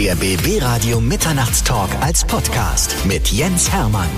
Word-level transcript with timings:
Der 0.00 0.14
BB 0.14 0.62
Radio 0.62 0.98
Mitternachtstalk 0.98 1.90
als 2.00 2.24
Podcast 2.24 2.96
mit 3.04 3.28
Jens 3.28 3.70
Hermann. 3.70 4.08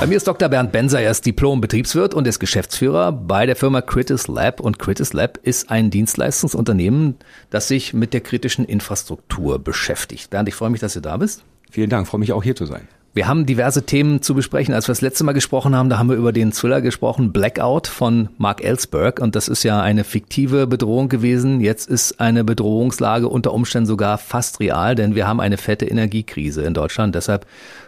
Bei 0.00 0.06
mir 0.08 0.16
ist 0.16 0.26
Dr. 0.26 0.48
Bernd 0.48 0.72
Benser, 0.72 1.00
er 1.00 1.12
ist 1.12 1.24
Diplom-Betriebswirt 1.26 2.12
und 2.12 2.26
ist 2.26 2.40
Geschäftsführer 2.40 3.12
bei 3.12 3.46
der 3.46 3.54
Firma 3.54 3.82
Critis 3.82 4.26
Lab. 4.26 4.58
Und 4.58 4.80
Critis 4.80 5.12
Lab 5.12 5.38
ist 5.44 5.70
ein 5.70 5.90
Dienstleistungsunternehmen, 5.90 7.18
das 7.50 7.68
sich 7.68 7.94
mit 7.94 8.12
der 8.14 8.20
kritischen 8.20 8.64
Infrastruktur 8.64 9.60
beschäftigt. 9.60 10.30
Bernd, 10.30 10.48
ich 10.48 10.56
freue 10.56 10.70
mich, 10.70 10.80
dass 10.80 10.94
du 10.94 11.00
da 11.00 11.18
bist. 11.18 11.44
Vielen 11.70 11.88
Dank, 11.88 12.08
freue 12.08 12.18
mich 12.18 12.32
auch 12.32 12.42
hier 12.42 12.56
zu 12.56 12.66
sein. 12.66 12.88
Wir 13.12 13.26
haben 13.26 13.44
diverse 13.44 13.84
Themen 13.86 14.22
zu 14.22 14.34
besprechen. 14.34 14.72
Als 14.72 14.86
wir 14.86 14.92
das 14.92 15.00
letzte 15.00 15.24
Mal 15.24 15.32
gesprochen 15.32 15.74
haben, 15.74 15.90
da 15.90 15.98
haben 15.98 16.08
wir 16.08 16.14
über 16.14 16.30
den 16.30 16.52
Thriller 16.52 16.80
gesprochen, 16.80 17.32
Blackout 17.32 17.88
von 17.88 18.28
Mark 18.38 18.62
Ellsberg. 18.62 19.18
Und 19.18 19.34
das 19.34 19.48
ist 19.48 19.64
ja 19.64 19.80
eine 19.82 20.04
fiktive 20.04 20.68
Bedrohung 20.68 21.08
gewesen. 21.08 21.60
Jetzt 21.60 21.90
ist 21.90 22.20
eine 22.20 22.44
Bedrohungslage 22.44 23.26
unter 23.26 23.52
Umständen 23.52 23.88
sogar 23.88 24.16
fast 24.16 24.60
real, 24.60 24.94
denn 24.94 25.16
wir 25.16 25.26
haben 25.26 25.40
eine 25.40 25.56
fette 25.56 25.86
Energiekrise 25.86 26.62
in 26.62 26.72
Deutschland. 26.72 27.16
Deshalb 27.16 27.46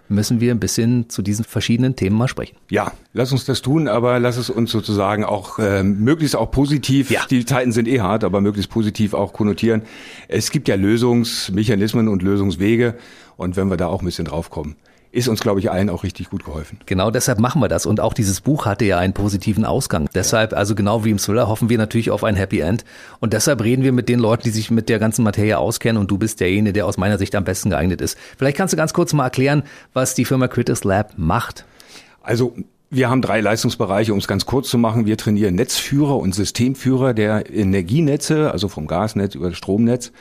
müssen 0.08 0.40
wir 0.40 0.50
ein 0.50 0.58
bisschen 0.58 1.08
zu 1.08 1.22
diesen 1.22 1.44
verschiedenen 1.44 1.94
Themen 1.94 2.16
mal 2.16 2.26
sprechen. 2.26 2.56
Ja, 2.68 2.90
lass 3.12 3.30
uns 3.30 3.44
das 3.44 3.62
tun, 3.62 3.86
aber 3.86 4.18
lass 4.18 4.36
es 4.36 4.50
uns 4.50 4.72
sozusagen 4.72 5.24
auch 5.24 5.60
äh, 5.60 5.84
möglichst 5.84 6.34
auch 6.34 6.50
positiv, 6.50 7.12
ja. 7.12 7.20
die 7.30 7.44
Zeiten 7.44 7.70
sind 7.70 7.86
eh 7.86 8.00
hart, 8.00 8.24
aber 8.24 8.40
möglichst 8.40 8.72
positiv 8.72 9.14
auch 9.14 9.32
konnotieren. 9.32 9.82
Es 10.26 10.50
gibt 10.50 10.66
ja 10.66 10.74
Lösungsmechanismen 10.74 12.08
und 12.08 12.22
Lösungswege 12.22 12.96
und 13.36 13.54
wenn 13.54 13.68
wir 13.68 13.76
da 13.76 13.86
auch 13.86 14.02
ein 14.02 14.06
bisschen 14.06 14.24
draufkommen 14.24 14.74
ist 15.12 15.28
uns, 15.28 15.40
glaube 15.40 15.60
ich, 15.60 15.70
allen 15.70 15.90
auch 15.90 16.04
richtig 16.04 16.30
gut 16.30 16.44
geholfen. 16.44 16.80
Genau 16.86 17.10
deshalb 17.10 17.38
machen 17.38 17.60
wir 17.60 17.68
das. 17.68 17.84
Und 17.84 18.00
auch 18.00 18.14
dieses 18.14 18.40
Buch 18.40 18.64
hatte 18.64 18.86
ja 18.86 18.98
einen 18.98 19.12
positiven 19.12 19.66
Ausgang. 19.66 20.08
Deshalb, 20.14 20.54
also 20.54 20.74
genau 20.74 21.04
wie 21.04 21.10
im 21.10 21.18
Thriller, 21.18 21.48
hoffen 21.48 21.68
wir 21.68 21.76
natürlich 21.76 22.10
auf 22.10 22.24
ein 22.24 22.34
Happy 22.34 22.60
End. 22.60 22.84
Und 23.20 23.34
deshalb 23.34 23.62
reden 23.62 23.84
wir 23.84 23.92
mit 23.92 24.08
den 24.08 24.18
Leuten, 24.18 24.42
die 24.44 24.50
sich 24.50 24.70
mit 24.70 24.88
der 24.88 24.98
ganzen 24.98 25.22
Materie 25.22 25.58
auskennen. 25.58 26.00
Und 26.00 26.10
du 26.10 26.16
bist 26.16 26.40
derjenige, 26.40 26.72
der 26.72 26.86
aus 26.86 26.96
meiner 26.96 27.18
Sicht 27.18 27.34
am 27.34 27.44
besten 27.44 27.68
geeignet 27.68 28.00
ist. 28.00 28.16
Vielleicht 28.38 28.56
kannst 28.56 28.72
du 28.72 28.76
ganz 28.78 28.94
kurz 28.94 29.12
mal 29.12 29.24
erklären, 29.24 29.64
was 29.92 30.14
die 30.14 30.24
Firma 30.24 30.48
Critis 30.48 30.82
Lab 30.82 31.12
macht. 31.16 31.66
Also 32.22 32.54
wir 32.88 33.10
haben 33.10 33.20
drei 33.20 33.40
Leistungsbereiche, 33.42 34.14
um 34.14 34.18
es 34.18 34.26
ganz 34.26 34.46
kurz 34.46 34.70
zu 34.70 34.78
machen. 34.78 35.04
Wir 35.04 35.18
trainieren 35.18 35.54
Netzführer 35.56 36.16
und 36.16 36.34
Systemführer 36.34 37.12
der 37.12 37.50
Energienetze, 37.52 38.50
also 38.50 38.68
vom 38.68 38.86
Gasnetz 38.86 39.34
über 39.34 39.50
das 39.50 39.58
Stromnetz, 39.58 40.12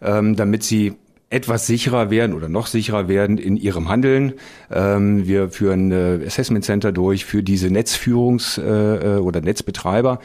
ähm, 0.00 0.34
damit 0.34 0.64
sie 0.64 0.94
etwas 1.32 1.66
sicherer 1.66 2.10
werden 2.10 2.34
oder 2.34 2.48
noch 2.48 2.66
sicherer 2.66 3.08
werden 3.08 3.38
in 3.38 3.56
ihrem 3.56 3.88
Handeln. 3.88 4.34
Ähm, 4.70 5.26
wir 5.26 5.48
führen 5.48 5.90
äh, 5.90 6.20
Assessment 6.26 6.64
Center 6.64 6.92
durch 6.92 7.24
für 7.24 7.42
diese 7.42 7.68
Netzführungs- 7.68 8.60
äh, 8.60 9.18
oder 9.18 9.40
Netzbetreiber. 9.40 10.20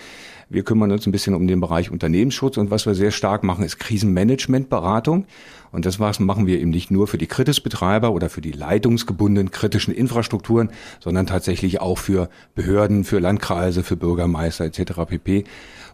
Wir 0.50 0.64
kümmern 0.64 0.92
uns 0.92 1.06
ein 1.06 1.12
bisschen 1.12 1.36
um 1.36 1.46
den 1.46 1.60
Bereich 1.60 1.92
Unternehmensschutz 1.92 2.58
und 2.58 2.72
was 2.72 2.86
wir 2.86 2.96
sehr 2.96 3.12
stark 3.12 3.44
machen, 3.44 3.66
ist 3.66 3.80
Krisenmanagementberatung. 3.80 5.26
Und 5.74 5.86
das 5.86 6.00
machen 6.00 6.48
wir 6.48 6.60
eben 6.60 6.72
nicht 6.72 6.92
nur 6.92 7.08
für 7.08 7.18
die 7.18 7.28
Kritisbetreiber 7.28 8.12
oder 8.12 8.30
für 8.30 8.40
die 8.40 8.54
leitungsgebundenen 8.54 9.52
kritischen 9.52 9.94
Infrastrukturen, 9.94 10.70
sondern 11.02 11.28
tatsächlich 11.28 11.82
auch 11.82 11.98
für 11.98 12.30
Behörden, 12.56 13.04
für 13.04 13.20
Landkreise, 13.20 13.84
für 13.84 13.98
Bürgermeister 13.98 14.64
etc. 14.64 14.94
pp. 15.08 15.44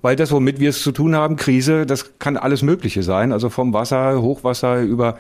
Weil 0.04 0.16
das, 0.16 0.32
womit 0.32 0.60
wir 0.60 0.70
es 0.70 0.84
zu 0.84 0.92
tun 0.92 1.16
haben, 1.16 1.38
Krise, 1.38 1.86
das 1.86 2.20
kann 2.20 2.38
alles 2.38 2.62
Mögliche 2.62 3.04
sein. 3.04 3.32
Also 3.32 3.50
vom 3.50 3.74
Wasser, 3.74 4.22
Hochwasser 4.22 4.82
über 4.82 5.18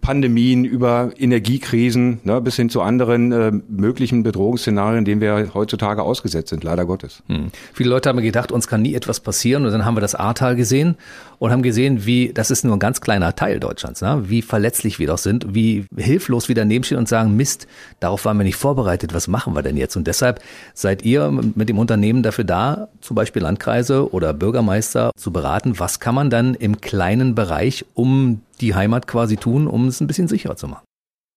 Pandemien, 0.00 0.64
über 0.64 1.10
Energiekrisen 1.18 2.20
ne, 2.24 2.40
bis 2.40 2.56
hin 2.56 2.70
zu 2.70 2.82
anderen 2.82 3.32
äh, 3.32 3.52
möglichen 3.68 4.22
Bedrohungsszenarien, 4.22 5.04
denen 5.04 5.20
wir 5.20 5.52
heutzutage 5.54 6.02
ausgesetzt 6.02 6.50
sind, 6.50 6.64
leider 6.64 6.86
Gottes. 6.86 7.22
Hm. 7.28 7.50
Viele 7.72 7.90
Leute 7.90 8.08
haben 8.08 8.20
gedacht, 8.20 8.52
uns 8.52 8.66
kann 8.66 8.82
nie 8.82 8.94
etwas 8.94 9.20
passieren 9.20 9.64
und 9.66 9.72
dann 9.72 9.84
haben 9.84 9.96
wir 9.96 10.00
das 10.00 10.14
Ahrtal 10.14 10.56
gesehen 10.56 10.96
und 11.38 11.50
haben 11.50 11.62
gesehen, 11.62 12.06
wie, 12.06 12.32
das 12.32 12.50
ist 12.50 12.64
nur 12.64 12.76
ein 12.76 12.78
ganz 12.78 13.00
kleiner 13.00 13.34
Teil 13.34 13.60
Deutschlands, 13.60 14.00
ne, 14.00 14.24
wie 14.26 14.42
verletzlich 14.42 14.98
wir 14.98 15.06
doch 15.06 15.18
sind, 15.18 15.54
wie 15.54 15.86
hilflos 15.96 16.48
wir 16.48 16.54
daneben 16.54 16.84
stehen 16.84 16.98
und 16.98 17.08
sagen, 17.08 17.36
Mist, 17.36 17.66
darauf 18.00 18.24
waren 18.24 18.38
wir 18.38 18.44
nicht 18.44 18.56
vorbereitet, 18.56 19.14
was 19.14 19.28
machen 19.28 19.54
wir 19.54 19.62
denn 19.62 19.76
jetzt? 19.76 19.96
Und 19.96 20.06
deshalb 20.06 20.40
seid 20.74 21.04
ihr 21.04 21.30
mit 21.30 21.68
dem 21.68 21.78
Unternehmen 21.78 22.22
dafür 22.22 22.44
da, 22.44 22.88
zum 23.00 23.16
Beispiel 23.16 23.42
Landkreise 23.42 24.12
oder 24.12 24.32
Bürgermeister 24.32 25.12
zu 25.16 25.32
beraten, 25.32 25.78
was 25.78 26.00
kann 26.00 26.14
man 26.14 26.30
dann 26.30 26.54
im 26.54 26.80
kleinen 26.80 27.34
Bereich 27.34 27.84
um 27.94 28.40
die 28.60 28.74
Heimat 28.74 29.06
quasi 29.06 29.36
tun, 29.36 29.66
um 29.66 29.88
es 29.88 30.00
ein 30.00 30.06
bisschen 30.06 30.28
sicherer 30.28 30.56
zu 30.56 30.68
machen. 30.68 30.84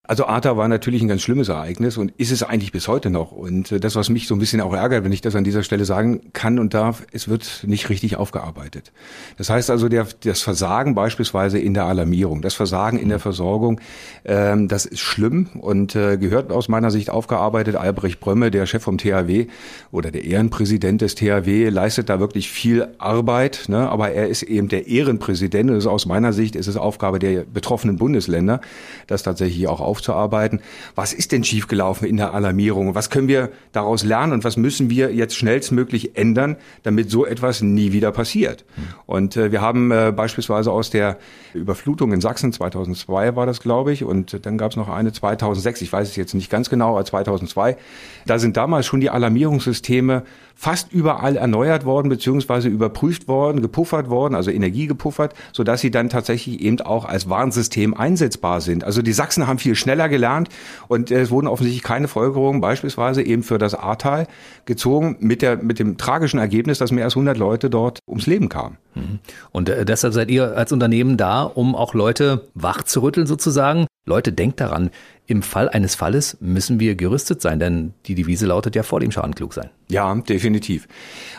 Also 0.05 0.25
Arta 0.25 0.57
war 0.57 0.67
natürlich 0.67 1.01
ein 1.01 1.07
ganz 1.07 1.21
schlimmes 1.21 1.47
Ereignis 1.47 1.95
und 1.95 2.11
ist 2.17 2.29
es 2.29 2.43
eigentlich 2.43 2.73
bis 2.73 2.89
heute 2.89 3.09
noch. 3.09 3.31
Und 3.31 3.71
äh, 3.71 3.79
das, 3.79 3.95
was 3.95 4.09
mich 4.09 4.27
so 4.27 4.35
ein 4.35 4.39
bisschen 4.39 4.59
auch 4.59 4.73
ärgert, 4.73 5.05
wenn 5.05 5.13
ich 5.13 5.21
das 5.21 5.33
an 5.33 5.45
dieser 5.45 5.63
Stelle 5.63 5.85
sagen 5.85 6.33
kann 6.33 6.59
und 6.59 6.73
darf, 6.73 7.07
es 7.13 7.29
wird 7.29 7.63
nicht 7.65 7.87
richtig 7.87 8.17
aufgearbeitet. 8.17 8.91
Das 9.37 9.49
heißt 9.49 9.69
also, 9.69 9.87
der, 9.87 10.05
das 10.25 10.41
Versagen 10.41 10.93
beispielsweise 10.93 11.57
in 11.57 11.73
der 11.73 11.85
Alarmierung, 11.85 12.41
das 12.41 12.53
Versagen 12.53 12.99
in 12.99 13.07
der 13.07 13.19
Versorgung, 13.19 13.79
ähm, 14.25 14.67
das 14.67 14.85
ist 14.85 14.99
schlimm 14.99 15.47
und 15.61 15.95
äh, 15.95 16.17
gehört 16.17 16.51
aus 16.51 16.67
meiner 16.67 16.91
Sicht 16.91 17.09
aufgearbeitet. 17.09 17.77
Albrecht 17.77 18.19
Brömme, 18.19 18.51
der 18.51 18.65
Chef 18.65 18.83
vom 18.83 18.97
THW 18.97 19.47
oder 19.93 20.11
der 20.11 20.25
Ehrenpräsident 20.25 20.99
des 20.99 21.15
THW, 21.15 21.69
leistet 21.69 22.09
da 22.09 22.19
wirklich 22.19 22.51
viel 22.51 22.89
Arbeit. 22.97 23.69
Ne? 23.69 23.87
Aber 23.87 24.11
er 24.11 24.27
ist 24.27 24.43
eben 24.43 24.67
der 24.67 24.85
Ehrenpräsident 24.85 25.71
und 25.71 25.87
aus 25.87 26.05
meiner 26.05 26.33
Sicht 26.33 26.57
ist 26.57 26.67
es 26.67 26.75
Aufgabe 26.75 27.19
der 27.19 27.45
betroffenen 27.45 27.95
Bundesländer, 27.95 28.59
das 29.07 29.23
tatsächlich 29.23 29.69
auch 29.69 29.79
aufzuarbeiten. 29.93 30.59
Was 30.95 31.13
ist 31.13 31.31
denn 31.31 31.43
schiefgelaufen 31.43 32.07
in 32.07 32.17
der 32.17 32.33
Alarmierung? 32.33 32.95
Was 32.95 33.11
können 33.11 33.27
wir 33.27 33.49
daraus 33.73 34.03
lernen 34.03 34.33
und 34.33 34.43
was 34.43 34.57
müssen 34.57 34.89
wir 34.89 35.13
jetzt 35.13 35.35
schnellstmöglich 35.35 36.17
ändern, 36.17 36.57
damit 36.81 37.11
so 37.11 37.27
etwas 37.27 37.61
nie 37.61 37.91
wieder 37.91 38.11
passiert? 38.11 38.65
Und 39.05 39.37
äh, 39.37 39.51
wir 39.51 39.61
haben 39.61 39.91
äh, 39.91 40.11
beispielsweise 40.15 40.71
aus 40.71 40.89
der 40.89 41.19
Überflutung 41.53 42.11
in 42.11 42.21
Sachsen 42.21 42.51
2002 42.51 43.35
war 43.35 43.45
das, 43.45 43.61
glaube 43.61 43.93
ich, 43.93 44.03
und 44.03 44.43
dann 44.47 44.57
gab 44.57 44.71
es 44.71 44.77
noch 44.77 44.89
eine 44.89 45.13
2006. 45.13 45.83
Ich 45.83 45.93
weiß 45.93 46.09
es 46.09 46.15
jetzt 46.15 46.33
nicht 46.33 46.49
ganz 46.49 46.71
genau, 46.71 46.95
aber 46.95 47.05
2002. 47.05 47.77
Da 48.25 48.39
sind 48.39 48.57
damals 48.57 48.87
schon 48.87 48.99
die 48.99 49.11
Alarmierungssysteme 49.11 50.23
fast 50.55 50.91
überall 50.93 51.35
erneuert 51.35 51.85
worden 51.85 52.09
beziehungsweise 52.09 52.69
überprüft 52.69 53.27
worden, 53.27 53.61
gepuffert 53.61 54.09
worden, 54.09 54.35
also 54.35 54.51
Energie 54.51 54.87
gepuffert, 54.87 55.33
so 55.51 55.63
dass 55.63 55.81
sie 55.81 55.91
dann 55.91 56.09
tatsächlich 56.09 56.61
eben 56.61 56.81
auch 56.81 57.05
als 57.05 57.29
Warnsystem 57.29 57.93
einsetzbar 57.93 58.61
sind. 58.61 58.83
Also 58.83 59.01
die 59.01 59.13
Sachsen 59.13 59.47
haben 59.47 59.59
viel 59.59 59.75
schneller 59.75 60.09
gelernt 60.09 60.49
und 60.87 61.11
es 61.11 61.31
wurden 61.31 61.47
offensichtlich 61.47 61.83
keine 61.83 62.07
Folgerungen 62.07 62.61
beispielsweise 62.61 63.23
eben 63.23 63.43
für 63.43 63.57
das 63.57 63.75
Ahrtal 63.75 64.27
gezogen 64.65 65.17
mit 65.19 65.41
der 65.41 65.57
mit 65.57 65.79
dem 65.79 65.97
tragischen 65.97 66.39
Ergebnis, 66.39 66.77
dass 66.77 66.91
mehr 66.91 67.05
als 67.05 67.15
100 67.15 67.37
Leute 67.37 67.69
dort 67.69 67.99
ums 68.07 68.27
Leben 68.27 68.49
kamen. 68.49 68.77
Mhm. 68.95 69.19
Und 69.51 69.69
äh, 69.69 69.85
deshalb 69.85 70.13
seid 70.13 70.29
ihr 70.29 70.55
als 70.57 70.71
Unternehmen 70.71 71.17
da, 71.17 71.43
um 71.43 71.75
auch 71.75 71.93
Leute 71.93 72.47
wach 72.53 72.83
zu 72.83 73.01
rütteln 73.01 73.27
sozusagen. 73.27 73.87
Leute, 74.05 74.33
denkt 74.33 74.59
daran, 74.59 74.89
im 75.27 75.41
Fall 75.41 75.69
eines 75.69 75.95
Falles 75.95 76.37
müssen 76.41 76.81
wir 76.81 76.95
gerüstet 76.95 77.41
sein, 77.41 77.57
denn 77.57 77.93
die 78.05 78.15
Devise 78.15 78.45
lautet 78.45 78.75
ja 78.75 78.83
vor 78.83 78.99
dem 78.99 79.11
Schaden 79.11 79.33
klug 79.33 79.53
sein. 79.53 79.69
Ja, 79.89 80.13
definitiv. 80.15 80.87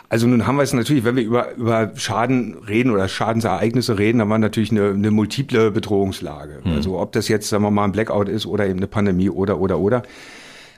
Also 0.09 0.27
nun 0.27 0.47
haben 0.47 0.57
wir 0.57 0.63
es 0.63 0.73
natürlich, 0.73 1.05
wenn 1.05 1.17
wir 1.17 1.23
über, 1.23 1.55
über 1.55 1.93
Schaden 1.95 2.57
reden 2.67 2.91
oder 2.91 3.09
Schadensereignisse 3.09 3.99
reden, 3.99 4.19
dann 4.19 4.29
haben 4.29 4.35
wir 4.35 4.39
natürlich 4.39 4.71
eine, 4.71 4.91
eine 4.91 5.11
multiple 5.11 5.71
Bedrohungslage. 5.71 6.61
Hm. 6.63 6.73
Also 6.73 6.99
ob 6.99 7.13
das 7.13 7.29
jetzt, 7.29 7.49
sagen 7.51 7.63
wir 7.63 7.71
mal, 7.71 7.85
ein 7.85 7.93
Blackout 7.93 8.31
ist 8.31 8.47
oder 8.47 8.67
eben 8.67 8.79
eine 8.79 8.87
Pandemie 8.87 9.29
oder, 9.29 9.61
oder, 9.61 9.79
oder. 9.79 10.03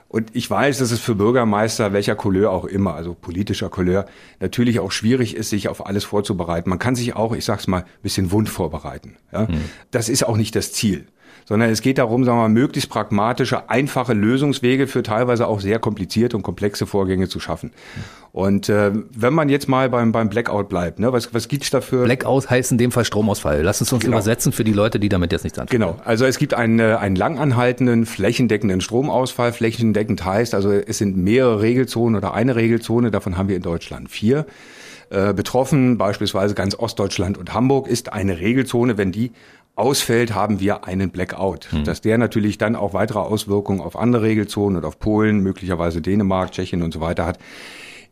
Und 0.09 0.31
ich 0.35 0.49
weiß, 0.49 0.79
dass 0.79 0.93
es 0.93 1.01
für 1.01 1.15
Bürgermeister, 1.15 1.93
welcher 1.93 2.15
Couleur 2.15 2.51
auch 2.51 2.65
immer, 2.65 2.95
also 2.95 3.15
politischer 3.15 3.69
Couleur, 3.69 4.07
natürlich 4.41 4.79
auch 4.81 4.93
schwierig 4.93 5.35
ist, 5.35 5.51
sich 5.51 5.69
auf 5.69 5.87
alles 5.87 6.05
vorzubereiten. 6.05 6.71
Man 6.71 6.79
kann 6.79 6.95
sich 6.95 7.17
auch, 7.17 7.35
ich 7.35 7.45
sag's 7.45 7.67
mal, 7.67 7.83
ein 7.83 8.03
bisschen 8.03 8.31
wund 8.31 8.49
vorbereiten. 8.49 9.17
Ja? 9.33 9.49
Hm. 9.49 9.61
Das 9.91 10.09
ist 10.09 10.25
auch 10.25 10.37
nicht 10.37 10.55
das 10.55 10.73
Ziel 10.73 11.07
sondern 11.47 11.71
es 11.71 11.81
geht 11.81 11.99
darum, 11.99 12.25
sagen 12.25 12.39
wir 12.39 12.43
mal, 12.43 12.49
möglichst 12.49 12.91
pragmatische, 12.91 13.71
einfache 13.71 14.13
Lösungswege 14.13 14.89
für 14.89 15.03
teilweise 15.03 15.47
auch 15.47 15.61
sehr 15.61 15.79
komplizierte 15.79 16.37
und 16.37 16.43
komplexe 16.43 16.87
Vorgänge 16.87 17.29
zu 17.29 17.39
schaffen. 17.39 17.71
Und 18.33 18.69
äh, 18.69 18.91
wenn 19.15 19.33
man 19.33 19.49
jetzt 19.49 19.69
mal 19.69 19.89
beim, 19.89 20.13
beim 20.13 20.29
Blackout 20.29 20.69
bleibt, 20.69 20.99
ne, 20.99 21.13
was, 21.13 21.33
was 21.33 21.49
gibt's 21.49 21.71
dafür? 21.71 22.05
Blackout 22.05 22.51
heißt 22.51 22.73
in 22.73 22.79
dem 22.79 22.91
Fall 22.91 23.05
Stromausfall. 23.05 23.63
Lass 23.63 23.81
uns 23.81 23.93
uns 23.93 24.03
genau. 24.03 24.17
übersetzen 24.17 24.53
für 24.53 24.65
die 24.65 24.73
Leute, 24.73 24.99
die 24.99 25.09
damit 25.09 25.33
jetzt 25.33 25.45
nichts 25.45 25.59
anfangen. 25.59 25.81
Genau, 25.81 25.97
also 26.05 26.27
es 26.27 26.39
gibt 26.39 26.53
einen, 26.53 26.81
äh, 26.81 26.97
einen 27.01 27.17
langanhaltenden, 27.17 28.07
flächendeckenden 28.07 28.81
Stromausfall. 28.81 29.53
Flächendeckend 29.53 30.25
heißt, 30.25 30.53
also 30.53 30.73
es 30.73 30.99
sind 30.99 31.17
mehrere 31.17 31.63
Regelzonen 31.63 32.17
oder 32.17 32.35
eine 32.35 32.57
Regelzone, 32.57 33.13
davon 33.13 33.39
haben 33.39 33.49
wir 33.49 33.57
in 33.57 33.63
Deutschland 33.63 34.11
vier. 34.11 34.47
Äh, 35.09 35.33
betroffen, 35.35 35.99
beispielsweise 35.99 36.57
ganz 36.57 36.75
Ostdeutschland 36.75 37.39
und 37.39 37.55
Hamburg, 37.55 37.87
ist 37.87 38.13
eine 38.13 38.41
Regelzone, 38.41 38.99
wenn 38.99 39.13
die 39.13 39.31
ausfällt, 39.77 40.35
haben 40.35 40.59
wir 40.59 40.85
einen 40.85 41.11
Blackout. 41.11 41.71
Hm. 41.71 41.85
Dass 41.85 42.01
der 42.01 42.19
natürlich 42.19 42.59
dann 42.59 42.75
auch 42.75 42.95
weitere 42.95 43.21
Auswirkungen 43.21 43.81
auf 43.81 43.97
andere 43.97 44.23
Regelzonen 44.23 44.79
und 44.79 44.85
auf 44.85 44.99
Polen, 44.99 45.41
möglicherweise 45.41 46.01
Dänemark, 46.01 46.51
Tschechien 46.53 46.83
und 46.83 46.93
so 46.93 47.01
weiter 47.01 47.27
hat, 47.27 47.39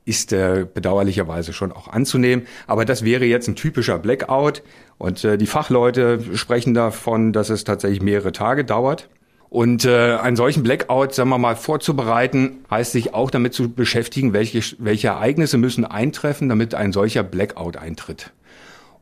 ist 0.05 0.32
äh, 0.32 0.66
bedauerlicherweise 0.72 1.52
schon 1.52 1.72
auch 1.72 1.88
anzunehmen. 1.88 2.46
Aber 2.66 2.84
das 2.84 3.05
wäre 3.05 3.25
jetzt 3.25 3.49
ein 3.49 3.56
typischer 3.56 3.99
Blackout. 3.99 4.62
Und 4.99 5.25
äh, 5.25 5.38
die 5.38 5.46
Fachleute 5.46 6.37
sprechen 6.37 6.75
davon, 6.75 7.32
dass 7.32 7.49
es 7.49 7.64
tatsächlich 7.64 8.02
mehrere 8.02 8.32
Tage 8.32 8.64
dauert. 8.64 9.08
Und 9.49 9.84
äh, 9.84 10.17
einen 10.17 10.37
solchen 10.37 10.62
Blackout, 10.62 11.14
sagen 11.14 11.31
wir 11.31 11.38
mal, 11.38 11.56
vorzubereiten, 11.56 12.64
heißt 12.70 12.93
sich 12.93 13.14
auch 13.14 13.31
damit 13.31 13.55
zu 13.55 13.70
beschäftigen, 13.70 14.32
welche, 14.32 14.60
welche 14.78 15.08
Ereignisse 15.08 15.58
müssen 15.58 15.84
eintreffen, 15.84 16.49
damit 16.49 16.75
ein 16.75 16.93
solcher 16.93 17.22
Blackout 17.22 17.76
eintritt. 17.76 18.32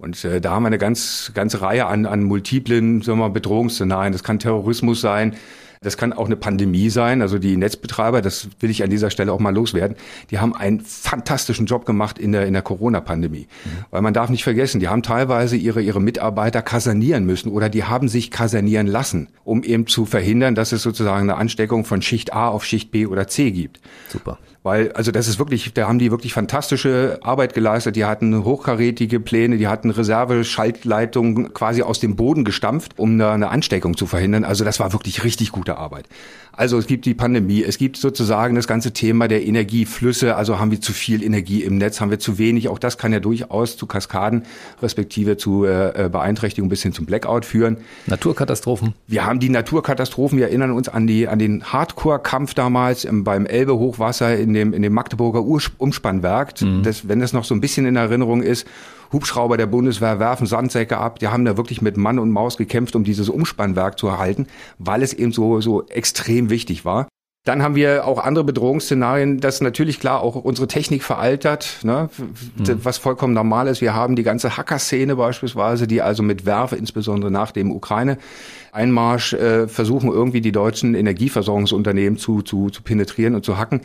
Und 0.03 0.25
äh, 0.25 0.41
da 0.41 0.51
haben 0.51 0.65
wir 0.65 0.67
eine 0.67 0.79
ganz, 0.79 1.31
ganze 1.33 1.63
Reihe 1.63 1.87
an, 1.87 2.07
an 2.07 2.25
multiplen 2.25 3.03
sagen 3.03 3.19
wir 3.19 3.29
mal, 3.29 3.31
Bedrohungsszenarien. 3.31 4.13
Das 4.13 4.25
kann 4.25 4.41
Terrorismus 4.41 5.01
sein, 5.01 5.37
das 5.81 5.97
kann 5.97 6.13
auch 6.13 6.27
eine 6.27 6.35
Pandemie 6.35 6.91
sein. 6.91 7.23
Also 7.23 7.39
die 7.39 7.57
Netzbetreiber, 7.57 8.21
das 8.21 8.49
will 8.59 8.71
ich 8.71 8.83
an 8.83 8.91
dieser 8.91 9.11
Stelle 9.11 9.33
auch 9.33 9.39
mal 9.39 9.55
loswerden, 9.55 9.97
die 10.31 10.41
haben 10.41 10.57
einen 10.57 10.81
fantastischen 10.81 11.67
Job 11.67 11.87
gemacht 11.87 12.19
in 12.19 12.33
der, 12.33 12.47
in 12.47 12.53
der 12.53 12.63
Corona-Pandemie. 12.63 13.47
Mhm. 13.47 13.85
Weil 13.93 14.03
man 14.03 14.13
darf 14.13 14.29
nicht 14.29 14.43
vergessen, 14.43 14.81
die 14.81 14.89
haben 14.89 15.05
teilweise 15.05 15.57
ihre, 15.57 15.81
ihre 15.81 16.01
Mitarbeiter 16.01 16.63
kasernieren 16.63 17.25
müssen 17.25 17.51
oder 17.51 17.69
die 17.69 17.85
haben 17.85 18.09
sich 18.09 18.33
kasernieren 18.33 18.89
lassen, 18.89 19.29
um 19.45 19.63
eben 19.63 19.87
zu 19.87 20.05
verhindern, 20.05 20.57
dass 20.57 20.73
es 20.73 20.83
sozusagen 20.83 21.31
eine 21.31 21.39
Ansteckung 21.39 21.85
von 21.85 22.03
Schicht 22.03 22.33
A 22.33 22.49
auf 22.49 22.65
Schicht 22.65 22.91
B 22.91 23.07
oder 23.07 23.29
C 23.29 23.53
gibt. 23.53 23.81
Super. 24.09 24.39
Weil, 24.63 24.93
also 24.93 25.11
das 25.11 25.27
ist 25.27 25.41
wirklich, 25.41 25.75
da 25.75 25.89
haben 25.89 25.99
die 25.99 26.13
wirklich 26.13 26.33
fantastische 26.33 27.19
Arbeit 27.23 27.53
geleistet. 27.53 27.97
Die 27.97 28.05
hatten 28.05 28.45
hochkarätige 28.45 29.19
Pläne, 29.19 29.59
die 29.59 29.67
hatten 29.67 29.91
Reserveschaltleitungen 29.91 31.53
quasi 31.53 31.83
aus 31.83 31.99
dem 31.99 32.15
Boden 32.15 32.45
gestampft, 32.45 32.97
um 32.97 33.19
da 33.19 33.35
eine 33.35 33.49
Ansteckung 33.49 33.97
zu 33.97 34.07
verhindern. 34.07 34.45
Also 34.45 34.65
das 34.65 34.79
war 34.79 34.93
wirklich 34.93 35.25
richtig 35.25 35.51
gute 35.51 35.79
Arbeit. 35.79 36.07
Also 36.55 36.79
es 36.79 36.87
gibt 36.87 37.07
die 37.07 37.15
Pandemie, 37.15 37.63
es 37.63 37.79
gibt 37.79 37.97
sozusagen 37.97 38.55
das 38.55 38.67
ganze 38.67 38.93
Thema 38.93 39.27
der 39.27 39.45
Energieflüsse, 39.47 40.37
also 40.37 40.59
haben 40.59 40.71
wir 40.71 40.81
zu 40.81 40.93
viel 40.93 41.23
Energie 41.23 41.63
im 41.63 41.79
Netz, 41.79 42.01
haben 42.01 42.11
wir 42.11 42.19
zu 42.19 42.37
wenig, 42.39 42.69
auch 42.69 42.79
das 42.79 42.99
kann 42.99 43.13
ja 43.13 43.21
durchaus 43.21 43.77
zu 43.79 43.87
Kaskaden 43.87 44.43
respektive 44.83 45.37
zu 45.37 45.65
äh, 45.65 46.07
äh 46.07 46.09
Beeinträchtigung 46.11 46.69
bis 46.69 46.83
hin 46.83 46.93
zum 46.93 47.07
Blackout 47.07 47.47
führen. 47.47 47.79
Naturkatastrophen. 48.07 48.95
Wir 49.07 49.25
haben 49.25 49.41
die 49.41 49.49
Naturkatastrophen, 49.49 50.39
wir 50.39 50.49
erinnern 50.49 50.73
uns 50.73 50.89
an 50.89 51.07
die 51.07 51.27
an 51.27 51.39
den 51.39 51.65
Hardcore-Kampf 51.65 52.53
damals 52.55 53.05
im, 53.05 53.25
beim 53.25 53.47
Elbe-Hochwasser 53.47 54.37
in 54.37 54.53
dem 54.53 54.75
in 54.75 54.83
dem 54.83 54.93
Magdeburger 54.93 55.43
Ur 55.43 55.63
Umspannwerk, 55.79 56.61
mhm. 56.61 56.83
das, 56.83 57.09
wenn 57.09 57.21
das 57.21 57.33
noch 57.33 57.45
so 57.45 57.55
ein 57.55 57.61
bisschen 57.61 57.87
in 57.87 57.97
Erinnerung 57.97 58.43
ist. 58.43 58.67
Hubschrauber 59.13 59.57
der 59.57 59.67
Bundeswehr 59.67 60.19
werfen 60.19 60.47
Sandsäcke 60.47 60.99
ab. 60.99 61.19
Die 61.19 61.29
haben 61.29 61.45
da 61.45 61.57
wirklich 61.57 61.83
mit 61.83 61.97
Mann 61.97 62.19
und 62.19 62.31
Maus 62.31 62.57
gekämpft, 62.57 62.97
um 62.97 63.05
dieses 63.05 63.29
Umspannwerk 63.29 63.99
zu 63.99 64.09
erhalten, 64.09 64.47
weil 64.79 65.03
es 65.03 65.13
eben 65.13 65.33
so, 65.33 65.61
so 65.61 65.87
extrem 65.87 66.51
wichtig 66.51 66.85
war. 66.85 67.09
Dann 67.45 67.61
haben 67.61 67.75
wir 67.75 68.07
auch 68.07 68.23
andere 68.23 68.45
Bedrohungsszenarien, 68.45 69.41
dass 69.41 69.61
natürlich 69.61 69.99
klar 69.99 70.21
auch 70.21 70.37
unsere 70.37 70.69
Technik 70.69 71.03
veraltert, 71.03 71.81
ne, 71.83 72.09
mhm. 72.17 72.85
was 72.85 72.99
vollkommen 72.99 73.35
normal 73.35 73.67
ist. 73.67 73.81
Wir 73.81 73.95
haben 73.95 74.15
die 74.15 74.23
ganze 74.23 74.57
Hacker-Szene 74.57 75.17
beispielsweise, 75.17 75.89
die 75.89 76.03
also 76.03 76.23
mit 76.23 76.47
Werfe, 76.47 76.77
insbesondere 76.77 77.33
nach 77.33 77.51
dem 77.51 77.73
Ukraine-Einmarsch, 77.73 79.33
äh, 79.33 79.67
versuchen 79.67 80.09
irgendwie 80.09 80.41
die 80.41 80.53
deutschen 80.53 80.95
Energieversorgungsunternehmen 80.95 82.17
zu, 82.17 82.43
zu, 82.43 82.71
zu 82.71 82.83
penetrieren 82.83 83.35
und 83.35 83.45
zu 83.45 83.59
hacken. 83.59 83.81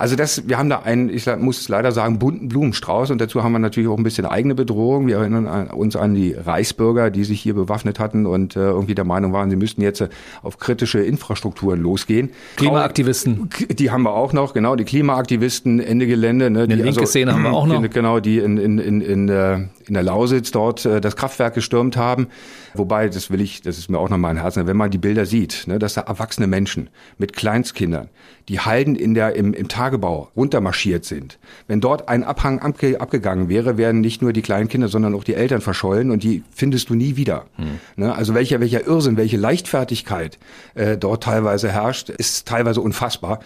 Also 0.00 0.16
das, 0.16 0.48
wir 0.48 0.56
haben 0.56 0.70
da 0.70 0.78
einen, 0.78 1.10
ich 1.10 1.26
muss 1.36 1.68
leider 1.68 1.92
sagen, 1.92 2.18
bunten 2.18 2.48
Blumenstrauß 2.48 3.10
und 3.10 3.20
dazu 3.20 3.44
haben 3.44 3.52
wir 3.52 3.58
natürlich 3.58 3.86
auch 3.86 3.98
ein 3.98 4.02
bisschen 4.02 4.24
eigene 4.24 4.54
Bedrohung. 4.54 5.06
Wir 5.06 5.18
erinnern 5.18 5.68
uns 5.68 5.94
an 5.94 6.14
die 6.14 6.32
Reichsbürger, 6.32 7.10
die 7.10 7.24
sich 7.24 7.38
hier 7.42 7.52
bewaffnet 7.52 7.98
hatten 7.98 8.24
und 8.24 8.56
äh, 8.56 8.60
irgendwie 8.60 8.94
der 8.94 9.04
Meinung 9.04 9.34
waren, 9.34 9.50
sie 9.50 9.56
müssten 9.56 9.82
jetzt 9.82 10.00
äh, 10.00 10.08
auf 10.42 10.58
kritische 10.58 11.00
Infrastrukturen 11.00 11.82
losgehen. 11.82 12.30
Klimaaktivisten. 12.56 13.50
Die 13.68 13.90
haben 13.90 14.04
wir 14.04 14.14
auch 14.14 14.32
noch, 14.32 14.54
genau, 14.54 14.74
die 14.74 14.84
Klimaaktivisten, 14.84 15.80
Ende 15.80 16.06
Gelände. 16.06 16.48
Ne, 16.48 16.60
Eine 16.60 16.76
die 16.76 16.82
linke 16.82 17.00
also, 17.00 17.04
Szene 17.10 17.34
haben 17.34 17.42
wir 17.42 17.52
auch 17.52 17.66
noch. 17.66 17.82
Genau, 17.90 18.20
die 18.20 18.38
in, 18.38 18.56
in, 18.56 18.78
in, 18.78 19.00
in, 19.02 19.28
äh, 19.28 19.58
in 19.90 19.94
der 19.94 20.04
Lausitz 20.04 20.52
dort 20.52 20.86
äh, 20.86 21.00
das 21.00 21.16
Kraftwerk 21.16 21.54
gestürmt 21.54 21.96
haben. 21.96 22.28
Wobei, 22.74 23.08
das 23.08 23.30
will 23.30 23.40
ich, 23.40 23.60
das 23.60 23.76
ist 23.76 23.90
mir 23.90 23.98
auch 23.98 24.08
noch 24.08 24.18
mal 24.18 24.30
ein 24.30 24.40
Herzen, 24.40 24.68
wenn 24.68 24.76
man 24.76 24.90
die 24.90 24.98
Bilder 24.98 25.26
sieht, 25.26 25.64
ne, 25.66 25.80
dass 25.80 25.94
da 25.94 26.02
erwachsene 26.02 26.46
Menschen 26.46 26.88
mit 27.18 27.32
Kleinstkindern, 27.34 28.08
die 28.48 28.60
Halden 28.60 28.94
in 28.94 29.14
der, 29.14 29.34
im, 29.34 29.52
im 29.52 29.66
Tagebau 29.66 30.30
runtermarschiert 30.36 31.04
sind. 31.04 31.40
Wenn 31.66 31.80
dort 31.80 32.08
ein 32.08 32.22
Abhang 32.22 32.60
abge, 32.60 33.00
abgegangen 33.00 33.48
wäre, 33.48 33.76
wären 33.76 34.00
nicht 34.00 34.22
nur 34.22 34.32
die 34.32 34.42
kleinen 34.42 34.68
Kinder, 34.68 34.86
sondern 34.86 35.14
auch 35.14 35.24
die 35.24 35.34
Eltern 35.34 35.60
verschollen 35.60 36.12
und 36.12 36.22
die 36.22 36.44
findest 36.54 36.88
du 36.88 36.94
nie 36.94 37.16
wieder. 37.16 37.46
Hm. 37.56 37.80
Ne, 37.96 38.14
also 38.14 38.34
welcher, 38.34 38.60
welcher 38.60 38.86
Irrsinn, 38.86 39.16
welche 39.16 39.36
Leichtfertigkeit 39.36 40.38
äh, 40.74 40.96
dort 40.96 41.24
teilweise 41.24 41.70
herrscht, 41.70 42.10
ist 42.10 42.46
teilweise 42.46 42.80
unfassbar. 42.80 43.40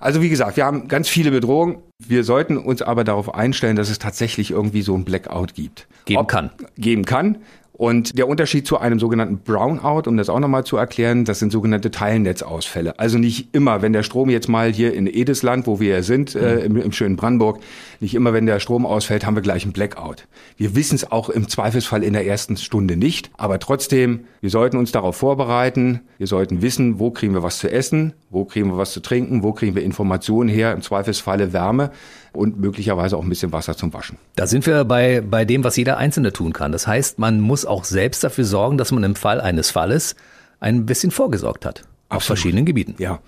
Also 0.00 0.22
wie 0.22 0.28
gesagt, 0.28 0.56
wir 0.56 0.64
haben 0.64 0.88
ganz 0.88 1.08
viele 1.08 1.30
Bedrohungen. 1.30 1.78
Wir 1.98 2.24
sollten 2.24 2.58
uns 2.58 2.82
aber 2.82 3.04
darauf 3.04 3.34
einstellen, 3.34 3.76
dass 3.76 3.88
es 3.88 3.98
tatsächlich 3.98 4.50
irgendwie 4.50 4.82
so 4.82 4.94
ein 4.94 5.04
Blackout 5.04 5.54
gibt. 5.54 5.86
Geben 6.04 6.20
Ob, 6.20 6.28
kann. 6.28 6.50
Geben 6.76 7.04
kann. 7.04 7.38
Und 7.76 8.16
der 8.16 8.26
Unterschied 8.26 8.66
zu 8.66 8.78
einem 8.78 8.98
sogenannten 8.98 9.40
Brownout, 9.40 10.08
um 10.08 10.16
das 10.16 10.30
auch 10.30 10.40
nochmal 10.40 10.64
zu 10.64 10.78
erklären, 10.78 11.26
das 11.26 11.40
sind 11.40 11.52
sogenannte 11.52 11.90
Teilnetzausfälle. 11.90 12.98
Also 12.98 13.18
nicht 13.18 13.54
immer, 13.54 13.82
wenn 13.82 13.92
der 13.92 14.02
Strom 14.02 14.30
jetzt 14.30 14.48
mal 14.48 14.72
hier 14.72 14.94
in 14.94 15.06
Edesland, 15.06 15.66
wo 15.66 15.78
wir 15.78 15.96
ja 15.96 16.02
sind, 16.02 16.34
äh, 16.34 16.54
mhm. 16.54 16.76
im, 16.76 16.76
im, 16.84 16.92
schönen 16.92 17.16
Brandenburg, 17.16 17.60
nicht 18.00 18.14
immer, 18.14 18.32
wenn 18.32 18.46
der 18.46 18.60
Strom 18.60 18.86
ausfällt, 18.86 19.26
haben 19.26 19.34
wir 19.34 19.42
gleich 19.42 19.64
einen 19.64 19.74
Blackout. 19.74 20.26
Wir 20.56 20.74
wissen 20.74 20.94
es 20.94 21.12
auch 21.12 21.28
im 21.28 21.50
Zweifelsfall 21.50 22.02
in 22.02 22.14
der 22.14 22.26
ersten 22.26 22.56
Stunde 22.56 22.96
nicht, 22.96 23.30
aber 23.36 23.58
trotzdem, 23.58 24.20
wir 24.40 24.48
sollten 24.48 24.78
uns 24.78 24.90
darauf 24.90 25.16
vorbereiten. 25.16 26.00
Wir 26.16 26.28
sollten 26.28 26.62
wissen, 26.62 26.98
wo 26.98 27.10
kriegen 27.10 27.34
wir 27.34 27.42
was 27.42 27.58
zu 27.58 27.70
essen, 27.70 28.14
wo 28.30 28.46
kriegen 28.46 28.70
wir 28.70 28.78
was 28.78 28.92
zu 28.92 29.00
trinken, 29.00 29.42
wo 29.42 29.52
kriegen 29.52 29.74
wir 29.74 29.82
Informationen 29.82 30.48
her, 30.48 30.72
im 30.72 30.80
Zweifelsfalle 30.80 31.52
Wärme 31.52 31.90
und 32.36 32.60
möglicherweise 32.60 33.16
auch 33.16 33.22
ein 33.22 33.28
bisschen 33.28 33.52
Wasser 33.52 33.76
zum 33.76 33.92
Waschen. 33.92 34.18
Da 34.36 34.46
sind 34.46 34.66
wir 34.66 34.84
bei, 34.84 35.20
bei 35.20 35.44
dem, 35.44 35.64
was 35.64 35.76
jeder 35.76 35.96
Einzelne 35.96 36.32
tun 36.32 36.52
kann. 36.52 36.72
Das 36.72 36.86
heißt, 36.86 37.18
man 37.18 37.40
muss 37.40 37.64
auch 37.64 37.84
selbst 37.84 38.22
dafür 38.22 38.44
sorgen, 38.44 38.78
dass 38.78 38.92
man 38.92 39.02
im 39.04 39.16
Fall 39.16 39.40
eines 39.40 39.70
Falles 39.70 40.16
ein 40.60 40.86
bisschen 40.86 41.10
vorgesorgt 41.10 41.64
hat. 41.64 41.80
Absolut. 41.80 42.16
Auf 42.16 42.22
verschiedenen 42.24 42.64
Gebieten. 42.64 42.94
Ja. 42.98 43.20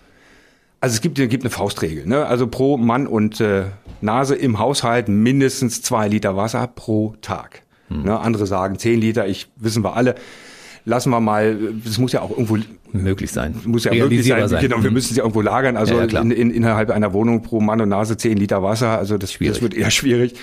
Also 0.80 0.94
es 0.94 1.00
gibt, 1.00 1.16
gibt 1.16 1.42
eine 1.42 1.50
Faustregel. 1.50 2.06
Ne? 2.06 2.24
Also 2.26 2.46
pro 2.46 2.76
Mann 2.76 3.06
und 3.06 3.40
äh, 3.40 3.64
Nase 4.00 4.36
im 4.36 4.58
Haushalt 4.58 5.08
mindestens 5.08 5.82
zwei 5.82 6.06
Liter 6.06 6.36
Wasser 6.36 6.68
pro 6.68 7.16
Tag. 7.20 7.62
Hm. 7.88 8.04
Ne? 8.04 8.18
Andere 8.18 8.46
sagen 8.46 8.78
zehn 8.78 9.00
Liter. 9.00 9.26
Ich 9.26 9.48
wissen 9.56 9.82
wir 9.82 9.96
alle 9.96 10.14
lassen 10.88 11.10
wir 11.10 11.20
mal, 11.20 11.56
das 11.84 11.98
muss 11.98 12.12
ja 12.12 12.22
auch 12.22 12.30
irgendwo 12.30 12.58
möglich 12.92 13.30
sein. 13.30 13.54
Muss 13.64 13.84
ja 13.84 13.92
möglich 13.92 14.26
sein. 14.26 14.48
sein. 14.48 14.62
Genau, 14.62 14.82
wir 14.82 14.90
mhm. 14.90 14.94
müssen 14.94 15.14
sie 15.14 15.20
irgendwo 15.20 15.42
lagern. 15.42 15.76
Also 15.76 15.94
ja, 15.94 16.06
ja, 16.06 16.20
in, 16.20 16.30
in, 16.30 16.50
innerhalb 16.50 16.90
einer 16.90 17.12
Wohnung 17.12 17.42
pro 17.42 17.60
Mann 17.60 17.80
und 17.80 17.90
Nase 17.90 18.16
zehn 18.16 18.36
Liter 18.36 18.62
Wasser. 18.62 18.98
Also 18.98 19.18
das, 19.18 19.38
das 19.38 19.62
wird 19.62 19.74
eher 19.74 19.90
schwierig. 19.92 20.34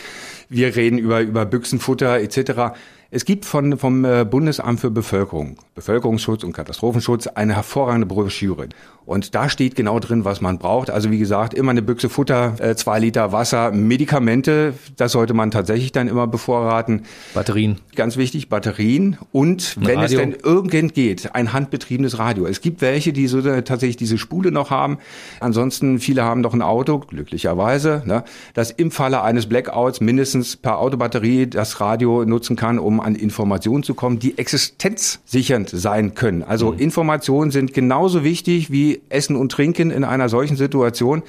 Wir 0.47 0.75
reden 0.75 0.99
über, 0.99 1.21
über 1.21 1.45
Büchsenfutter 1.45 2.19
etc. 2.19 2.75
Es 3.09 3.25
gibt 3.25 3.45
von, 3.45 3.77
vom 3.77 4.05
äh, 4.05 4.25
Bundesamt 4.25 4.79
für 4.79 4.91
Bevölkerung, 4.91 5.57
Bevölkerungsschutz 5.73 6.43
und 6.43 6.53
Katastrophenschutz 6.53 7.27
eine 7.27 7.55
hervorragende 7.55 8.05
Broschüre. 8.05 8.69
Und 9.05 9.35
da 9.35 9.49
steht 9.49 9.75
genau 9.75 9.99
drin, 9.99 10.25
was 10.25 10.41
man 10.41 10.57
braucht. 10.57 10.89
Also 10.89 11.11
wie 11.11 11.19
gesagt, 11.19 11.53
immer 11.53 11.71
eine 11.71 11.81
Büchse 11.81 12.09
Futter, 12.09 12.55
äh, 12.59 12.75
zwei 12.75 12.99
Liter 12.99 13.31
Wasser, 13.31 13.71
Medikamente, 13.71 14.73
das 14.97 15.11
sollte 15.11 15.33
man 15.33 15.51
tatsächlich 15.51 15.91
dann 15.91 16.07
immer 16.07 16.27
bevorraten. 16.27 17.03
Batterien. 17.33 17.77
Ganz 17.95 18.17
wichtig, 18.17 18.49
Batterien. 18.49 19.17
Und 19.31 19.75
ein 19.77 19.87
wenn 19.87 19.99
Radio. 19.99 20.19
es 20.19 20.23
denn 20.23 20.35
irgend 20.43 20.93
geht, 20.93 21.35
ein 21.35 21.53
handbetriebenes 21.53 22.17
Radio. 22.17 22.45
Es 22.47 22.61
gibt 22.61 22.81
welche, 22.81 23.13
die 23.13 23.27
so 23.27 23.41
tatsächlich 23.41 23.97
diese 23.97 24.17
Spule 24.17 24.51
noch 24.51 24.71
haben. 24.71 24.97
Ansonsten, 25.39 25.99
viele 25.99 26.23
haben 26.23 26.41
doch 26.41 26.53
ein 26.53 26.61
Auto, 26.61 26.99
glücklicherweise, 26.99 28.01
ne, 28.05 28.23
das 28.53 28.71
im 28.71 28.91
Falle 28.91 29.21
eines 29.21 29.45
Blackouts 29.45 30.01
mindestens 30.01 30.55
per 30.55 30.79
Autobatterie 30.79 31.47
das 31.47 31.79
Radio 31.79 32.25
nutzen 32.25 32.55
kann, 32.55 32.79
um 32.79 32.99
an 32.99 33.15
Informationen 33.15 33.83
zu 33.83 33.93
kommen, 33.93 34.19
die 34.19 34.37
existenzsichernd 34.37 35.69
sein 35.69 36.15
können. 36.15 36.43
Also 36.43 36.71
mhm. 36.71 36.79
Informationen 36.79 37.51
sind 37.51 37.73
genauso 37.73 38.23
wichtig 38.23 38.71
wie 38.71 38.94
Essen 39.09 39.35
und 39.35 39.51
Trinken 39.51 39.91
in 39.91 40.03
einer 40.03 40.29
solchen 40.29 40.57
Situation. 40.57 41.23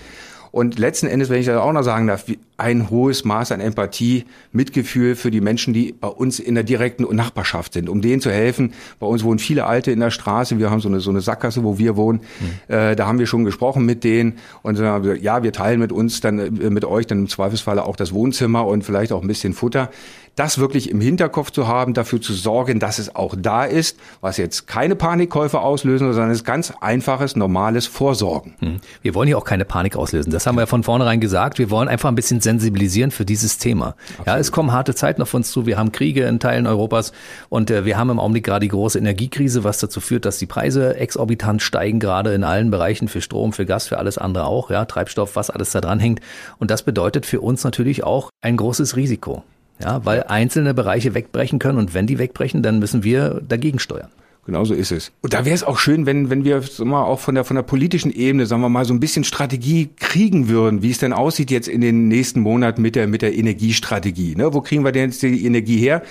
Und 0.56 0.78
letzten 0.78 1.06
Endes, 1.06 1.28
wenn 1.28 1.38
ich 1.38 1.44
das 1.44 1.58
auch 1.58 1.72
noch 1.72 1.82
sagen 1.82 2.06
darf, 2.06 2.24
ein 2.56 2.88
hohes 2.88 3.26
Maß 3.26 3.52
an 3.52 3.60
Empathie, 3.60 4.24
Mitgefühl 4.52 5.14
für 5.14 5.30
die 5.30 5.42
Menschen, 5.42 5.74
die 5.74 5.92
bei 5.92 6.08
uns 6.08 6.38
in 6.38 6.54
der 6.54 6.64
direkten 6.64 7.14
Nachbarschaft 7.14 7.74
sind, 7.74 7.90
um 7.90 8.00
denen 8.00 8.22
zu 8.22 8.30
helfen. 8.30 8.72
Bei 8.98 9.06
uns 9.06 9.22
wohnen 9.22 9.38
viele 9.38 9.66
Alte 9.66 9.90
in 9.90 10.00
der 10.00 10.10
Straße. 10.10 10.58
Wir 10.58 10.70
haben 10.70 10.80
so 10.80 10.88
eine, 10.88 11.00
so 11.00 11.10
eine 11.10 11.20
Sackgasse, 11.20 11.62
wo 11.62 11.76
wir 11.76 11.96
wohnen. 11.96 12.20
Mhm. 12.40 12.74
Äh, 12.74 12.96
da 12.96 13.06
haben 13.06 13.18
wir 13.18 13.26
schon 13.26 13.44
gesprochen 13.44 13.84
mit 13.84 14.02
denen 14.02 14.38
und 14.62 14.78
dann 14.78 14.86
haben 14.86 15.04
wir, 15.04 15.18
ja, 15.18 15.42
wir 15.42 15.52
teilen 15.52 15.78
mit 15.78 15.92
uns 15.92 16.22
dann, 16.22 16.38
äh, 16.38 16.70
mit 16.70 16.86
euch 16.86 17.06
dann 17.06 17.18
im 17.18 17.28
Zweifelsfalle 17.28 17.84
auch 17.84 17.96
das 17.96 18.14
Wohnzimmer 18.14 18.66
und 18.66 18.82
vielleicht 18.82 19.12
auch 19.12 19.20
ein 19.20 19.28
bisschen 19.28 19.52
Futter 19.52 19.90
das 20.36 20.58
wirklich 20.58 20.90
im 20.90 21.00
Hinterkopf 21.00 21.50
zu 21.50 21.66
haben, 21.66 21.94
dafür 21.94 22.20
zu 22.20 22.34
sorgen, 22.34 22.78
dass 22.78 22.98
es 22.98 23.16
auch 23.16 23.34
da 23.36 23.64
ist, 23.64 23.98
was 24.20 24.36
jetzt 24.36 24.66
keine 24.66 24.94
Panikkäufe 24.94 25.60
auslösen, 25.60 26.12
sondern 26.12 26.30
es 26.30 26.38
ist 26.38 26.44
ganz 26.44 26.72
einfaches, 26.80 27.36
normales 27.36 27.86
Vorsorgen. 27.86 28.54
Hm. 28.60 28.80
Wir 29.00 29.14
wollen 29.14 29.26
hier 29.26 29.38
auch 29.38 29.44
keine 29.44 29.64
Panik 29.64 29.96
auslösen. 29.96 30.30
Das 30.30 30.46
haben 30.46 30.56
wir 30.56 30.62
ja 30.62 30.66
von 30.66 30.82
vornherein 30.82 31.20
gesagt. 31.20 31.58
Wir 31.58 31.70
wollen 31.70 31.88
einfach 31.88 32.10
ein 32.10 32.14
bisschen 32.14 32.40
sensibilisieren 32.40 33.10
für 33.10 33.24
dieses 33.24 33.56
Thema. 33.56 33.96
Absolut. 34.10 34.26
Ja, 34.26 34.38
es 34.38 34.52
kommen 34.52 34.72
harte 34.72 34.94
Zeiten 34.94 35.22
auf 35.22 35.32
uns 35.32 35.50
zu. 35.50 35.64
Wir 35.64 35.78
haben 35.78 35.90
Kriege 35.90 36.24
in 36.24 36.38
Teilen 36.38 36.66
Europas 36.66 37.12
und 37.48 37.70
äh, 37.70 37.86
wir 37.86 37.96
haben 37.96 38.10
im 38.10 38.20
Augenblick 38.20 38.44
gerade 38.44 38.64
die 38.64 38.68
große 38.68 38.98
Energiekrise, 38.98 39.64
was 39.64 39.78
dazu 39.78 40.00
führt, 40.00 40.26
dass 40.26 40.36
die 40.36 40.46
Preise 40.46 40.96
exorbitant 40.96 41.62
steigen, 41.62 41.98
gerade 41.98 42.34
in 42.34 42.44
allen 42.44 42.70
Bereichen 42.70 43.08
für 43.08 43.22
Strom, 43.22 43.54
für 43.54 43.64
Gas, 43.64 43.86
für 43.86 43.98
alles 43.98 44.18
andere 44.18 44.44
auch, 44.44 44.70
ja, 44.70 44.84
Treibstoff, 44.84 45.34
was 45.34 45.48
alles 45.48 45.70
da 45.70 45.80
dran 45.80 45.98
hängt. 45.98 46.20
Und 46.58 46.70
das 46.70 46.82
bedeutet 46.82 47.24
für 47.24 47.40
uns 47.40 47.64
natürlich 47.64 48.04
auch 48.04 48.28
ein 48.42 48.58
großes 48.58 48.96
Risiko. 48.96 49.42
Ja, 49.78 50.04
weil 50.04 50.24
einzelne 50.24 50.74
Bereiche 50.74 51.14
wegbrechen 51.14 51.58
können 51.58 51.78
und 51.78 51.94
wenn 51.94 52.06
die 52.06 52.18
wegbrechen, 52.18 52.62
dann 52.62 52.78
müssen 52.78 53.04
wir 53.04 53.42
dagegen 53.46 53.78
steuern. 53.78 54.10
Genau 54.46 54.64
so 54.64 54.74
ist 54.74 54.92
es. 54.92 55.10
Und 55.22 55.34
da 55.34 55.44
wäre 55.44 55.56
es 55.56 55.64
auch 55.64 55.76
schön, 55.76 56.06
wenn, 56.06 56.30
wenn 56.30 56.44
wir 56.44 56.62
so 56.62 56.84
mal 56.84 57.02
auch 57.02 57.18
von 57.18 57.34
der, 57.34 57.42
von 57.42 57.56
der 57.56 57.64
politischen 57.64 58.12
Ebene, 58.12 58.46
sagen 58.46 58.62
wir 58.62 58.68
mal, 58.68 58.84
so 58.84 58.94
ein 58.94 59.00
bisschen 59.00 59.24
Strategie 59.24 59.90
kriegen 59.96 60.48
würden, 60.48 60.82
wie 60.82 60.92
es 60.92 60.98
denn 60.98 61.12
aussieht 61.12 61.50
jetzt 61.50 61.66
in 61.66 61.80
den 61.80 62.06
nächsten 62.06 62.40
Monaten 62.40 62.80
mit 62.80 62.94
der, 62.94 63.08
mit 63.08 63.22
der 63.22 63.34
Energiestrategie. 63.34 64.36
Ne? 64.36 64.54
Wo 64.54 64.60
kriegen 64.60 64.84
wir 64.84 64.92
denn 64.92 65.10
jetzt 65.10 65.22
die 65.22 65.44
Energie 65.44 65.78
her, 65.78 66.02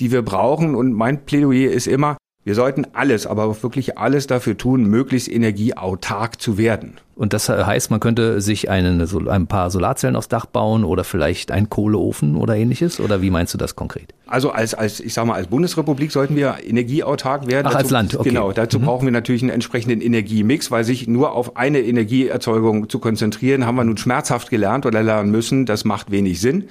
die 0.00 0.12
wir 0.12 0.20
brauchen? 0.20 0.74
Und 0.74 0.92
mein 0.92 1.24
Plädoyer 1.24 1.72
ist 1.72 1.86
immer, 1.86 2.18
wir 2.48 2.54
sollten 2.54 2.86
alles, 2.94 3.26
aber 3.26 3.44
auch 3.44 3.62
wirklich 3.62 3.98
alles 3.98 4.26
dafür 4.26 4.56
tun, 4.56 4.84
möglichst 4.84 5.30
energieautark 5.30 6.40
zu 6.40 6.56
werden. 6.56 6.94
Und 7.14 7.34
das 7.34 7.50
heißt, 7.50 7.90
man 7.90 8.00
könnte 8.00 8.40
sich 8.40 8.70
einen, 8.70 9.06
ein 9.28 9.46
paar 9.46 9.70
Solarzellen 9.70 10.16
aufs 10.16 10.28
Dach 10.28 10.46
bauen 10.46 10.82
oder 10.82 11.04
vielleicht 11.04 11.50
einen 11.50 11.68
Kohleofen 11.68 12.36
oder 12.36 12.56
ähnliches? 12.56 13.00
Oder 13.00 13.20
wie 13.20 13.28
meinst 13.28 13.52
du 13.52 13.58
das 13.58 13.76
konkret? 13.76 14.14
Also 14.26 14.48
als, 14.50 14.72
als 14.72 14.98
ich 14.98 15.12
sage 15.12 15.28
mal, 15.28 15.34
als 15.34 15.48
Bundesrepublik 15.48 16.10
sollten 16.10 16.36
wir 16.36 16.56
energieautark 16.66 17.48
werden. 17.48 17.66
Ach, 17.66 17.72
dazu, 17.72 17.84
als 17.84 17.90
Land, 17.90 18.14
okay. 18.14 18.30
Genau, 18.30 18.52
dazu 18.52 18.80
mhm. 18.80 18.84
brauchen 18.86 19.04
wir 19.04 19.12
natürlich 19.12 19.42
einen 19.42 19.50
entsprechenden 19.50 20.00
Energiemix, 20.00 20.70
weil 20.70 20.84
sich 20.84 21.06
nur 21.06 21.32
auf 21.32 21.58
eine 21.58 21.80
Energieerzeugung 21.80 22.88
zu 22.88 22.98
konzentrieren, 22.98 23.66
haben 23.66 23.76
wir 23.76 23.84
nun 23.84 23.98
schmerzhaft 23.98 24.48
gelernt 24.48 24.86
oder 24.86 25.02
lernen 25.02 25.30
müssen. 25.30 25.66
Das 25.66 25.84
macht 25.84 26.10
wenig 26.10 26.40
Sinn. 26.40 26.64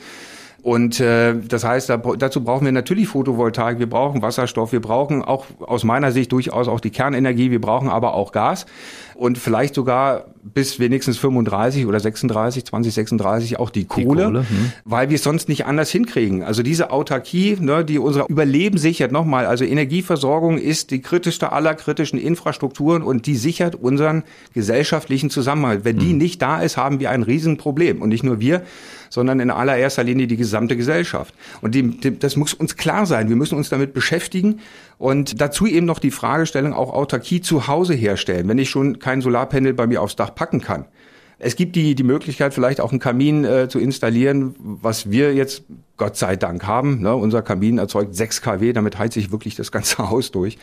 Und 0.67 0.99
äh, 0.99 1.33
das 1.47 1.63
heißt, 1.63 1.89
da, 1.89 1.95
dazu 1.95 2.43
brauchen 2.43 2.65
wir 2.65 2.73
natürlich 2.73 3.07
Photovoltaik, 3.07 3.79
wir 3.79 3.89
brauchen 3.89 4.21
Wasserstoff, 4.21 4.73
wir 4.73 4.81
brauchen 4.81 5.23
auch 5.23 5.45
aus 5.61 5.85
meiner 5.85 6.11
Sicht 6.11 6.33
durchaus 6.33 6.67
auch 6.67 6.81
die 6.81 6.89
Kernenergie, 6.89 7.51
wir 7.51 7.61
brauchen 7.61 7.87
aber 7.87 8.15
auch 8.15 8.33
Gas 8.33 8.65
und 9.17 9.37
vielleicht 9.39 9.73
sogar 9.73 10.25
bis 10.43 10.79
wenigstens 10.79 11.17
35 11.17 11.87
oder 11.87 11.99
36, 11.99 12.65
2036 12.65 13.59
auch 13.59 13.69
die 13.69 13.85
Kohle, 13.85 14.05
die 14.05 14.23
Kohle 14.25 14.39
hm. 14.39 14.71
weil 14.85 15.09
wir 15.09 15.15
es 15.15 15.23
sonst 15.23 15.49
nicht 15.49 15.65
anders 15.65 15.89
hinkriegen. 15.89 16.43
Also 16.43 16.63
diese 16.63 16.91
Autarkie, 16.91 17.57
ne, 17.59 17.83
die 17.83 17.99
unser 17.99 18.29
Überleben 18.29 18.77
sichert, 18.77 19.11
nochmal, 19.11 19.45
also 19.45 19.65
Energieversorgung 19.65 20.57
ist 20.57 20.91
die 20.91 21.01
kritischste 21.01 21.51
aller 21.51 21.73
kritischen 21.73 22.19
Infrastrukturen 22.19 23.01
und 23.01 23.25
die 23.25 23.35
sichert 23.35 23.75
unseren 23.75 24.23
gesellschaftlichen 24.53 25.29
Zusammenhalt. 25.29 25.83
Wenn 25.83 25.99
hm. 25.99 26.05
die 26.07 26.13
nicht 26.13 26.41
da 26.41 26.61
ist, 26.61 26.77
haben 26.77 26.99
wir 26.99 27.09
ein 27.09 27.23
Riesenproblem 27.23 28.01
und 28.01 28.09
nicht 28.09 28.23
nur 28.23 28.39
wir, 28.39 28.61
sondern 29.09 29.39
in 29.39 29.49
allererster 29.49 30.03
Linie 30.03 30.27
die 30.27 30.37
gesamte 30.37 30.77
Gesellschaft. 30.77 31.33
Und 31.61 31.75
die, 31.75 31.99
die, 31.99 32.19
das 32.19 32.35
muss 32.35 32.53
uns 32.53 32.77
klar 32.77 33.05
sein. 33.05 33.29
Wir 33.29 33.35
müssen 33.35 33.57
uns 33.57 33.69
damit 33.69 33.93
beschäftigen 33.93 34.59
und 34.97 35.39
dazu 35.41 35.65
eben 35.67 35.85
noch 35.85 35.99
die 35.99 36.11
Fragestellung 36.11 36.73
auch 36.73 36.93
Autarkie 36.93 37.41
zu 37.41 37.67
Hause 37.67 37.93
herstellen. 37.93 38.47
Wenn 38.47 38.57
ich 38.57 38.69
schon 38.69 38.99
kein 38.99 39.21
Solarpanel 39.21 39.73
bei 39.73 39.87
mir 39.87 40.01
aufs 40.01 40.15
Dach 40.15 40.33
packen 40.33 40.61
kann, 40.61 40.85
es 41.39 41.55
gibt 41.55 41.75
die, 41.75 41.93
die 41.93 42.03
Möglichkeit, 42.03 42.53
vielleicht 42.53 42.81
auch 42.81 42.91
einen 42.91 42.99
Kamin 42.99 43.45
äh, 43.45 43.69
zu 43.69 43.77
installieren, 43.77 44.55
was 44.57 45.11
wir 45.11 45.35
jetzt 45.35 45.65
Gott 45.95 46.17
sei 46.17 46.35
Dank 46.35 46.65
haben. 46.65 47.01
Ne? 47.01 47.15
Unser 47.15 47.43
Kamin 47.43 47.77
erzeugt 47.77 48.15
6 48.15 48.41
kW, 48.41 48.73
damit 48.73 48.97
heizt 48.97 49.13
sich 49.13 49.31
wirklich 49.31 49.55
das 49.55 49.71
ganze 49.71 49.97
Haus 50.09 50.31
durch. 50.31 50.57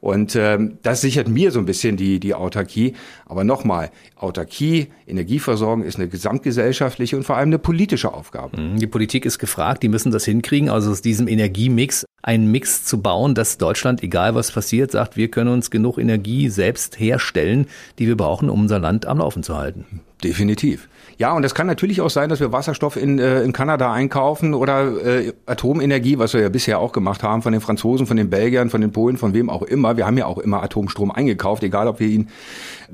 Und 0.00 0.36
ähm, 0.36 0.78
das 0.82 1.00
sichert 1.00 1.28
mir 1.28 1.50
so 1.50 1.58
ein 1.58 1.64
bisschen 1.64 1.96
die, 1.96 2.20
die 2.20 2.34
Autarkie. 2.34 2.94
Aber 3.26 3.44
nochmal, 3.44 3.90
Autarkie, 4.16 4.88
Energieversorgung 5.06 5.82
ist 5.82 5.96
eine 5.96 6.08
gesamtgesellschaftliche 6.08 7.16
und 7.16 7.24
vor 7.24 7.36
allem 7.36 7.48
eine 7.48 7.58
politische 7.58 8.12
Aufgabe. 8.12 8.60
Mhm, 8.60 8.78
die 8.78 8.86
Politik 8.86 9.24
ist 9.26 9.38
gefragt, 9.38 9.82
die 9.82 9.88
müssen 9.88 10.12
das 10.12 10.24
hinkriegen, 10.24 10.68
also 10.68 10.90
aus 10.90 11.02
diesem 11.02 11.28
Energiemix 11.28 12.04
einen 12.22 12.50
Mix 12.50 12.84
zu 12.84 13.00
bauen, 13.00 13.34
dass 13.34 13.58
Deutschland, 13.58 14.02
egal 14.02 14.34
was 14.34 14.52
passiert, 14.52 14.90
sagt, 14.90 15.16
wir 15.16 15.28
können 15.28 15.50
uns 15.50 15.70
genug 15.70 15.98
Energie 15.98 16.48
selbst 16.48 16.98
herstellen, 16.98 17.66
die 17.98 18.06
wir 18.06 18.16
brauchen, 18.16 18.50
um 18.50 18.60
unser 18.60 18.78
Land 18.78 19.06
am 19.06 19.18
Laufen 19.18 19.42
zu 19.42 19.56
halten. 19.56 20.00
Definitiv. 20.22 20.88
Ja, 21.18 21.32
und 21.32 21.44
es 21.44 21.52
kann 21.52 21.66
natürlich 21.66 22.00
auch 22.00 22.10
sein, 22.10 22.28
dass 22.28 22.38
wir 22.38 22.52
Wasserstoff 22.52 22.96
in, 22.96 23.18
äh, 23.18 23.42
in 23.42 23.52
Kanada 23.52 23.92
einkaufen 23.92 24.54
oder 24.54 25.04
äh, 25.04 25.32
Atomenergie, 25.46 26.18
was 26.18 26.32
wir 26.32 26.40
ja 26.40 26.48
bisher 26.48 26.78
auch 26.78 26.92
gemacht 26.92 27.24
haben, 27.24 27.42
von 27.42 27.52
den 27.52 27.60
Franzosen, 27.60 28.06
von 28.06 28.16
den 28.16 28.30
Belgiern, 28.30 28.70
von 28.70 28.80
den 28.80 28.92
Polen, 28.92 29.16
von 29.16 29.34
wem 29.34 29.50
auch 29.50 29.62
immer. 29.62 29.96
Wir 29.96 30.06
haben 30.06 30.16
ja 30.16 30.26
auch 30.26 30.38
immer 30.38 30.62
Atomstrom 30.62 31.10
eingekauft, 31.10 31.64
egal 31.64 31.88
ob 31.88 31.98
wir 31.98 32.06
ihn 32.06 32.28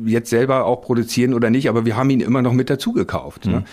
jetzt 0.07 0.31
selber 0.31 0.65
auch 0.65 0.81
produzieren 0.81 1.35
oder 1.35 1.51
nicht, 1.51 1.69
aber 1.69 1.85
wir 1.85 1.99
haben 1.99 2.09
ihn 2.09 2.21
immer 2.21 2.41
noch 2.41 2.55
mit 2.55 2.71
dazu 2.71 2.95
gekauft. 2.95 3.45
Mhm. 3.45 3.53
Ne? 3.53 3.65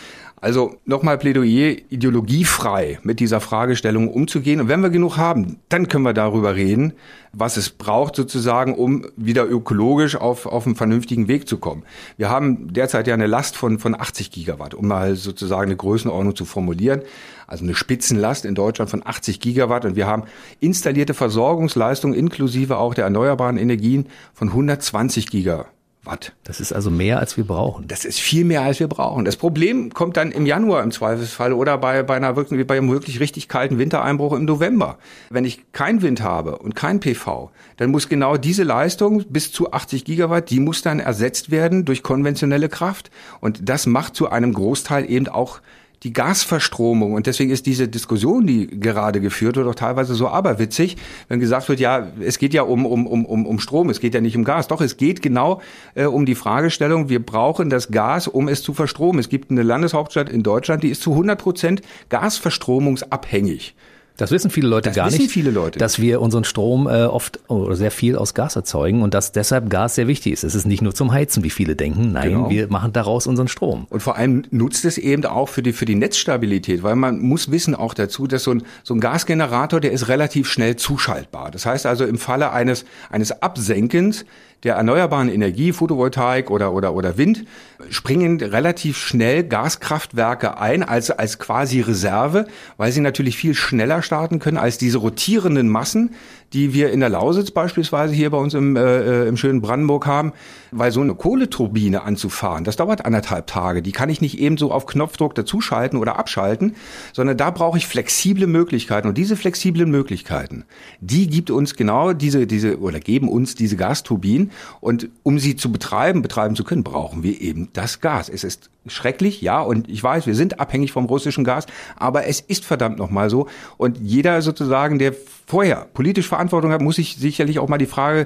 Also 0.42 0.78
nochmal 0.86 1.20
Plädoyer, 1.20 1.78
ideologiefrei 1.90 2.98
mit 3.04 3.20
dieser 3.20 3.40
Fragestellung 3.40 4.08
umzugehen. 4.08 4.60
Und 4.60 4.70
wenn 4.70 4.82
wir 4.82 4.90
genug 4.90 5.18
haben, 5.18 5.60
dann 5.70 5.88
können 5.88 6.04
wir 6.04 6.14
darüber 6.14 6.56
reden, 6.56 6.94
was 7.32 7.58
es 7.58 7.70
braucht 7.70 8.16
sozusagen, 8.16 8.74
um 8.74 9.06
wieder 9.16 9.48
ökologisch 9.48 10.16
auf, 10.16 10.48
auf 10.48 10.66
einen 10.66 10.76
vernünftigen 10.76 11.28
Weg 11.28 11.48
zu 11.48 11.60
kommen. 11.60 11.84
Wir 12.18 12.32
haben 12.32 12.74
derzeit 12.74 13.06
ja 13.06 13.14
eine 13.14 13.28
Last 13.28 13.56
von, 13.56 13.78
von 13.78 13.94
80 13.94 14.32
Gigawatt, 14.32 14.74
um 14.74 14.88
mal 14.88 15.16
sozusagen 15.16 15.66
eine 15.66 15.76
Größenordnung 15.76 16.36
zu 16.36 16.46
formulieren. 16.46 17.04
Also 17.46 17.64
eine 17.64 17.76
Spitzenlast 17.76 18.44
in 18.44 18.56
Deutschland 18.56 18.90
von 18.90 19.06
80 19.06 19.42
Gigawatt. 19.42 19.86
Und 19.86 19.96
wir 19.96 20.08
haben 20.08 20.24
installierte 20.60 21.14
Versorgungsleistung 21.14 22.16
inklusive 22.16 22.78
auch 22.78 22.96
der 22.96 23.04
erneuerbaren 23.04 23.58
Energien 23.58 24.08
von 24.34 24.48
120 24.48 25.30
Gigawatt. 25.30 25.68
Watt. 26.04 26.34
Das 26.44 26.60
ist 26.60 26.74
also 26.74 26.90
mehr, 26.90 27.20
als 27.20 27.38
wir 27.38 27.44
brauchen. 27.44 27.88
Das 27.88 28.06
ist 28.06 28.20
viel 28.20 28.44
mehr, 28.44 28.64
als 28.64 28.80
wir 28.80 28.88
brauchen. 28.88 29.24
Das 29.24 29.38
Problem 29.38 29.94
kommt 29.94 30.18
dann 30.18 30.32
im 30.32 30.48
Januar 30.48 30.82
im 30.82 30.92
Zweifelsfall 30.92 31.54
oder 31.54 31.78
bei, 31.78 32.02
bei, 32.02 32.16
einer 32.16 32.36
wirklich, 32.36 32.66
bei 32.66 32.78
einem 32.78 32.90
wirklich 32.90 33.20
richtig 33.20 33.48
kalten 33.48 33.78
Wintereinbruch 33.78 34.34
im 34.34 34.46
November. 34.46 34.98
Wenn 35.30 35.46
ich 35.46 35.72
keinen 35.74 36.02
Wind 36.02 36.24
habe 36.24 36.58
und 36.58 36.76
kein 36.76 37.00
PV, 37.00 37.52
dann 37.78 37.92
muss 37.92 38.10
genau 38.10 38.38
diese 38.38 38.64
Leistung 38.64 39.26
bis 39.30 39.52
zu 39.52 39.74
80 39.74 40.04
Gigawatt, 40.04 40.50
die 40.50 40.60
muss 40.60 40.82
dann 40.82 41.00
ersetzt 41.00 41.52
werden 41.52 41.86
durch 41.86 42.02
konventionelle 42.02 42.68
Kraft. 42.68 43.12
Und 43.40 43.70
das 43.70 43.86
macht 43.86 44.16
zu 44.16 44.28
einem 44.28 44.54
Großteil 44.54 45.08
eben 45.08 45.28
auch 45.28 45.62
die 46.04 46.14
Gasverstromung. 46.14 47.14
Und 47.14 47.28
deswegen 47.28 47.52
ist 47.52 47.66
diese 47.66 47.88
Diskussion, 47.88 48.48
die 48.48 48.68
gerade 48.68 49.22
geführt 49.22 49.56
wird, 49.56 49.68
auch 49.68 49.76
teilweise 49.76 50.16
so 50.16 50.28
aberwitzig, 50.28 50.98
wenn 51.28 51.40
gesagt 51.40 51.70
wird, 51.70 51.80
ja, 51.80 52.08
es 52.20 52.40
geht 52.40 52.54
ja 52.54 52.64
um, 52.64 52.86
um, 52.86 53.06
um, 53.06 53.46
um 53.46 53.60
Strom, 53.60 53.90
es 53.90 54.00
geht 54.00 54.16
ja 54.16 54.22
nicht 54.22 54.36
um 54.36 54.44
Gas. 54.44 54.68
Doch, 54.68 54.82
es 54.82 54.98
geht 54.98 55.22
genau 55.22 55.62
äh, 55.94 56.06
um 56.06 56.26
die 56.26 56.36
Fragestellung, 56.36 57.10
wir 57.10 57.24
brauchen 57.24 57.70
das 57.70 57.92
Gas, 57.92 58.28
um 58.28 58.48
es 58.48 58.64
zu 58.64 58.74
verstromen. 58.74 59.20
Es 59.20 59.30
gibt 59.30 59.52
eine 59.52 59.64
Landeshauptstadt 59.64 60.30
in 60.30 60.42
Deutschland, 60.42 60.84
die 60.84 60.90
ist 60.90 61.02
zu 61.02 61.12
100 61.12 61.40
Prozent 61.40 61.82
gasverstromungsabhängig. 62.10 63.76
Das 64.22 64.32
wissen 64.32 64.52
viele 64.52 64.68
Leute 64.68 64.90
das 64.90 64.96
gar 64.96 65.10
nicht, 65.10 65.32
viele 65.32 65.50
Leute. 65.52 65.80
dass 65.80 66.00
wir 66.00 66.22
unseren 66.22 66.44
Strom 66.44 66.88
äh, 66.88 67.06
oft 67.06 67.40
oder 67.50 67.76
sehr 67.76 67.92
viel 67.92 68.16
aus 68.16 68.34
Gas 68.34 68.56
erzeugen 68.56 69.02
und 69.02 69.14
dass 69.14 69.32
deshalb 69.32 69.70
Gas 69.70 69.96
sehr 69.96 70.08
wichtig 70.08 70.34
ist. 70.34 70.44
Es 70.44 70.54
ist 70.54 70.66
nicht 70.66 70.82
nur 70.82 70.94
zum 70.94 71.12
Heizen, 71.12 71.44
wie 71.44 71.50
viele 71.50 71.76
denken. 71.76 72.12
Nein, 72.12 72.30
genau. 72.30 72.50
wir 72.50 72.68
machen 72.68 72.94
daraus 72.94 73.26
unseren 73.26 73.48
Strom. 73.48 73.88
Und 73.90 74.02
vor 74.02 74.18
allem 74.18 74.44
nutzt 74.52 74.86
es 74.86 74.98
eben 74.98 75.26
auch 75.26 75.50
für 75.50 75.64
die, 75.64 75.74
für 75.74 75.86
die 75.86 75.96
Netzstabilität, 75.96 76.84
weil 76.84 76.96
man 76.96 77.20
muss 77.20 77.50
wissen 77.50 77.74
auch 77.74 77.96
dazu, 77.96 78.28
dass 78.28 78.44
so 78.44 78.52
ein, 78.52 78.64
so 78.84 78.94
ein 78.94 79.00
Gasgenerator, 79.00 79.80
der 79.80 79.92
ist 79.92 80.08
relativ 80.08 80.48
schnell 80.48 80.76
zuschaltbar. 80.76 81.50
Das 81.50 81.66
heißt 81.66 81.88
also 81.88 82.06
im 82.06 82.20
Falle 82.20 82.52
eines, 82.52 82.86
eines 83.10 83.42
Absenkens 83.42 84.26
der 84.64 84.76
erneuerbaren 84.76 85.30
Energie, 85.30 85.72
Photovoltaik 85.72 86.52
oder, 86.52 86.74
oder, 86.74 86.94
oder 86.94 87.18
Wind, 87.18 87.46
springen 87.90 88.40
relativ 88.40 88.98
schnell 88.98 89.44
Gaskraftwerke 89.44 90.60
ein 90.60 90.84
als, 90.84 91.10
als 91.10 91.40
quasi 91.40 91.82
Reserve, 91.82 92.48
weil 92.78 92.92
sie 92.92 93.02
natürlich 93.02 93.38
viel 93.38 93.56
schneller 93.56 94.02
starten 94.02 94.40
können 94.40 94.58
als 94.58 94.78
diese 94.78 95.00
rotierenden 95.00 95.68
Massen, 95.68 96.14
die 96.54 96.74
wir 96.74 96.92
in 96.92 97.00
der 97.00 97.10
Lausitz 97.10 97.52
beispielsweise 97.52 98.14
hier 98.14 98.30
bei 98.30 98.38
uns 98.38 98.54
im, 98.54 98.76
äh, 98.76 98.82
äh, 98.82 99.28
im 99.28 99.38
schönen 99.38 99.62
Brandenburg 99.62 100.06
haben, 100.06 100.34
weil 100.72 100.92
so 100.92 101.02
eine 101.02 101.16
Kohleturbine 101.16 102.04
anzufahren, 102.04 102.64
das 102.64 102.76
dauert 102.76 103.06
anderthalb 103.06 103.48
Tage. 103.48 103.82
Die 103.82 103.92
kann 103.92 104.10
ich 104.10 104.22
nicht 104.22 104.40
eben 104.40 104.58
so 104.58 104.72
auf 104.72 104.86
Knopfdruck 104.86 105.36
dazuschalten 105.36 105.98
oder 106.00 106.18
abschalten, 106.18 106.76
sondern 107.14 107.38
da 107.38 107.52
brauche 107.52 107.78
ich 107.78 107.88
flexible 107.88 108.48
Möglichkeiten. 108.48 109.08
Und 109.08 109.18
diese 109.18 109.36
flexiblen 109.36 109.90
Möglichkeiten, 109.90 110.66
die 111.00 111.28
gibt 111.28 111.52
uns 111.52 111.76
genau 111.76 112.14
diese, 112.14 112.48
diese 112.48 112.80
oder 112.80 113.00
geben 113.00 113.30
uns 113.30 113.56
diese 113.56 113.78
Gasturbinen. 113.78 114.52
Und 114.82 115.10
um 115.24 115.40
sie 115.40 115.56
zu 115.56 115.72
betreiben, 115.72 116.22
betreiben 116.22 116.56
zu 116.56 116.64
können, 116.64 116.84
brauchen 116.84 117.24
wir 117.24 117.40
eben 117.40 117.70
das 117.74 118.02
Gas. 118.02 118.30
Es 118.30 118.44
ist 118.44 118.70
schrecklich, 118.88 119.42
ja, 119.42 119.62
und 119.62 119.90
ich 119.90 120.04
weiß, 120.04 120.26
wir 120.26 120.36
sind 120.36 120.60
abhängig 120.60 120.92
vom 120.92 121.06
russischen 121.06 121.44
Gas, 121.44 121.68
aber 121.96 122.26
es 122.26 122.40
ist 122.42 122.66
verdammt 122.66 122.98
nochmal 122.98 123.30
so. 123.30 123.48
Und 123.78 124.00
jeder 124.02 124.42
sozusagen, 124.42 124.98
der 124.98 125.14
vorher 125.46 125.88
politisch 125.94 126.28
Verantwortung 126.42 126.72
hat, 126.72 126.82
muss 126.82 126.96
sich 126.96 127.18
sicherlich 127.18 127.60
auch 127.60 127.70
mal 127.70 127.78
die 127.78 127.86
Frage 127.86 128.26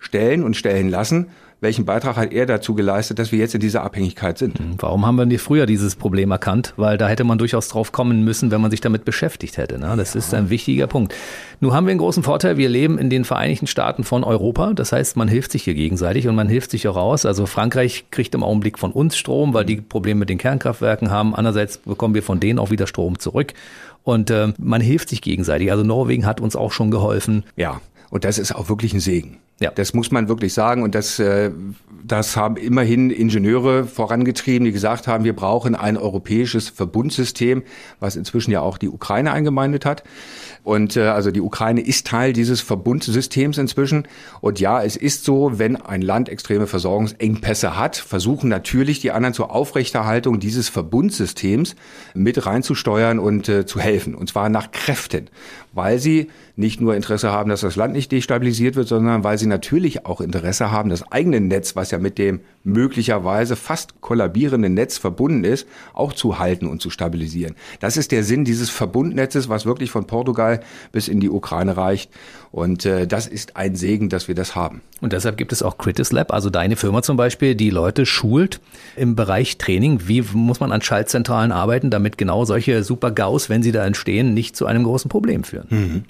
stellen 0.00 0.42
und 0.42 0.56
stellen 0.56 0.88
lassen, 0.88 1.28
welchen 1.60 1.84
Beitrag 1.84 2.16
hat 2.16 2.32
er 2.32 2.46
dazu 2.46 2.74
geleistet, 2.74 3.18
dass 3.18 3.30
wir 3.30 3.38
jetzt 3.38 3.54
in 3.54 3.60
dieser 3.60 3.84
Abhängigkeit 3.84 4.36
sind. 4.36 4.58
Hm, 4.58 4.74
warum 4.78 5.06
haben 5.06 5.16
wir 5.16 5.24
nicht 5.24 5.40
früher 5.40 5.64
dieses 5.64 5.94
Problem 5.94 6.30
erkannt? 6.32 6.74
Weil 6.76 6.98
da 6.98 7.08
hätte 7.08 7.22
man 7.24 7.38
durchaus 7.38 7.68
drauf 7.68 7.92
kommen 7.92 8.22
müssen, 8.24 8.50
wenn 8.50 8.60
man 8.60 8.70
sich 8.72 8.80
damit 8.80 9.04
beschäftigt 9.04 9.56
hätte. 9.56 9.78
Ne? 9.78 9.94
Das 9.96 10.12
ja. 10.12 10.18
ist 10.18 10.34
ein 10.34 10.50
wichtiger 10.50 10.88
Punkt. 10.88 11.14
Nun 11.60 11.72
haben 11.72 11.86
wir 11.86 11.92
einen 11.92 12.00
großen 12.00 12.24
Vorteil, 12.24 12.58
wir 12.58 12.68
leben 12.68 12.98
in 12.98 13.08
den 13.08 13.24
Vereinigten 13.24 13.66
Staaten 13.68 14.04
von 14.04 14.24
Europa. 14.24 14.74
Das 14.74 14.92
heißt, 14.92 15.16
man 15.16 15.28
hilft 15.28 15.52
sich 15.52 15.62
hier 15.62 15.74
gegenseitig 15.74 16.28
und 16.28 16.34
man 16.34 16.48
hilft 16.48 16.72
sich 16.72 16.86
auch 16.88 16.96
aus. 16.96 17.24
Also 17.24 17.46
Frankreich 17.46 18.06
kriegt 18.10 18.34
im 18.34 18.42
Augenblick 18.42 18.78
von 18.78 18.90
uns 18.90 19.16
Strom, 19.16 19.54
weil 19.54 19.64
die 19.64 19.76
Probleme 19.76 20.18
mit 20.18 20.28
den 20.28 20.38
Kernkraftwerken 20.38 21.10
haben. 21.10 21.34
Andererseits 21.34 21.78
bekommen 21.78 22.14
wir 22.14 22.24
von 22.24 22.40
denen 22.40 22.58
auch 22.58 22.70
wieder 22.70 22.86
Strom 22.86 23.18
zurück. 23.18 23.54
Und 24.04 24.30
äh, 24.30 24.52
man 24.58 24.80
hilft 24.80 25.08
sich 25.08 25.22
gegenseitig. 25.22 25.72
Also 25.72 25.82
Norwegen 25.82 26.26
hat 26.26 26.40
uns 26.40 26.54
auch 26.54 26.70
schon 26.70 26.90
geholfen. 26.90 27.42
Ja, 27.56 27.80
und 28.10 28.24
das 28.24 28.38
ist 28.38 28.54
auch 28.54 28.68
wirklich 28.68 28.92
ein 28.92 29.00
Segen. 29.00 29.38
Ja. 29.60 29.70
Das 29.74 29.94
muss 29.94 30.10
man 30.10 30.28
wirklich 30.28 30.52
sagen. 30.52 30.82
Und 30.82 30.94
das, 30.94 31.18
äh, 31.18 31.50
das 32.04 32.36
haben 32.36 32.56
immerhin 32.56 33.10
Ingenieure 33.10 33.84
vorangetrieben, 33.86 34.66
die 34.66 34.72
gesagt 34.72 35.06
haben, 35.06 35.24
wir 35.24 35.34
brauchen 35.34 35.74
ein 35.74 35.96
europäisches 35.96 36.68
Verbundsystem, 36.68 37.62
was 38.00 38.16
inzwischen 38.16 38.50
ja 38.50 38.60
auch 38.60 38.78
die 38.78 38.88
Ukraine 38.88 39.32
eingemeindet 39.32 39.84
hat. 39.84 40.04
Und 40.64 40.96
äh, 40.96 41.02
also 41.02 41.30
die 41.30 41.42
Ukraine 41.42 41.82
ist 41.82 42.06
Teil 42.06 42.32
dieses 42.32 42.62
Verbundsystems 42.62 43.58
inzwischen. 43.58 44.08
Und 44.40 44.58
ja, 44.58 44.82
es 44.82 44.96
ist 44.96 45.24
so, 45.24 45.58
wenn 45.58 45.76
ein 45.76 46.00
Land 46.00 46.30
extreme 46.30 46.66
Versorgungsengpässe 46.66 47.76
hat, 47.76 47.96
versuchen 47.96 48.48
natürlich 48.48 48.98
die 49.00 49.12
anderen 49.12 49.34
zur 49.34 49.54
Aufrechterhaltung 49.54 50.40
dieses 50.40 50.70
Verbundsystems 50.70 51.76
mit 52.14 52.46
reinzusteuern 52.46 53.18
und 53.18 53.48
äh, 53.50 53.66
zu 53.66 53.78
helfen. 53.78 54.14
Und 54.14 54.30
zwar 54.30 54.48
nach 54.48 54.72
Kräften, 54.72 55.28
weil 55.74 55.98
sie 55.98 56.28
nicht 56.56 56.80
nur 56.80 56.94
Interesse 56.94 57.30
haben, 57.30 57.50
dass 57.50 57.60
das 57.60 57.76
Land 57.76 57.92
nicht 57.92 58.10
destabilisiert 58.12 58.76
wird, 58.76 58.88
sondern 58.88 59.24
weil 59.24 59.38
sie 59.38 59.46
natürlich 59.46 60.06
auch 60.06 60.20
Interesse 60.20 60.70
haben, 60.70 60.88
das 60.88 61.10
eigene 61.10 61.40
Netz, 61.40 61.76
was 61.76 61.90
ja 61.90 61.98
mit 61.98 62.16
dem 62.16 62.40
möglicherweise 62.62 63.56
fast 63.56 64.00
kollabierenden 64.00 64.72
Netz 64.72 64.96
verbunden 64.96 65.44
ist, 65.44 65.66
auch 65.92 66.12
zu 66.12 66.38
halten 66.38 66.66
und 66.68 66.80
zu 66.80 66.90
stabilisieren. 66.90 67.56
Das 67.80 67.96
ist 67.96 68.12
der 68.12 68.22
Sinn 68.22 68.44
dieses 68.44 68.70
Verbundnetzes, 68.70 69.48
was 69.48 69.66
wirklich 69.66 69.90
von 69.90 70.06
Portugal 70.06 70.53
bis 70.92 71.08
in 71.08 71.20
die 71.20 71.30
Ukraine 71.30 71.76
reicht. 71.76 72.10
Und 72.50 72.86
äh, 72.86 73.06
das 73.06 73.26
ist 73.26 73.56
ein 73.56 73.74
Segen, 73.74 74.08
dass 74.08 74.28
wir 74.28 74.34
das 74.34 74.54
haben. 74.54 74.80
Und 75.00 75.12
deshalb 75.12 75.36
gibt 75.36 75.52
es 75.52 75.62
auch 75.62 75.76
Critis 75.76 76.12
Lab, 76.12 76.32
also 76.32 76.50
deine 76.50 76.76
Firma 76.76 77.02
zum 77.02 77.16
Beispiel, 77.16 77.54
die 77.54 77.70
Leute 77.70 78.06
schult 78.06 78.60
im 78.96 79.16
Bereich 79.16 79.58
Training. 79.58 80.02
Wie 80.06 80.22
muss 80.22 80.60
man 80.60 80.70
an 80.70 80.80
Schaltzentralen 80.80 81.52
arbeiten, 81.52 81.90
damit 81.90 82.16
genau 82.16 82.44
solche 82.44 82.84
Super-GAUs, 82.84 83.48
wenn 83.48 83.62
sie 83.62 83.72
da 83.72 83.84
entstehen, 83.84 84.34
nicht 84.34 84.56
zu 84.56 84.66
einem 84.66 84.84
großen 84.84 85.08
Problem 85.08 85.42
führen? 85.44 85.66
Mhm. 85.70 86.04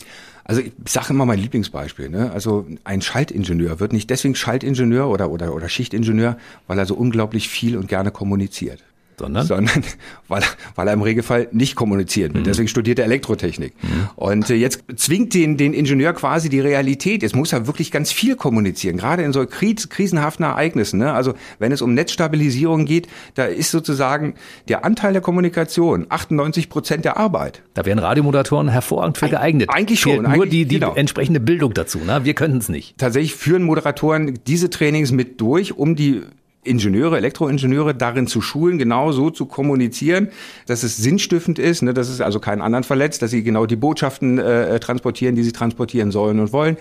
Also 0.44 0.60
ich 0.60 0.72
sage 0.86 1.08
immer 1.10 1.24
mein 1.24 1.38
Lieblingsbeispiel. 1.38 2.10
Ne? 2.10 2.30
Also 2.30 2.66
ein 2.84 3.00
Schaltingenieur 3.00 3.80
wird 3.80 3.94
nicht 3.94 4.10
deswegen 4.10 4.34
Schaltingenieur 4.34 5.08
oder, 5.08 5.30
oder, 5.30 5.54
oder 5.54 5.70
Schichtingenieur, 5.70 6.36
weil 6.66 6.78
er 6.78 6.84
so 6.84 6.94
unglaublich 6.94 7.48
viel 7.48 7.78
und 7.78 7.88
gerne 7.88 8.10
kommuniziert. 8.10 8.80
Sondern? 9.18 9.46
Sondern 9.46 9.84
weil, 10.28 10.42
weil 10.74 10.88
er 10.88 10.94
im 10.94 11.02
Regelfall 11.02 11.48
nicht 11.52 11.76
kommunizieren 11.76 12.34
will. 12.34 12.40
Mhm. 12.40 12.44
Deswegen 12.46 12.68
studiert 12.68 12.98
er 12.98 13.04
Elektrotechnik. 13.04 13.74
Mhm. 13.82 14.08
Und 14.16 14.50
äh, 14.50 14.54
jetzt 14.54 14.84
zwingt 14.96 15.34
den, 15.34 15.56
den 15.56 15.74
Ingenieur 15.74 16.12
quasi 16.12 16.48
die 16.48 16.60
Realität. 16.60 17.22
Jetzt 17.22 17.36
muss 17.36 17.52
er 17.52 17.66
wirklich 17.66 17.90
ganz 17.90 18.12
viel 18.12 18.36
kommunizieren, 18.36 18.96
gerade 18.96 19.22
in 19.22 19.32
so 19.32 19.44
kris 19.46 19.88
krisenhaften 19.88 20.44
Ereignissen. 20.44 20.98
Ne? 20.98 21.12
Also 21.12 21.34
wenn 21.58 21.72
es 21.72 21.82
um 21.82 21.94
Netzstabilisierung 21.94 22.84
geht, 22.84 23.08
da 23.34 23.44
ist 23.44 23.70
sozusagen 23.70 24.34
der 24.68 24.84
Anteil 24.84 25.12
der 25.12 25.22
Kommunikation 25.22 26.06
98 26.08 26.68
Prozent 26.68 27.04
der 27.04 27.16
Arbeit. 27.16 27.62
Da 27.74 27.84
wären 27.84 27.98
Radiomoderatoren 27.98 28.68
hervorragend 28.68 29.18
für 29.18 29.28
geeignet. 29.28 29.70
Eigentlich 29.72 30.00
schon. 30.00 30.22
Nur 30.22 30.32
eigentlich, 30.32 30.50
die, 30.50 30.64
die 30.66 30.76
genau. 30.76 30.94
entsprechende 30.94 31.40
Bildung 31.40 31.74
dazu. 31.74 31.98
Ne? 31.98 32.24
Wir 32.24 32.34
könnten 32.34 32.58
es 32.58 32.68
nicht. 32.68 32.98
Tatsächlich 32.98 33.34
führen 33.34 33.62
Moderatoren 33.62 34.38
diese 34.46 34.70
Trainings 34.70 35.12
mit 35.12 35.40
durch, 35.40 35.76
um 35.76 35.96
die 35.96 36.22
Ingenieure, 36.64 37.16
Elektroingenieure 37.16 37.94
darin 37.94 38.26
zu 38.26 38.40
schulen, 38.40 38.78
genau 38.78 39.12
so 39.12 39.30
zu 39.30 39.46
kommunizieren, 39.46 40.28
dass 40.66 40.82
es 40.82 40.96
sinnstiftend 40.96 41.58
ist, 41.58 41.82
ne, 41.82 41.94
dass 41.94 42.08
es 42.08 42.20
also 42.20 42.40
keinen 42.40 42.62
anderen 42.62 42.84
verletzt, 42.84 43.22
dass 43.22 43.30
sie 43.30 43.42
genau 43.42 43.66
die 43.66 43.76
Botschaften 43.76 44.38
äh, 44.38 44.80
transportieren, 44.80 45.36
die 45.36 45.42
sie 45.42 45.52
transportieren 45.52 46.10
sollen 46.10 46.40
und 46.40 46.52
wollen. 46.52 46.76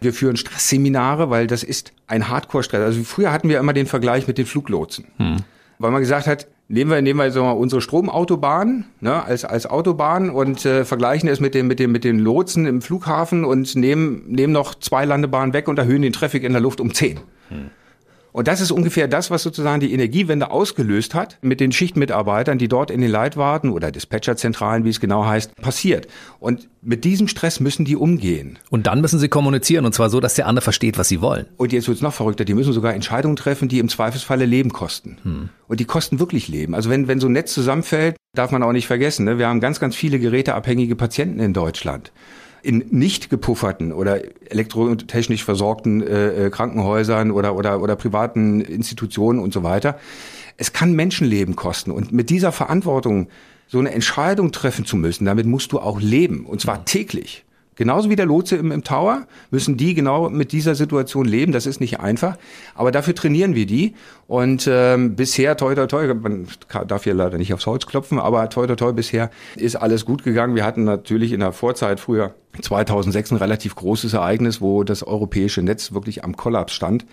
Wir 0.00 0.12
führen 0.12 0.36
Stressseminare, 0.36 1.30
weil 1.30 1.46
das 1.46 1.62
ist 1.62 1.92
ein 2.06 2.28
Hardcore-Stress. 2.28 2.80
Also 2.80 3.02
früher 3.02 3.32
hatten 3.32 3.48
wir 3.48 3.58
immer 3.58 3.72
den 3.72 3.86
Vergleich 3.86 4.26
mit 4.26 4.38
den 4.38 4.46
Fluglotsen. 4.46 5.06
Hm. 5.16 5.36
Weil 5.78 5.90
man 5.90 6.00
gesagt 6.00 6.26
hat, 6.26 6.46
nehmen 6.68 6.90
wir, 6.90 7.02
nehmen 7.02 7.18
wir 7.18 7.30
so 7.30 7.42
mal 7.42 7.52
unsere 7.52 7.80
Stromautobahn 7.80 8.84
ne, 9.00 9.24
als, 9.24 9.44
als 9.44 9.66
Autobahn 9.66 10.30
und 10.30 10.64
äh, 10.64 10.84
vergleichen 10.84 11.28
es 11.28 11.40
mit 11.40 11.54
dem, 11.54 11.66
mit, 11.66 11.78
dem, 11.78 11.92
mit 11.92 12.04
den 12.04 12.18
Lotsen 12.18 12.66
im 12.66 12.82
Flughafen 12.82 13.44
und 13.44 13.74
nehmen, 13.76 14.24
nehmen 14.28 14.52
noch 14.52 14.74
zwei 14.74 15.04
Landebahnen 15.04 15.52
weg 15.52 15.68
und 15.68 15.78
erhöhen 15.78 16.02
den 16.02 16.12
Traffic 16.12 16.44
in 16.44 16.52
der 16.52 16.60
Luft 16.60 16.80
um 16.80 16.94
zehn. 16.94 17.20
Hm. 17.48 17.70
Und 18.32 18.48
das 18.48 18.60
ist 18.60 18.70
ungefähr 18.70 19.08
das, 19.08 19.30
was 19.30 19.42
sozusagen 19.42 19.80
die 19.80 19.92
Energiewende 19.92 20.50
ausgelöst 20.50 21.14
hat 21.14 21.38
mit 21.42 21.60
den 21.60 21.70
Schichtmitarbeitern, 21.70 22.58
die 22.58 22.68
dort 22.68 22.90
in 22.90 23.02
den 23.02 23.10
Leitwarten 23.10 23.70
oder 23.70 23.92
Dispatcherzentralen, 23.92 24.84
wie 24.84 24.88
es 24.88 25.00
genau 25.00 25.26
heißt, 25.26 25.54
passiert. 25.56 26.08
Und 26.40 26.68
mit 26.80 27.04
diesem 27.04 27.28
Stress 27.28 27.60
müssen 27.60 27.84
die 27.84 27.94
umgehen. 27.94 28.58
Und 28.70 28.86
dann 28.86 29.02
müssen 29.02 29.18
sie 29.18 29.28
kommunizieren 29.28 29.84
und 29.84 29.94
zwar 29.94 30.08
so, 30.08 30.18
dass 30.18 30.34
der 30.34 30.46
andere 30.46 30.62
versteht, 30.62 30.98
was 30.98 31.08
sie 31.08 31.20
wollen. 31.20 31.46
Und 31.58 31.72
jetzt 31.72 31.88
wird's 31.88 32.00
noch 32.00 32.14
verrückter. 32.14 32.44
Die 32.44 32.54
müssen 32.54 32.72
sogar 32.72 32.94
Entscheidungen 32.94 33.36
treffen, 33.36 33.68
die 33.68 33.78
im 33.78 33.88
Zweifelsfalle 33.88 34.46
Leben 34.46 34.72
kosten. 34.72 35.18
Hm. 35.22 35.48
Und 35.68 35.80
die 35.80 35.84
kosten 35.84 36.18
wirklich 36.18 36.48
Leben. 36.48 36.74
Also 36.74 36.88
wenn, 36.88 37.08
wenn 37.08 37.20
so 37.20 37.28
ein 37.28 37.32
Netz 37.32 37.52
zusammenfällt, 37.52 38.16
darf 38.34 38.50
man 38.50 38.62
auch 38.62 38.72
nicht 38.72 38.86
vergessen, 38.86 39.24
ne? 39.24 39.38
wir 39.38 39.46
haben 39.46 39.60
ganz, 39.60 39.78
ganz 39.78 39.94
viele 39.94 40.18
geräteabhängige 40.18 40.96
Patienten 40.96 41.38
in 41.38 41.52
Deutschland 41.52 42.12
in 42.62 42.84
nicht 42.90 43.30
gepufferten 43.30 43.92
oder 43.92 44.20
elektrotechnisch 44.50 45.44
versorgten 45.44 46.02
äh, 46.02 46.46
äh, 46.46 46.50
Krankenhäusern 46.50 47.30
oder, 47.30 47.56
oder, 47.56 47.80
oder 47.80 47.96
privaten 47.96 48.60
Institutionen 48.60 49.40
und 49.40 49.52
so 49.52 49.62
weiter. 49.62 49.98
Es 50.56 50.72
kann 50.72 50.92
Menschenleben 50.94 51.56
kosten. 51.56 51.90
Und 51.90 52.12
mit 52.12 52.30
dieser 52.30 52.52
Verantwortung 52.52 53.28
so 53.66 53.78
eine 53.78 53.92
Entscheidung 53.92 54.52
treffen 54.52 54.84
zu 54.84 54.96
müssen, 54.96 55.24
damit 55.24 55.46
musst 55.46 55.72
du 55.72 55.80
auch 55.80 56.00
leben. 56.00 56.46
Und 56.46 56.60
zwar 56.60 56.84
täglich. 56.84 57.44
Genauso 57.74 58.10
wie 58.10 58.16
der 58.16 58.26
Lotse 58.26 58.56
im, 58.56 58.70
im 58.70 58.84
Tower 58.84 59.26
müssen 59.50 59.76
die 59.76 59.94
genau 59.94 60.28
mit 60.28 60.52
dieser 60.52 60.74
Situation 60.74 61.24
leben. 61.24 61.52
Das 61.52 61.66
ist 61.66 61.80
nicht 61.80 62.00
einfach, 62.00 62.36
aber 62.74 62.92
dafür 62.92 63.14
trainieren 63.14 63.54
wir 63.54 63.66
die. 63.66 63.94
Und 64.26 64.68
ähm, 64.70 65.16
bisher, 65.16 65.56
toi, 65.56 65.74
toi, 65.74 65.86
toi, 65.86 66.14
man 66.14 66.48
darf 66.86 67.04
hier 67.04 67.14
leider 67.14 67.38
nicht 67.38 67.54
aufs 67.54 67.66
Holz 67.66 67.86
klopfen, 67.86 68.18
aber 68.18 68.48
toi, 68.50 68.66
toi, 68.66 68.76
toi, 68.76 68.92
bisher 68.92 69.30
ist 69.56 69.76
alles 69.76 70.04
gut 70.04 70.22
gegangen. 70.22 70.54
Wir 70.54 70.64
hatten 70.64 70.84
natürlich 70.84 71.32
in 71.32 71.40
der 71.40 71.52
Vorzeit 71.52 71.98
früher 71.98 72.34
2006 72.60 73.32
ein 73.32 73.36
relativ 73.38 73.74
großes 73.74 74.12
Ereignis, 74.12 74.60
wo 74.60 74.84
das 74.84 75.02
europäische 75.02 75.62
Netz 75.62 75.92
wirklich 75.92 76.24
am 76.24 76.36
Kollaps 76.36 76.74
stand, 76.74 77.06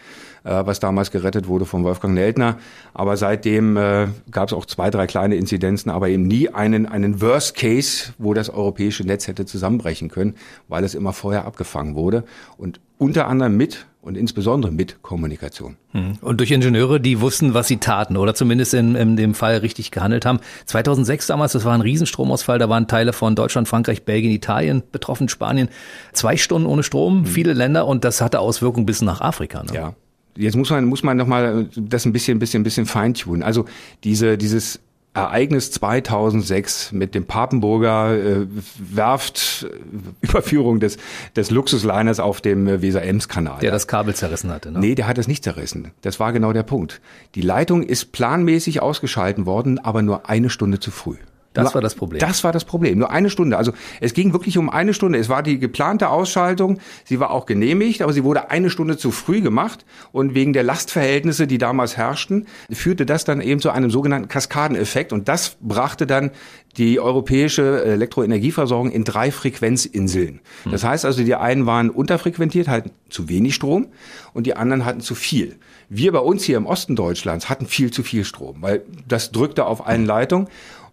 was 0.44 0.80
damals 0.80 1.12
gerettet 1.12 1.48
wurde 1.48 1.66
von 1.66 1.84
Wolfgang 1.84 2.14
Neltner. 2.14 2.58
Aber 2.94 3.18
seitdem 3.18 3.78
äh, 3.78 4.08
gab 4.32 4.48
es 4.48 4.54
auch 4.54 4.66
zwei, 4.66 4.90
drei 4.90 5.08
kleine 5.08 5.36
Inzidenzen, 5.36 5.90
aber 5.90 6.10
eben 6.10 6.28
nie 6.28 6.50
einen, 6.50 6.86
einen 6.86 7.22
Worst 7.22 7.56
Case, 7.56 8.14
wo 8.18 8.34
das 8.34 8.50
europäische 8.50 9.04
Netz 9.04 9.28
hätte 9.28 9.46
zusammenbrechen 9.46 10.10
können, 10.10 10.36
weil 10.68 10.84
es 10.84 10.96
immer 10.96 11.14
vorher 11.14 11.46
abgefangen 11.46 11.96
wurde. 11.96 12.24
Und 12.58 12.80
unter 12.98 13.28
anderem 13.28 13.56
mit 13.56 13.88
und 14.02 14.16
insbesondere 14.16 14.72
mit 14.72 15.02
Kommunikation. 15.02 15.76
Hm. 15.92 16.14
Und 16.22 16.40
durch 16.40 16.52
Ingenieure, 16.52 17.00
die 17.00 17.20
wussten, 17.20 17.54
was 17.54 17.68
sie 17.68 17.78
taten 17.78 18.16
oder 18.16 18.34
zumindest 18.34 18.74
in, 18.74 18.96
in 18.96 19.18
dem 19.18 19.34
Fall 19.34 19.58
richtig 19.58 19.92
gehandelt 19.92 20.26
haben. 20.26 20.40
2006 20.66 21.28
damals, 21.28 21.52
das 21.52 21.66
war 21.66 21.74
ein 21.74 21.82
Riesenstromausfall, 21.82 22.60
da 22.60 22.70
waren 22.70 22.88
Teile 22.88 23.12
von 23.12 23.36
Deutschland, 23.36 23.68
Frankreich, 23.68 24.04
Belgien, 24.04 24.32
Italien 24.32 24.84
betroffen, 24.92 25.28
Spanien. 25.28 25.70
Zwei 26.14 26.38
Stunden 26.38 26.68
ohne 26.68 26.84
Strom, 26.84 27.22
mhm. 27.22 27.26
viele 27.26 27.54
Länder 27.54 27.88
und 27.88 28.06
das 28.06 28.22
hatte 28.22 28.40
Auswirkungen 28.40 28.86
bis 28.86 29.02
nach 29.02 29.22
Afrika. 29.22 29.64
Ne? 29.64 29.74
Ja. 29.74 29.94
Jetzt 30.40 30.56
muss 30.56 30.70
man, 30.70 30.86
muss 30.86 31.04
man 31.04 31.18
nochmal 31.18 31.68
das 31.76 32.06
ein 32.06 32.14
bisschen, 32.14 32.40
bisschen, 32.40 32.64
bisschen 32.64 32.86
feintunen. 32.86 33.44
Also 33.44 33.66
diese, 34.04 34.38
dieses 34.38 34.80
Ereignis 35.14 35.72
2006 35.72 36.92
mit 36.92 37.16
dem 37.16 37.26
Papenburger 37.26 38.14
äh, 38.14 38.48
Werft 38.78 39.68
äh, 39.70 39.76
Überführung 40.22 40.80
des, 40.80 40.98
des 41.36 41.50
Luxusliners 41.50 42.20
auf 42.20 42.42
dem 42.42 42.68
äh, 42.68 42.82
Weser-Ems-Kanal. 42.82 43.60
Der 43.60 43.72
das 43.72 43.88
Kabel 43.88 44.16
zerrissen 44.16 44.52
hatte, 44.52 44.72
ne? 44.72 44.80
Nee, 44.80 44.96
der 44.96 45.08
hat 45.08 45.18
es 45.18 45.28
nicht 45.28 45.44
zerrissen. 45.44 45.92
Das 46.02 46.20
war 46.20 46.32
genau 46.32 46.54
der 46.54 46.64
Punkt. 46.64 47.02
Die 47.36 47.42
Leitung 47.42 47.84
ist 47.84 48.12
planmäßig 48.12 48.82
ausgeschalten 48.82 49.46
worden, 49.46 49.80
aber 49.80 50.04
nur 50.04 50.30
eine 50.30 50.50
Stunde 50.50 50.80
zu 50.80 50.92
früh. 50.92 51.18
Das 51.54 51.74
war 51.74 51.82
das 51.82 51.96
Problem. 51.96 52.20
Das 52.20 52.44
war 52.44 52.52
das 52.52 52.64
Problem. 52.64 53.00
Nur 53.00 53.12
eine 53.12 53.30
Stunde. 53.30 53.58
Also 53.58 53.74
es 54.02 54.14
ging 54.14 54.34
wirklich 54.34 54.58
um 54.58 54.70
eine 54.70 54.94
Stunde. 54.94 55.18
Es 55.18 55.30
war 55.30 55.42
die 55.42 55.60
geplante 55.60 56.10
Ausschaltung. 56.10 56.80
Sie 57.06 57.20
war 57.20 57.32
auch 57.32 57.46
genehmigt, 57.46 58.02
aber 58.02 58.14
sie 58.14 58.24
wurde 58.24 58.52
eine 58.52 58.70
Stunde 58.70 58.98
zu 58.98 59.12
früh 59.12 59.42
gemacht. 59.42 59.86
Und 60.12 60.36
wegen 60.36 60.54
der 60.54 60.64
Lastverhältnisse, 60.64 61.48
die 61.48 61.58
damals 61.58 61.98
herrschten, 61.98 62.46
führte 62.72 63.06
das 63.06 63.24
dann 63.24 63.42
eben 63.42 63.62
zu 63.62 63.72
einem 63.72 63.90
sogenannten 63.90 64.28
Kaskadeneffekt. 64.28 65.12
Und 65.12 65.28
das 65.28 65.58
brachte 65.60 66.06
dann 66.06 66.32
die 66.78 67.00
europäische 67.00 67.84
Elektroenergieversorgung 67.84 68.92
in 68.92 69.04
drei 69.04 69.32
Frequenzinseln. 69.32 70.42
Hm. 70.64 70.72
Das 70.72 70.84
heißt 70.84 71.04
also, 71.04 71.24
die 71.24 71.36
einen 71.36 71.66
waren 71.66 71.90
unterfrequentiert, 71.90 72.68
hatten 72.68 72.92
zu 73.10 73.28
wenig 73.28 73.56
Strom 73.56 73.88
und 74.34 74.46
die 74.46 74.56
anderen 74.56 74.86
hatten 74.86 75.02
zu 75.02 75.16
viel. 75.16 75.58
Wir 75.90 76.12
bei 76.12 76.20
uns 76.20 76.44
hier 76.44 76.58
im 76.58 76.68
Osten 76.68 76.96
Deutschlands 76.96 77.50
hatten 77.50 77.66
viel 77.66 77.90
zu 77.92 78.04
viel 78.04 78.24
Strom, 78.24 78.62
weil 78.62 78.84
das 79.08 79.32
drückte 79.32 79.66
auf 79.66 79.88
allen 79.88 80.06
Leitungen. 80.06 80.48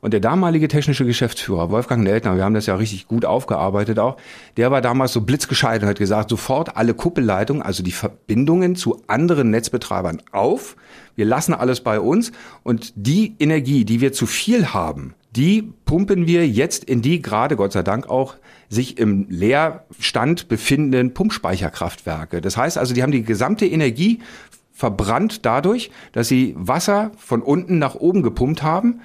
Und 0.06 0.12
der 0.12 0.20
damalige 0.20 0.68
technische 0.68 1.04
Geschäftsführer, 1.04 1.72
Wolfgang 1.72 2.04
Neltner, 2.04 2.36
wir 2.36 2.44
haben 2.44 2.54
das 2.54 2.66
ja 2.66 2.76
richtig 2.76 3.08
gut 3.08 3.24
aufgearbeitet 3.24 3.98
auch, 3.98 4.18
der 4.56 4.70
war 4.70 4.80
damals 4.80 5.12
so 5.12 5.22
blitzgescheit 5.22 5.82
und 5.82 5.88
hat 5.88 5.98
gesagt, 5.98 6.30
sofort 6.30 6.76
alle 6.76 6.94
Kuppelleitungen, 6.94 7.60
also 7.60 7.82
die 7.82 7.90
Verbindungen 7.90 8.76
zu 8.76 9.02
anderen 9.08 9.50
Netzbetreibern 9.50 10.22
auf. 10.30 10.76
Wir 11.16 11.24
lassen 11.24 11.54
alles 11.54 11.80
bei 11.80 11.98
uns 11.98 12.30
und 12.62 12.92
die 12.94 13.34
Energie, 13.40 13.84
die 13.84 14.00
wir 14.00 14.12
zu 14.12 14.26
viel 14.26 14.68
haben, 14.68 15.16
die 15.34 15.72
pumpen 15.86 16.28
wir 16.28 16.46
jetzt 16.46 16.84
in 16.84 17.02
die 17.02 17.20
gerade 17.20 17.56
Gott 17.56 17.72
sei 17.72 17.82
Dank 17.82 18.08
auch 18.08 18.36
sich 18.68 18.98
im 18.98 19.26
Leerstand 19.28 20.46
befindenden 20.46 21.14
Pumpspeicherkraftwerke. 21.14 22.40
Das 22.40 22.56
heißt 22.56 22.78
also, 22.78 22.94
die 22.94 23.02
haben 23.02 23.10
die 23.10 23.24
gesamte 23.24 23.66
Energie 23.66 24.20
verbrannt 24.72 25.44
dadurch, 25.44 25.90
dass 26.12 26.28
sie 26.28 26.54
Wasser 26.56 27.10
von 27.16 27.42
unten 27.42 27.80
nach 27.80 27.96
oben 27.96 28.22
gepumpt 28.22 28.62
haben 28.62 29.00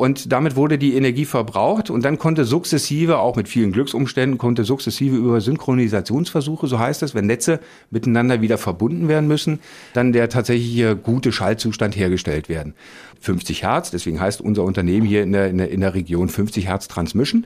Und 0.00 0.32
damit 0.32 0.56
wurde 0.56 0.78
die 0.78 0.94
Energie 0.94 1.26
verbraucht 1.26 1.90
und 1.90 2.06
dann 2.06 2.18
konnte 2.18 2.46
sukzessive, 2.46 3.18
auch 3.18 3.36
mit 3.36 3.48
vielen 3.48 3.70
Glücksumständen, 3.70 4.38
konnte 4.38 4.64
sukzessive 4.64 5.14
über 5.14 5.42
Synchronisationsversuche, 5.42 6.68
so 6.68 6.78
heißt 6.78 7.02
es, 7.02 7.14
wenn 7.14 7.26
Netze 7.26 7.60
miteinander 7.90 8.40
wieder 8.40 8.56
verbunden 8.56 9.08
werden 9.08 9.28
müssen, 9.28 9.58
dann 9.92 10.14
der 10.14 10.30
tatsächliche 10.30 10.96
gute 10.96 11.32
Schaltzustand 11.32 11.96
hergestellt 11.96 12.48
werden. 12.48 12.72
50 13.20 13.62
Hertz, 13.62 13.90
deswegen 13.90 14.18
heißt 14.18 14.40
unser 14.40 14.64
Unternehmen 14.64 15.06
hier 15.06 15.22
in 15.22 15.32
der, 15.32 15.48
in 15.48 15.58
der, 15.58 15.70
in 15.70 15.80
der 15.82 15.92
Region 15.92 16.30
50 16.30 16.66
Hertz 16.66 16.88
Transmission. 16.88 17.44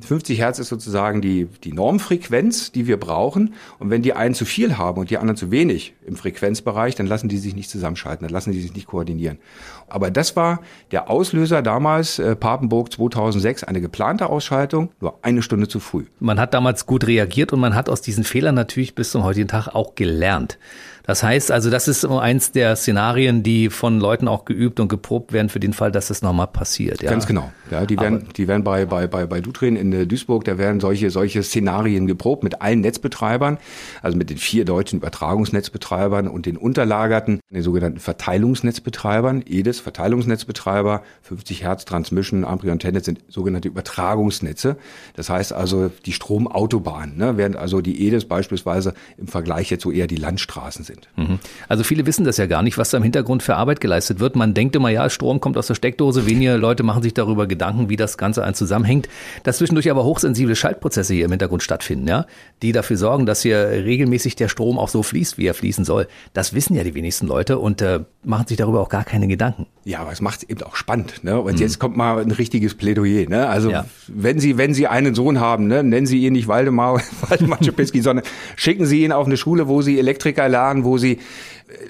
50 0.00 0.38
Hertz 0.38 0.60
ist 0.60 0.68
sozusagen 0.68 1.20
die, 1.20 1.48
die 1.64 1.72
Normfrequenz, 1.72 2.70
die 2.70 2.86
wir 2.86 2.96
brauchen. 2.96 3.54
Und 3.80 3.90
wenn 3.90 4.02
die 4.02 4.12
einen 4.12 4.34
zu 4.34 4.44
viel 4.44 4.78
haben 4.78 5.00
und 5.00 5.10
die 5.10 5.18
anderen 5.18 5.36
zu 5.36 5.50
wenig 5.50 5.94
im 6.06 6.14
Frequenzbereich, 6.14 6.94
dann 6.94 7.08
lassen 7.08 7.28
die 7.28 7.38
sich 7.38 7.56
nicht 7.56 7.70
zusammenschalten, 7.70 8.24
dann 8.24 8.32
lassen 8.32 8.52
die 8.52 8.60
sich 8.60 8.72
nicht 8.74 8.86
koordinieren. 8.86 9.38
Aber 9.88 10.10
das 10.10 10.36
war 10.36 10.60
der 10.90 11.10
Auslöser 11.10 11.62
damals, 11.62 12.18
äh, 12.18 12.34
Papenburg 12.34 12.92
2006, 12.92 13.64
eine 13.64 13.80
geplante 13.80 14.28
Ausschaltung, 14.28 14.90
nur 15.00 15.18
eine 15.22 15.42
Stunde 15.42 15.68
zu 15.68 15.80
früh. 15.80 16.06
Man 16.18 16.40
hat 16.40 16.54
damals 16.54 16.86
gut 16.86 17.06
reagiert 17.06 17.52
und 17.52 17.60
man 17.60 17.74
hat 17.74 17.88
aus 17.88 18.02
diesen 18.02 18.24
Fehlern 18.24 18.54
natürlich 18.54 18.94
bis 18.94 19.10
zum 19.10 19.22
heutigen 19.22 19.48
Tag 19.48 19.68
auch 19.68 19.94
gelernt. 19.94 20.58
Das 21.06 21.22
heißt 21.22 21.52
also, 21.52 21.70
das 21.70 21.86
ist 21.86 22.04
eins 22.04 22.50
der 22.50 22.74
Szenarien, 22.74 23.44
die 23.44 23.70
von 23.70 24.00
Leuten 24.00 24.26
auch 24.26 24.44
geübt 24.44 24.80
und 24.80 24.88
geprobt 24.88 25.32
werden 25.32 25.48
für 25.48 25.60
den 25.60 25.72
Fall, 25.72 25.92
dass 25.92 26.10
es 26.10 26.20
nochmal 26.20 26.48
passiert. 26.48 27.00
Ja. 27.00 27.10
Ganz 27.10 27.26
genau. 27.26 27.52
Ja, 27.70 27.86
die 27.86 27.98
werden, 27.98 28.28
die 28.36 28.48
werden 28.48 28.64
bei, 28.64 28.86
bei, 28.86 29.06
bei, 29.06 29.26
bei 29.26 29.40
Dutrin 29.40 29.76
in 29.76 29.92
äh, 29.92 30.06
Duisburg, 30.06 30.44
da 30.44 30.58
werden 30.58 30.80
solche, 30.80 31.10
solche 31.10 31.42
Szenarien 31.42 32.06
geprobt 32.06 32.42
mit 32.42 32.60
allen 32.60 32.80
Netzbetreibern, 32.80 33.58
also 34.02 34.18
mit 34.18 34.30
den 34.30 34.38
vier 34.38 34.64
deutschen 34.64 34.98
Übertragungsnetzbetreibern 34.98 36.26
und 36.26 36.46
den 36.46 36.56
unterlagerten, 36.56 37.40
den 37.50 37.62
sogenannten 37.62 38.00
Verteilungsnetzbetreibern, 38.00 39.44
EDES, 39.46 39.80
Verteilungsnetzbetreiber, 39.80 41.02
50 41.22 41.62
Hertz 41.62 41.84
Transmission, 41.84 42.44
Ampere 42.44 42.72
und 42.72 42.80
Tennet 42.80 43.04
sind 43.04 43.20
sogenannte 43.28 43.68
Übertragungsnetze. 43.68 44.76
Das 45.14 45.30
heißt 45.30 45.52
also 45.52 45.90
die 46.04 46.12
Stromautobahnen, 46.12 47.16
ne, 47.16 47.36
während 47.36 47.56
also 47.56 47.80
die 47.80 48.06
EDES 48.06 48.24
beispielsweise 48.24 48.94
im 49.16 49.28
Vergleich 49.28 49.70
jetzt 49.70 49.82
so 49.82 49.92
eher 49.92 50.08
die 50.08 50.16
Landstraßen 50.16 50.84
sind 50.84 50.95
sind. 50.96 51.40
Also 51.68 51.84
viele 51.84 52.06
wissen 52.06 52.24
das 52.24 52.36
ja 52.36 52.46
gar 52.46 52.62
nicht, 52.62 52.78
was 52.78 52.90
da 52.90 52.96
im 52.96 53.02
Hintergrund 53.02 53.42
für 53.42 53.56
Arbeit 53.56 53.80
geleistet 53.80 54.20
wird. 54.20 54.36
Man 54.36 54.54
denkt 54.54 54.76
immer, 54.76 54.88
ja, 54.88 55.08
Strom 55.10 55.40
kommt 55.40 55.56
aus 55.56 55.66
der 55.66 55.74
Steckdose. 55.74 56.26
Wenige 56.26 56.56
Leute 56.56 56.82
machen 56.82 57.02
sich 57.02 57.14
darüber 57.14 57.46
Gedanken, 57.46 57.88
wie 57.88 57.96
das 57.96 58.18
Ganze 58.18 58.44
ein 58.44 58.54
zusammenhängt. 58.54 59.08
Dass 59.42 59.58
zwischendurch 59.58 59.90
aber 59.90 60.04
hochsensible 60.04 60.56
Schaltprozesse 60.56 61.14
hier 61.14 61.24
im 61.26 61.30
Hintergrund 61.30 61.62
stattfinden, 61.62 62.08
ja, 62.08 62.26
die 62.62 62.72
dafür 62.72 62.96
sorgen, 62.96 63.26
dass 63.26 63.42
hier 63.42 63.68
regelmäßig 63.68 64.36
der 64.36 64.48
Strom 64.48 64.78
auch 64.78 64.88
so 64.88 65.02
fließt, 65.02 65.38
wie 65.38 65.46
er 65.46 65.54
fließen 65.54 65.84
soll. 65.84 66.08
Das 66.32 66.54
wissen 66.54 66.74
ja 66.74 66.84
die 66.84 66.94
wenigsten 66.94 67.26
Leute 67.26 67.58
und 67.58 67.82
äh, 67.82 68.00
machen 68.24 68.46
sich 68.46 68.56
darüber 68.56 68.80
auch 68.80 68.88
gar 68.88 69.04
keine 69.04 69.28
Gedanken. 69.28 69.66
Ja, 69.84 70.00
aber 70.00 70.10
es 70.10 70.20
macht 70.20 70.42
es 70.42 70.48
eben 70.48 70.62
auch 70.62 70.74
spannend. 70.74 71.22
Ne? 71.22 71.40
Und 71.40 71.54
mhm. 71.54 71.60
jetzt 71.60 71.78
kommt 71.78 71.96
mal 71.96 72.20
ein 72.20 72.32
richtiges 72.32 72.74
Plädoyer. 72.74 73.28
Ne? 73.28 73.46
Also 73.48 73.70
ja. 73.70 73.86
wenn 74.08 74.40
Sie, 74.40 74.58
wenn 74.58 74.74
Sie 74.74 74.88
einen 74.88 75.14
Sohn 75.14 75.38
haben, 75.38 75.68
ne, 75.68 75.84
nennen 75.84 76.06
Sie 76.06 76.26
ihn 76.26 76.32
nicht 76.32 76.48
Waldemar, 76.48 77.00
Waldemar 77.28 77.60
Czepiski, 77.60 78.02
sondern 78.02 78.24
schicken 78.56 78.84
Sie 78.84 79.04
ihn 79.04 79.12
auf 79.12 79.26
eine 79.26 79.36
Schule, 79.36 79.68
wo 79.68 79.82
Sie 79.82 79.98
Elektriker 79.98 80.48
lernen, 80.48 80.82
wo 80.86 80.96
sie 80.98 81.18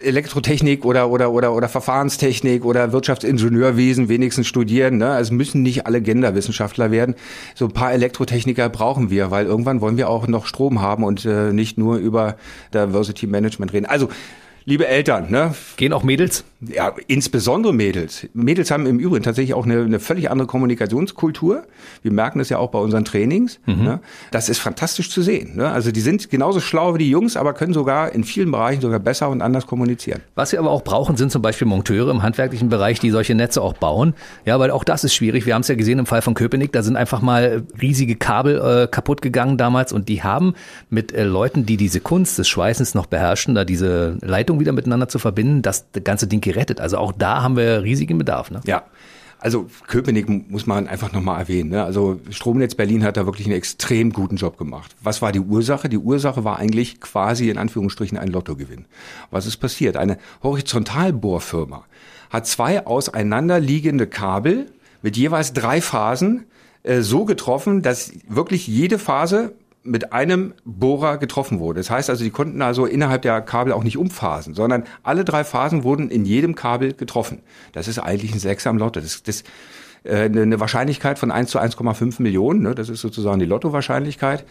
Elektrotechnik 0.02 0.85
oder 0.85 1.11
oder 1.11 1.30
oder 1.30 1.52
oder 1.52 1.68
Verfahrenstechnik 1.68 2.64
oder 2.64 2.92
Wirtschaftsingenieurwesen 2.92 4.09
wenigstens 4.09 4.46
studieren. 4.46 4.96
Ne? 4.96 5.11
Also 5.11 5.35
müssen 5.35 5.62
nicht 5.62 5.87
alle 5.87 6.00
Genderwissenschaftler 6.00 6.90
werden. 6.90 7.14
So 7.54 7.66
ein 7.66 7.72
paar 7.72 7.92
Elektrotechniker 7.92 8.70
brauchen 8.70 9.11
wir, 9.11 9.30
weil 9.30 9.46
irgendwann 9.46 9.82
wollen 9.82 9.98
wir 9.98 10.09
auch 10.09 10.26
noch 10.28 10.46
Strom 10.46 10.80
haben 10.80 11.04
und 11.04 11.26
äh, 11.26 11.52
nicht 11.52 11.76
nur 11.76 11.98
über 11.98 12.37
Diversity 12.72 13.26
Management 13.26 13.74
reden. 13.74 13.87
Also 13.87 14.09
liebe 14.66 14.87
Eltern, 14.87 15.31
ne? 15.31 15.55
Gehen 15.76 15.92
auch 15.92 16.02
Mädels? 16.02 16.44
Ja, 16.61 16.92
insbesondere 17.07 17.72
Mädels. 17.72 18.26
Mädels 18.35 18.70
haben 18.70 18.87
im 18.87 18.98
Übrigen 18.98 19.22
tatsächlich 19.22 19.55
auch 19.55 19.64
eine, 19.64 19.83
eine 19.83 20.00
völlig 20.00 20.31
andere 20.31 20.48
Kommunikationskultur. 20.48 21.64
Wir 22.02 22.12
merken 22.12 22.40
das 22.40 22.48
ja 22.48 22.59
auch 22.59 22.70
bei 22.70 22.79
unseren 22.79 23.05
Trainings. 23.05 23.61
Mhm. 23.66 23.85
Ne? 23.85 24.00
Das 24.33 24.48
ist 24.48 24.59
fantastisch 24.59 25.11
zu 25.11 25.22
sehen. 25.22 25.57
Ne? 25.57 25.70
Also 25.70 25.92
die 25.92 26.00
sind 26.00 26.31
genauso 26.31 26.61
schlau 26.61 26.94
wie 26.94 26.98
die 26.98 27.11
Jungs, 27.11 27.37
aber 27.37 27.52
können 27.52 27.74
sogar 27.74 28.12
in 28.12 28.24
vielen 28.24 28.50
Bereichen 28.50 28.81
sogar 28.81 28.98
besser 28.98 29.29
und 29.29 29.42
anders 29.42 29.66
kommunizieren. 29.66 30.22
Was 30.35 30.52
wir 30.52 30.59
aber 30.59 30.70
auch 30.70 30.83
brauchen, 30.83 31.16
sind 31.16 31.31
zum 31.31 31.42
Beispiel 31.42 31.68
Monteure 31.68 32.11
im 32.11 32.22
handwerklichen 32.22 32.68
Bereich, 32.68 32.98
die 32.98 33.11
solche 33.11 33.35
Netze 33.35 33.62
auch 33.62 33.74
bauen. 33.74 34.14
Ja, 34.44 34.59
weil 34.59 34.70
auch 34.70 34.83
das 34.83 35.05
ist 35.05 35.14
schwierig. 35.14 35.46
Wir 35.46 35.55
haben 35.55 35.62
es 35.62 35.68
ja 35.68 35.74
gesehen 35.76 35.98
im 35.98 36.07
Fall 36.07 36.22
von 36.22 36.35
Köpenick, 36.35 36.72
da 36.72 36.83
sind 36.83 36.96
einfach 36.96 37.20
mal 37.20 37.62
riesige 37.81 38.16
Kabel 38.16 38.59
äh, 38.59 38.87
kaputt 38.88 39.22
gegangen 39.22 39.59
damals 39.59 39.92
und 39.92 40.09
die 40.09 40.22
haben 40.22 40.55
mit 40.90 41.12
äh, 41.12 41.22
Leuten, 41.24 41.66
die 41.66 41.76
diese 41.76 42.00
Kunst 42.00 42.38
des 42.38 42.48
Schweißens 42.48 42.94
noch 42.94 43.07
beherrschen, 43.07 43.55
da 43.55 43.64
diese 43.64 44.16
Leitung 44.22 44.56
wieder 44.61 44.73
miteinander 44.73 45.09
zu 45.09 45.19
verbinden, 45.19 45.62
das 45.62 45.87
ganze 46.05 46.27
Ding 46.27 46.40
gerettet. 46.40 46.81
Also 46.81 46.99
auch 46.99 47.12
da 47.12 47.42
haben 47.42 47.57
wir 47.57 47.83
riesigen 47.83 48.19
Bedarf. 48.19 48.51
Ne? 48.51 48.61
Ja. 48.64 48.85
Also 49.38 49.66
Köpenick 49.87 50.29
muss 50.51 50.66
man 50.66 50.88
einfach 50.88 51.12
nochmal 51.12 51.38
erwähnen. 51.38 51.71
Ne? 51.71 51.85
Also 51.85 52.19
Stromnetz 52.31 52.75
Berlin 52.75 53.05
hat 53.05 53.19
da 53.19 53.27
wirklich 53.27 53.47
einen 53.47 53.57
extrem 53.57 54.12
guten 54.12 54.37
Job 54.37 54.57
gemacht. 54.57 54.97
Was 55.03 55.21
war 55.21 55.31
die 55.31 55.40
Ursache? 55.40 55.88
Die 55.88 55.99
Ursache 55.99 56.42
war 56.42 56.59
eigentlich 56.59 57.01
quasi 57.01 57.51
in 57.51 57.59
Anführungsstrichen 57.59 58.16
ein 58.16 58.29
Lottogewinn. 58.29 58.87
Was 59.31 59.47
ist 59.47 59.59
passiert? 59.59 59.97
Eine 59.97 60.16
Horizontalbohrfirma 60.42 61.85
hat 62.31 62.47
zwei 62.47 62.87
auseinanderliegende 62.87 64.07
Kabel 64.07 64.71
mit 65.03 65.16
jeweils 65.16 65.53
drei 65.53 65.81
Phasen 65.81 66.47
äh, 66.83 67.03
so 67.03 67.25
getroffen, 67.25 67.83
dass 67.83 68.12
wirklich 68.29 68.66
jede 68.66 68.99
Phase 68.99 69.55
mit 69.87 70.12
einem 70.12 70.55
Bohrer 70.64 71.18
getroffen 71.18 71.59
wurde. 71.59 71.81
Das 71.81 71.90
heißt 71.90 72.11
also, 72.11 72.25
die 72.25 72.31
konnten 72.31 72.62
also 72.62 72.87
innerhalb 72.87 73.22
der 73.22 73.40
Kabel 73.40 73.72
auch 73.72 73.85
nicht 73.85 73.99
umphasen, 73.99 74.55
sondern 74.55 74.85
alle 75.03 75.25
drei 75.25 75.44
Phasen 75.44 75.85
wurden 75.85 76.11
in 76.11 76.25
jedem 76.25 76.55
Kabel 76.55 76.92
getroffen. 76.92 77.40
Das 77.72 77.88
ist 77.88 77.99
eigentlich 77.99 78.33
ein 78.33 78.38
Sechser 78.38 78.70
am 78.70 78.79
Lotto. 78.79 79.01
Das, 79.01 79.22
das 79.22 79.44
äh, 80.05 80.25
eine 80.25 80.61
Wahrscheinlichkeit 80.61 81.18
von 81.18 81.31
1 81.31 81.51
zu 81.51 81.59
1,5 81.59 82.22
Millionen. 82.22 82.62
Ne? 82.62 82.75
Das 82.75 82.88
ist 82.88 83.01
sozusagen 83.01 83.38
die 83.38 83.46
Lottowahrscheinlichkeit. 83.46 84.44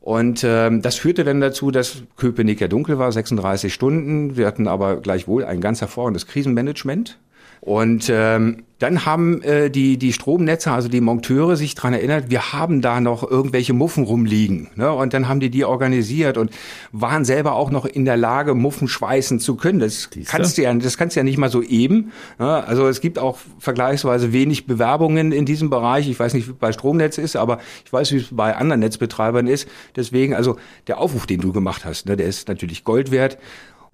Und 0.00 0.42
ähm, 0.44 0.82
das 0.82 0.96
führte 0.96 1.22
dann 1.22 1.40
dazu, 1.40 1.70
dass 1.70 2.02
Köpenick 2.16 2.60
ja 2.60 2.66
dunkel 2.66 2.98
war, 2.98 3.12
36 3.12 3.72
Stunden. 3.72 4.36
Wir 4.36 4.48
hatten 4.48 4.66
aber 4.66 4.96
gleichwohl 4.96 5.44
ein 5.44 5.60
ganz 5.60 5.80
hervorragendes 5.80 6.26
Krisenmanagement. 6.26 7.18
Und 7.64 8.10
ähm, 8.12 8.64
dann 8.80 9.06
haben 9.06 9.40
äh, 9.42 9.70
die, 9.70 9.96
die 9.96 10.12
Stromnetze, 10.12 10.72
also 10.72 10.88
die 10.88 11.00
Monteure, 11.00 11.54
sich 11.54 11.76
dran 11.76 11.94
erinnert, 11.94 12.28
wir 12.28 12.52
haben 12.52 12.82
da 12.82 13.00
noch 13.00 13.22
irgendwelche 13.22 13.72
Muffen 13.72 14.02
rumliegen. 14.02 14.70
Ne? 14.74 14.90
Und 14.90 15.14
dann 15.14 15.28
haben 15.28 15.38
die 15.38 15.48
die 15.48 15.64
organisiert 15.64 16.38
und 16.38 16.50
waren 16.90 17.24
selber 17.24 17.52
auch 17.52 17.70
noch 17.70 17.86
in 17.86 18.04
der 18.04 18.16
Lage, 18.16 18.54
Muffen 18.54 18.88
schweißen 18.88 19.38
zu 19.38 19.54
können. 19.54 19.78
Das 19.78 20.10
kannst 20.26 20.58
du 20.58 20.62
ja, 20.62 20.74
das 20.74 20.98
kannst 20.98 21.14
du 21.14 21.20
ja 21.20 21.24
nicht 21.24 21.38
mal 21.38 21.50
so 21.50 21.62
eben. 21.62 22.10
Ne? 22.40 22.64
Also 22.66 22.88
es 22.88 23.00
gibt 23.00 23.20
auch 23.20 23.38
vergleichsweise 23.60 24.32
wenig 24.32 24.66
Bewerbungen 24.66 25.30
in 25.30 25.46
diesem 25.46 25.70
Bereich. 25.70 26.08
Ich 26.08 26.18
weiß 26.18 26.34
nicht, 26.34 26.48
wie 26.48 26.52
es 26.52 26.58
bei 26.58 26.72
Stromnetz 26.72 27.16
ist, 27.18 27.36
aber 27.36 27.60
ich 27.84 27.92
weiß, 27.92 28.10
wie 28.10 28.16
es 28.16 28.28
bei 28.32 28.56
anderen 28.56 28.80
Netzbetreibern 28.80 29.46
ist. 29.46 29.68
Deswegen, 29.94 30.34
also 30.34 30.56
der 30.88 30.98
Aufruf, 30.98 31.26
den 31.26 31.40
du 31.40 31.52
gemacht 31.52 31.84
hast, 31.84 32.06
ne, 32.06 32.16
der 32.16 32.26
ist 32.26 32.48
natürlich 32.48 32.82
Gold 32.82 33.12
wert. 33.12 33.38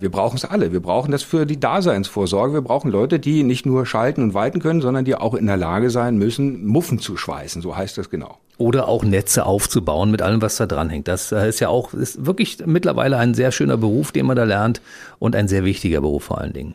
Wir 0.00 0.12
brauchen 0.12 0.36
es 0.36 0.44
alle. 0.44 0.70
Wir 0.70 0.78
brauchen 0.78 1.10
das 1.10 1.24
für 1.24 1.44
die 1.44 1.58
Daseinsvorsorge. 1.58 2.54
Wir 2.54 2.60
brauchen 2.60 2.88
Leute, 2.88 3.18
die 3.18 3.42
nicht 3.42 3.66
nur 3.66 3.84
schalten 3.84 4.22
und 4.22 4.32
weiten 4.32 4.60
können, 4.60 4.80
sondern 4.80 5.04
die 5.04 5.16
auch 5.16 5.34
in 5.34 5.48
der 5.48 5.56
Lage 5.56 5.90
sein 5.90 6.16
müssen, 6.16 6.64
Muffen 6.68 7.00
zu 7.00 7.16
schweißen. 7.16 7.62
So 7.62 7.76
heißt 7.76 7.98
das 7.98 8.08
genau. 8.08 8.38
Oder 8.58 8.86
auch 8.86 9.02
Netze 9.02 9.44
aufzubauen 9.44 10.12
mit 10.12 10.22
allem, 10.22 10.40
was 10.40 10.54
da 10.54 10.66
dranhängt. 10.66 11.08
Das 11.08 11.32
äh, 11.32 11.48
ist 11.48 11.58
ja 11.58 11.68
auch, 11.68 11.94
ist 11.94 12.24
wirklich 12.24 12.58
mittlerweile 12.64 13.16
ein 13.16 13.34
sehr 13.34 13.50
schöner 13.50 13.76
Beruf, 13.76 14.12
den 14.12 14.26
man 14.26 14.36
da 14.36 14.44
lernt 14.44 14.80
und 15.18 15.34
ein 15.34 15.48
sehr 15.48 15.64
wichtiger 15.64 16.00
Beruf 16.00 16.22
vor 16.22 16.38
allen 16.38 16.52
Dingen. 16.52 16.74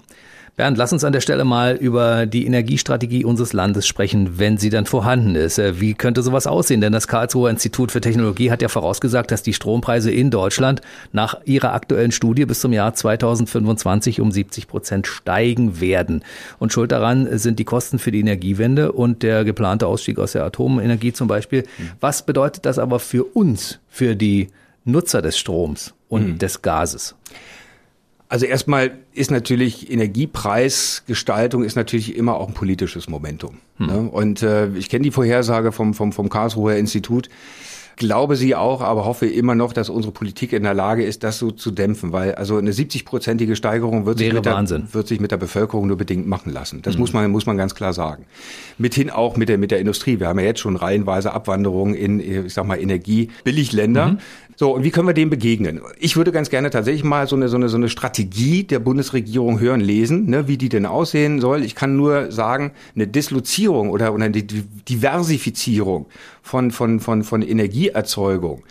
Bernd, 0.56 0.78
lass 0.78 0.94
uns 0.94 1.04
an 1.04 1.14
der 1.14 1.22
Stelle 1.22 1.46
mal 1.46 1.76
über 1.76 2.28
die 2.28 2.46
Energiestrategie 2.46 3.26
unseres 3.26 3.54
Landes 3.54 3.88
sprechen, 3.88 4.38
wenn 4.38 4.58
sie 4.58 4.70
dann 4.70 4.86
vorhanden 4.86 5.34
ist. 5.34 5.58
Äh, 5.58 5.82
wie 5.82 5.96
könnte 5.96 6.22
sowas 6.22 6.46
aussehen? 6.46 6.80
Denn 6.80 6.94
das 6.94 7.08
Karlsruher 7.08 7.50
Institut 7.50 7.92
für 7.92 8.02
Technologie 8.02 8.52
hat 8.52 8.62
ja 8.62 8.68
vorausgesagt, 8.68 9.32
dass 9.32 9.42
die 9.42 9.54
Strompreise 9.54 10.12
in 10.12 10.30
Deutschland 10.30 10.82
nach 11.12 11.42
ihrer 11.46 11.74
aktuellen 11.74 12.12
Studie 12.12 12.46
bis 12.46 12.60
zum 12.60 12.72
Jahr 12.72 12.94
2025 12.94 14.22
um 14.22 14.32
70 14.32 14.68
Prozent 14.68 15.08
steigen 15.08 15.82
werden. 15.82 16.24
Und 16.60 16.72
schuld 16.72 16.92
daran 16.92 17.40
sind 17.40 17.58
die 17.58 17.66
Kosten 17.66 17.98
für 17.98 18.12
die 18.12 18.20
Energiewende 18.20 18.92
und 18.92 19.24
der 19.24 19.46
geplante 19.46 19.88
Ausstieg 19.88 20.20
aus 20.20 20.34
der 20.34 20.44
Atomenergie 20.44 21.14
zum 21.14 21.28
Beispiel. 21.28 21.64
Was 22.00 22.28
bedeutet 22.28 22.68
das 22.68 22.78
aber 22.78 23.00
für 23.00 23.24
uns, 23.24 23.80
für 23.90 24.16
die 24.16 24.50
Nutzer 24.86 25.24
des 25.24 25.36
Stroms 25.36 25.96
und 26.10 26.28
mhm. 26.28 26.38
des 26.38 26.62
Gases? 26.62 27.16
Also 28.34 28.48
erstmal 28.48 28.98
ist 29.14 29.30
natürlich 29.30 29.92
Energiepreisgestaltung 29.92 31.64
ist 31.64 31.76
natürlich 31.76 32.16
immer 32.16 32.38
auch 32.38 32.48
ein 32.48 32.56
politisches 32.56 33.08
Momentum. 33.08 33.60
Hm. 33.78 33.86
Ne? 33.86 34.10
Und 34.10 34.42
äh, 34.42 34.70
ich 34.70 34.90
kenne 34.90 35.04
die 35.04 35.12
Vorhersage 35.12 35.72
vom, 35.72 35.94
vom, 35.94 36.12
vom 36.12 36.30
Karlsruher 36.30 36.78
Institut 36.78 37.30
glaube 37.96 38.36
sie 38.36 38.56
auch, 38.56 38.82
aber 38.82 39.06
hoffe 39.06 39.26
immer 39.26 39.56
noch, 39.56 39.74
dass 39.74 39.90
unsere 39.90 40.12
Politik 40.12 40.54
in 40.54 40.64
der 40.64 40.74
Lage 40.74 41.04
ist, 41.04 41.24
das 41.24 41.40
so 41.40 41.52
zu 41.52 41.72
dämpfen, 41.72 42.12
weil 42.12 42.36
also 42.36 42.58
eine 42.58 42.72
70-prozentige 42.72 43.56
Steigerung 43.56 44.06
wird 44.06 44.20
sich, 44.20 44.34
mit 44.34 44.46
der, 44.46 44.66
wird 44.92 45.08
sich 45.08 45.20
mit 45.20 45.32
der 45.32 45.38
Bevölkerung 45.38 45.88
nur 45.88 45.98
bedingt 45.98 46.28
machen 46.28 46.52
lassen. 46.52 46.82
Das 46.82 46.96
mhm. 46.96 47.02
muss 47.02 47.14
man 47.14 47.32
muss 47.32 47.46
man 47.46 47.58
ganz 47.58 47.76
klar 47.76 47.94
sagen. 47.94 48.26
Mithin 48.78 49.10
auch 49.10 49.38
mit 49.38 49.50
der 49.50 49.58
mit 49.58 49.72
der 49.72 49.80
Industrie. 49.80 50.20
Wir 50.20 50.28
haben 50.28 50.40
ja 50.40 50.46
jetzt 50.46 50.60
schon 50.60 50.76
reihenweise 50.76 51.34
Abwanderungen 51.34 51.94
in 51.94 52.20
ich 52.20 52.54
sag 52.54 52.66
mal 52.66 52.80
Energiebilligländer. 52.80 54.08
Mhm. 54.08 54.18
So, 54.56 54.72
und 54.72 54.84
wie 54.84 54.92
können 54.92 55.08
wir 55.08 55.14
dem 55.14 55.30
begegnen? 55.30 55.82
Ich 56.00 56.16
würde 56.16 56.32
ganz 56.32 56.50
gerne 56.50 56.70
tatsächlich 56.70 57.04
mal 57.04 57.28
so 57.28 57.36
eine, 57.36 57.50
so 57.50 57.58
eine, 57.58 57.70
so 57.70 57.78
eine 57.78 57.90
Strategie 57.90 58.64
der 58.64 58.80
Bundesregierung 58.80 59.60
hören, 59.60 59.82
lesen, 59.82 60.30
ne, 60.30 60.48
wie 60.48 60.58
die 60.58 60.70
denn 60.70 60.86
aussehen 60.86 61.42
soll. 61.42 61.64
Ich 61.64 61.76
kann 61.76 61.96
nur 61.96 62.32
sagen, 62.32 62.72
eine 62.96 63.08
Dislozierung 63.08 63.90
oder, 63.90 64.14
oder 64.14 64.26
eine 64.26 64.44
Diversifizierung 64.44 66.06
von, 66.42 66.72
von, 66.72 67.00
von, 67.00 67.24
von 67.24 67.42
Energieerzeugung 67.42 68.64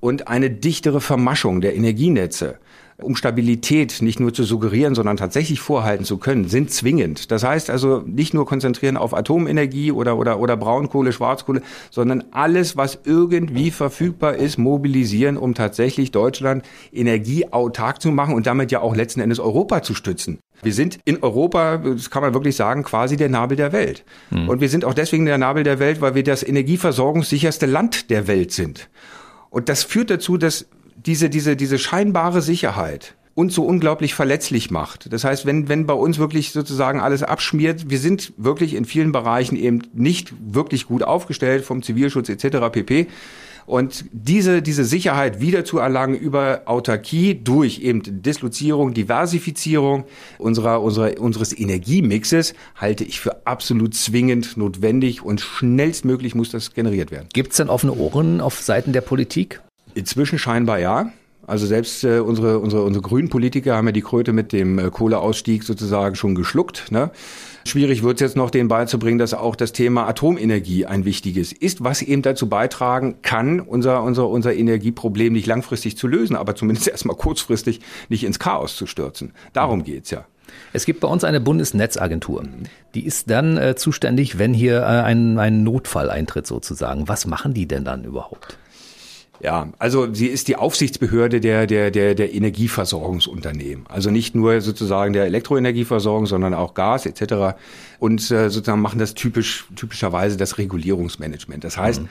und 0.00 0.28
eine 0.28 0.50
dichtere 0.50 1.00
Vermaschung 1.00 1.60
der 1.60 1.76
Energienetze 1.76 2.58
um 3.02 3.16
Stabilität 3.16 4.02
nicht 4.02 4.20
nur 4.20 4.32
zu 4.32 4.44
suggerieren, 4.44 4.94
sondern 4.94 5.16
tatsächlich 5.16 5.60
vorhalten 5.60 6.04
zu 6.04 6.18
können, 6.18 6.48
sind 6.48 6.70
zwingend. 6.70 7.30
Das 7.30 7.44
heißt 7.44 7.70
also 7.70 8.02
nicht 8.06 8.34
nur 8.34 8.46
konzentrieren 8.46 8.96
auf 8.96 9.14
Atomenergie 9.14 9.92
oder, 9.92 10.16
oder, 10.18 10.38
oder 10.38 10.56
Braunkohle, 10.56 11.12
Schwarzkohle, 11.12 11.62
sondern 11.90 12.24
alles, 12.30 12.76
was 12.76 12.98
irgendwie 13.04 13.70
verfügbar 13.70 14.36
ist, 14.36 14.58
mobilisieren, 14.58 15.36
um 15.36 15.54
tatsächlich 15.54 16.10
Deutschland 16.10 16.64
energieautark 16.92 18.00
zu 18.00 18.10
machen 18.10 18.34
und 18.34 18.46
damit 18.46 18.72
ja 18.72 18.80
auch 18.80 18.94
letzten 18.94 19.20
Endes 19.20 19.40
Europa 19.40 19.82
zu 19.82 19.94
stützen. 19.94 20.38
Wir 20.62 20.72
sind 20.72 21.00
in 21.04 21.22
Europa, 21.22 21.78
das 21.78 22.10
kann 22.10 22.22
man 22.22 22.34
wirklich 22.34 22.54
sagen, 22.54 22.84
quasi 22.84 23.16
der 23.16 23.28
Nabel 23.28 23.56
der 23.56 23.72
Welt. 23.72 24.04
Mhm. 24.30 24.48
Und 24.48 24.60
wir 24.60 24.68
sind 24.68 24.84
auch 24.84 24.94
deswegen 24.94 25.26
der 25.26 25.38
Nabel 25.38 25.64
der 25.64 25.80
Welt, 25.80 26.00
weil 26.00 26.14
wir 26.14 26.22
das 26.22 26.42
energieversorgungssicherste 26.42 27.66
Land 27.66 28.10
der 28.10 28.28
Welt 28.28 28.52
sind. 28.52 28.88
Und 29.50 29.68
das 29.68 29.82
führt 29.82 30.08
dazu, 30.08 30.38
dass 30.38 30.66
diese, 31.06 31.30
diese, 31.30 31.56
diese 31.56 31.78
scheinbare 31.78 32.42
Sicherheit 32.42 33.14
uns 33.34 33.54
so 33.54 33.64
unglaublich 33.64 34.14
verletzlich 34.14 34.70
macht. 34.70 35.12
Das 35.12 35.24
heißt, 35.24 35.46
wenn, 35.46 35.68
wenn 35.68 35.86
bei 35.86 35.94
uns 35.94 36.18
wirklich 36.18 36.52
sozusagen 36.52 37.00
alles 37.00 37.22
abschmiert, 37.22 37.88
wir 37.88 37.98
sind 37.98 38.32
wirklich 38.36 38.74
in 38.74 38.84
vielen 38.84 39.12
Bereichen 39.12 39.56
eben 39.56 39.82
nicht 39.94 40.34
wirklich 40.38 40.86
gut 40.86 41.02
aufgestellt 41.02 41.64
vom 41.64 41.82
Zivilschutz 41.82 42.28
etc. 42.28 42.58
pp. 42.70 43.06
Und 43.64 44.04
diese, 44.12 44.60
diese 44.60 44.84
Sicherheit 44.84 45.40
wiederzuerlangen 45.40 46.18
über 46.18 46.62
Autarkie 46.66 47.40
durch 47.42 47.78
eben 47.80 48.02
Dislozierung, 48.22 48.92
Diversifizierung 48.92 50.04
unserer, 50.38 50.82
unserer, 50.82 51.18
unseres 51.20 51.56
Energiemixes 51.56 52.54
halte 52.74 53.04
ich 53.04 53.20
für 53.20 53.46
absolut 53.46 53.94
zwingend 53.94 54.56
notwendig 54.56 55.24
und 55.24 55.40
schnellstmöglich 55.40 56.34
muss 56.34 56.50
das 56.50 56.74
generiert 56.74 57.12
werden. 57.12 57.28
Gibt 57.32 57.52
es 57.52 57.58
denn 57.58 57.68
offene 57.68 57.94
Ohren 57.94 58.40
auf 58.40 58.60
Seiten 58.60 58.92
der 58.92 59.00
Politik? 59.00 59.62
Inzwischen 59.94 60.38
scheinbar 60.38 60.78
ja. 60.78 61.12
Also 61.44 61.66
selbst 61.66 62.04
äh, 62.04 62.20
unsere, 62.20 62.60
unsere, 62.60 62.82
unsere 62.82 63.02
grünen 63.02 63.28
Politiker 63.28 63.74
haben 63.74 63.86
ja 63.86 63.92
die 63.92 64.00
Kröte 64.00 64.32
mit 64.32 64.52
dem 64.52 64.78
äh, 64.78 64.90
Kohleausstieg 64.90 65.64
sozusagen 65.64 66.14
schon 66.14 66.36
geschluckt. 66.36 66.92
Ne? 66.92 67.10
Schwierig 67.64 68.04
wird 68.04 68.14
es 68.14 68.20
jetzt 68.20 68.36
noch, 68.36 68.50
denen 68.50 68.68
beizubringen, 68.68 69.18
dass 69.18 69.34
auch 69.34 69.56
das 69.56 69.72
Thema 69.72 70.06
Atomenergie 70.06 70.86
ein 70.86 71.04
wichtiges 71.04 71.52
ist, 71.52 71.82
was 71.82 72.00
eben 72.00 72.22
dazu 72.22 72.48
beitragen 72.48 73.16
kann, 73.22 73.58
unser, 73.58 74.04
unser, 74.04 74.28
unser 74.28 74.54
Energieproblem 74.54 75.32
nicht 75.32 75.46
langfristig 75.46 75.96
zu 75.96 76.06
lösen, 76.06 76.36
aber 76.36 76.54
zumindest 76.54 76.86
erstmal 76.88 77.16
kurzfristig 77.16 77.80
nicht 78.08 78.22
ins 78.22 78.38
Chaos 78.38 78.76
zu 78.76 78.86
stürzen. 78.86 79.32
Darum 79.52 79.82
geht's 79.82 80.10
ja. 80.10 80.24
Es 80.72 80.86
gibt 80.86 81.00
bei 81.00 81.08
uns 81.08 81.24
eine 81.24 81.40
Bundesnetzagentur. 81.40 82.44
Die 82.94 83.04
ist 83.04 83.30
dann 83.30 83.56
äh, 83.56 83.74
zuständig, 83.74 84.38
wenn 84.38 84.54
hier 84.54 84.80
äh, 84.80 84.84
ein, 84.84 85.38
ein 85.38 85.64
Notfall 85.64 86.08
eintritt 86.08 86.46
sozusagen. 86.46 87.08
Was 87.08 87.26
machen 87.26 87.52
die 87.52 87.66
denn 87.66 87.84
dann 87.84 88.04
überhaupt? 88.04 88.58
Ja, 89.42 89.70
also 89.80 90.14
sie 90.14 90.28
ist 90.28 90.46
die 90.46 90.54
Aufsichtsbehörde 90.54 91.40
der, 91.40 91.66
der, 91.66 91.90
der, 91.90 92.14
der 92.14 92.32
Energieversorgungsunternehmen. 92.32 93.84
Also 93.88 94.12
nicht 94.12 94.36
nur 94.36 94.60
sozusagen 94.60 95.12
der 95.12 95.24
Elektroenergieversorgung, 95.24 96.26
sondern 96.26 96.54
auch 96.54 96.74
Gas 96.74 97.06
etc. 97.06 97.58
Und 97.98 98.20
äh, 98.30 98.50
sozusagen 98.50 98.80
machen 98.80 99.00
das 99.00 99.14
typisch, 99.14 99.66
typischerweise 99.74 100.36
das 100.36 100.58
Regulierungsmanagement. 100.58 101.64
Das 101.64 101.76
heißt, 101.76 102.02
mhm. 102.02 102.08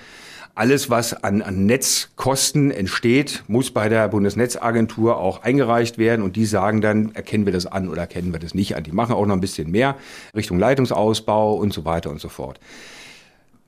alles, 0.55 0.89
was 0.89 1.13
an, 1.23 1.41
an 1.41 1.65
Netzkosten 1.65 2.69
entsteht, 2.69 3.45
muss 3.47 3.71
bei 3.71 3.87
der 3.87 4.09
Bundesnetzagentur 4.09 5.15
auch 5.15 5.41
eingereicht 5.41 5.97
werden. 5.97 6.23
Und 6.23 6.35
die 6.35 6.45
sagen 6.45 6.81
dann, 6.81 7.15
erkennen 7.15 7.45
wir 7.45 7.53
das 7.53 7.65
an 7.65 7.87
oder 7.87 8.01
erkennen 8.01 8.33
wir 8.33 8.41
das 8.41 8.53
nicht 8.53 8.75
an. 8.75 8.83
Die 8.83 8.91
machen 8.91 9.15
auch 9.15 9.25
noch 9.25 9.35
ein 9.35 9.41
bisschen 9.41 9.71
mehr 9.71 9.95
Richtung 10.35 10.59
Leitungsausbau 10.59 11.53
und 11.53 11.71
so 11.71 11.85
weiter 11.85 12.09
und 12.09 12.19
so 12.19 12.27
fort. 12.27 12.59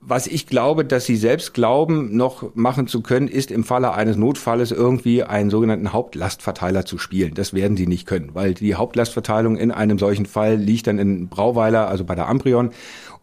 Was 0.06 0.26
ich 0.26 0.46
glaube, 0.46 0.84
dass 0.84 1.06
sie 1.06 1.16
selbst 1.16 1.54
glauben, 1.54 2.14
noch 2.14 2.54
machen 2.54 2.86
zu 2.88 3.00
können, 3.00 3.26
ist 3.26 3.50
im 3.50 3.64
Falle 3.64 3.94
eines 3.94 4.18
Notfalles 4.18 4.70
irgendwie 4.70 5.22
einen 5.22 5.48
sogenannten 5.48 5.94
Hauptlastverteiler 5.94 6.84
zu 6.84 6.98
spielen. 6.98 7.32
Das 7.32 7.54
werden 7.54 7.78
sie 7.78 7.86
nicht 7.86 8.06
können, 8.06 8.34
weil 8.34 8.52
die 8.52 8.74
Hauptlastverteilung 8.74 9.56
in 9.56 9.70
einem 9.70 9.98
solchen 9.98 10.26
Fall 10.26 10.56
liegt 10.56 10.88
dann 10.88 10.98
in 10.98 11.28
Brauweiler, 11.28 11.88
also 11.88 12.04
bei 12.04 12.14
der 12.14 12.28
Amprion. 12.28 12.70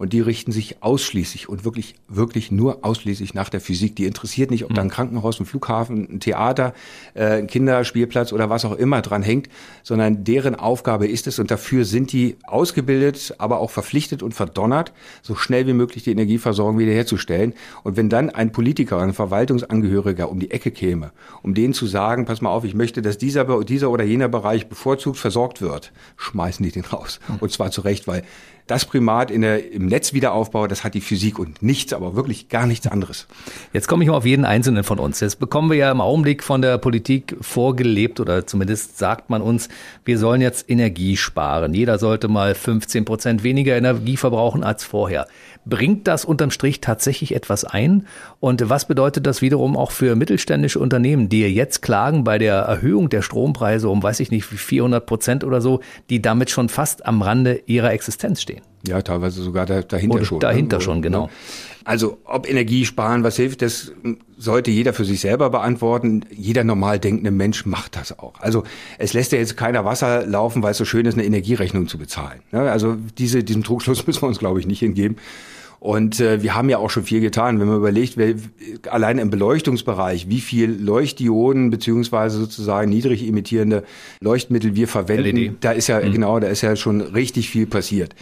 Und 0.02 0.14
die 0.14 0.20
richten 0.20 0.52
sich 0.52 0.82
ausschließlich 0.82 1.48
und 1.48 1.64
wirklich, 1.64 1.94
wirklich 2.08 2.50
nur 2.50 2.84
ausschließlich 2.84 3.36
nach 3.36 3.50
der 3.50 3.62
Physik. 3.62 3.96
Die 3.98 4.06
interessiert 4.06 4.50
nicht, 4.50 4.66
ob 4.66 4.74
da 4.74 4.82
ein 4.82 4.88
mhm. 4.88 4.92
Krankenhaus, 4.92 5.40
ein 5.40 5.46
Flughafen, 5.46 6.08
ein 6.14 6.20
Theater, 6.20 6.74
äh, 7.14 7.38
ein 7.38 7.46
Kinderspielplatz 7.46 8.34
oder 8.34 8.50
was 8.50 8.66
auch 8.66 8.76
immer 8.76 9.04
dran 9.04 9.22
hängt, 9.22 9.48
sondern 9.84 10.24
deren 10.24 10.56
Aufgabe 10.56 11.06
ist 11.06 11.28
es 11.28 11.38
und 11.38 11.52
dafür 11.52 11.86
sind 11.86 12.14
die 12.14 12.38
ausgebildet, 12.48 13.36
aber 13.38 13.60
auch 13.60 13.70
verpflichtet 13.70 14.24
und 14.24 14.34
verdonnert, 14.34 14.92
so 15.22 15.36
schnell 15.36 15.68
wie 15.68 15.74
möglich 15.74 16.04
die 16.04 16.12
Energieversorgung 16.14 16.80
wiederherzustellen. 16.80 17.54
Und 17.84 17.96
wenn 17.96 18.10
dann 18.10 18.32
ein 18.32 18.52
Politiker, 18.52 18.98
ein 18.98 19.14
Verwaltungsangehöriger 19.14 20.32
um 20.32 20.40
die 20.40 20.50
Ecke 20.50 20.72
käme, 20.72 21.12
um 21.44 21.54
denen 21.54 21.76
zu 21.76 21.86
sagen, 21.86 22.26
pass 22.26 22.42
mal 22.42 22.50
auf, 22.50 22.64
ich 22.64 22.74
möchte, 22.74 23.04
dass 23.04 23.20
dieser, 23.20 23.64
dieser 23.64 23.92
oder 23.92 24.04
jener 24.04 24.30
Bereich 24.30 24.68
bevorzugt 24.68 25.20
versorgt 25.20 25.62
wird, 25.62 25.92
schmeißen 26.18 26.66
die 26.66 26.72
den 26.72 26.86
raus. 26.86 27.20
Mhm. 27.28 27.36
Und 27.42 27.52
zwar 27.52 27.70
zu 27.70 27.82
Recht, 27.82 28.08
weil 28.08 28.24
das 28.72 28.86
Primat 28.86 29.32
in 29.32 29.42
der, 29.42 29.74
im 29.74 29.88
Netzwiederaufbau, 29.88 30.66
das 30.66 30.86
hat 30.86 30.94
die 30.94 31.02
Physik 31.02 31.38
und 31.40 31.62
nichts, 31.62 31.92
aber 31.92 32.16
wirklich 32.16 32.48
gar 32.48 32.66
nichts 32.66 32.88
anderes. 32.88 33.28
Jetzt 33.74 33.90
komme 33.90 34.06
ich 34.06 34.10
mal 34.10 34.16
auf 34.16 34.26
jeden 34.26 34.46
Einzelnen 34.46 34.86
von 34.86 34.98
uns. 34.98 35.20
Jetzt 35.20 35.40
bekommen 35.40 35.70
wir 35.70 35.76
ja 35.76 35.92
im 35.92 36.00
Augenblick 36.00 36.42
von 36.42 36.62
der 36.62 36.78
Politik 36.78 37.36
vorgelebt 37.42 38.22
oder 38.22 38.48
zumindest 38.48 38.98
sagt 38.98 39.30
man 39.30 39.42
uns, 39.42 39.68
wir 40.06 40.18
sollen 40.18 40.40
jetzt 40.40 40.70
Energie 40.70 41.18
sparen. 41.18 41.74
Jeder 41.74 42.00
sollte 42.00 42.30
mal 42.30 42.56
15 42.56 43.04
Prozent 43.04 43.44
weniger 43.44 43.76
Energie 43.76 44.16
verbrauchen 44.16 44.64
als 44.64 44.86
vorher. 44.86 45.28
Bringt 45.66 46.08
das 46.08 46.26
unterm 46.26 46.52
Strich 46.52 46.82
tatsächlich 46.82 47.36
etwas 47.36 47.64
ein? 47.64 48.08
Und 48.40 48.70
was 48.70 48.86
bedeutet 48.86 49.28
das 49.28 49.42
wiederum 49.42 49.78
auch 49.78 49.92
für 49.92 50.16
mittelständische 50.16 50.80
Unternehmen, 50.80 51.30
die 51.30 51.42
jetzt 51.42 51.82
klagen 51.82 52.24
bei 52.24 52.38
der 52.38 52.56
Erhöhung 52.56 53.10
der 53.10 53.22
Strompreise 53.22 53.90
um, 53.90 54.02
weiß 54.02 54.20
ich 54.22 54.32
nicht, 54.32 54.46
400 54.46 55.06
Prozent 55.06 55.44
oder 55.44 55.62
so, 55.62 55.82
die 56.10 56.22
damit 56.22 56.50
schon 56.50 56.70
fast 56.70 57.06
am 57.06 57.22
Rande 57.22 57.62
ihrer 57.68 57.92
Existenz 57.92 58.42
stehen? 58.42 58.62
Ja, 58.88 59.02
teilweise 59.02 59.44
sogar 59.44 59.66
dahinter 59.66 60.16
Oder 60.16 60.26
schon. 60.26 60.38
Ne? 60.38 60.42
Dahinter 60.42 60.78
ne? 60.78 60.82
schon, 60.82 61.02
genau. 61.02 61.30
Also 61.84 62.20
ob 62.26 62.48
Energie 62.50 62.86
sparen, 62.86 63.24
was 63.24 63.38
hilft, 63.38 63.62
das 63.62 63.92
sollte 64.38 64.72
jeder 64.72 64.94
für 64.94 65.06
sich 65.06 65.20
selber 65.20 65.50
beantworten. 65.50 66.26
Jeder 66.32 66.64
normal 66.64 67.00
denkende 67.00 67.32
Mensch 67.32 67.66
macht 67.66 67.96
das 67.96 68.18
auch. 68.18 68.40
Also 68.40 68.64
es 68.98 69.14
lässt 69.14 69.32
ja 69.32 69.40
jetzt 69.40 69.58
keiner 69.58 69.84
Wasser 69.86 70.26
laufen, 70.26 70.62
weil 70.62 70.72
es 70.72 70.78
so 70.78 70.86
schön 70.86 71.06
ist, 71.06 71.16
eine 71.16 71.26
Energierechnung 71.26 71.88
zu 71.88 71.98
bezahlen. 71.98 72.42
Ne? 72.52 72.72
Also 72.72 72.98
diese, 73.18 73.44
diesem 73.44 73.64
Trugschluss 73.64 74.06
müssen 74.08 74.22
wir 74.22 74.28
uns, 74.28 74.40
glaube 74.40 74.60
ich, 74.60 74.68
nicht 74.68 74.80
hingeben. 74.80 75.18
Und 75.80 76.20
äh, 76.20 76.44
wir 76.44 76.54
haben 76.54 76.70
ja 76.70 76.78
auch 76.78 76.92
schon 76.92 77.06
viel 77.06 77.22
getan, 77.22 77.60
wenn 77.60 77.68
man 77.68 77.78
überlegt, 77.78 78.16
wer, 78.16 78.36
allein 78.92 79.18
im 79.18 79.32
Beleuchtungsbereich, 79.32 80.30
wie 80.30 80.40
viel 80.40 80.70
Leuchtdioden 80.80 81.72
beziehungsweise 81.72 82.38
sozusagen 82.38 82.92
niedrig 82.92 83.28
emittierende 83.28 83.84
Leuchtmittel 84.20 84.76
wir 84.76 84.88
verwenden, 84.88 85.36
LED. 85.38 85.54
da 85.62 85.72
ist 85.72 85.88
ja 85.88 86.00
mhm. 86.00 86.12
genau, 86.12 86.40
da 86.40 86.50
ist 86.50 86.62
ja 86.62 86.76
schon 86.76 87.02
richtig 87.02 87.50
viel 87.50 87.66
passiert. 87.66 88.14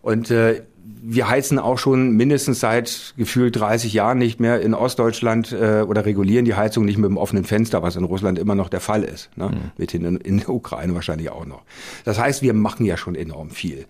Und 0.00 0.30
äh, 0.30 0.62
wir 0.84 1.28
heizen 1.28 1.58
auch 1.58 1.78
schon 1.78 2.12
mindestens 2.12 2.60
seit 2.60 3.14
gefühlt 3.16 3.56
30 3.56 3.92
Jahren 3.92 4.18
nicht 4.18 4.40
mehr 4.40 4.60
in 4.60 4.74
Ostdeutschland 4.74 5.52
äh, 5.52 5.84
oder 5.86 6.04
regulieren 6.04 6.44
die 6.44 6.54
Heizung 6.54 6.84
nicht 6.84 6.98
mit 6.98 7.08
dem 7.08 7.16
offenen 7.16 7.44
Fenster, 7.44 7.82
was 7.82 7.96
in 7.96 8.04
Russland 8.04 8.38
immer 8.38 8.54
noch 8.54 8.68
der 8.68 8.80
Fall 8.80 9.02
ist. 9.02 9.30
Ne? 9.36 9.48
Mhm. 9.48 9.70
Mithin 9.76 10.04
in, 10.04 10.16
in 10.16 10.38
der 10.38 10.50
Ukraine 10.50 10.94
wahrscheinlich 10.94 11.30
auch 11.30 11.46
noch. 11.46 11.62
Das 12.04 12.18
heißt, 12.18 12.42
wir 12.42 12.54
machen 12.54 12.86
ja 12.86 12.96
schon 12.96 13.14
enorm 13.14 13.50
viel. 13.50 13.86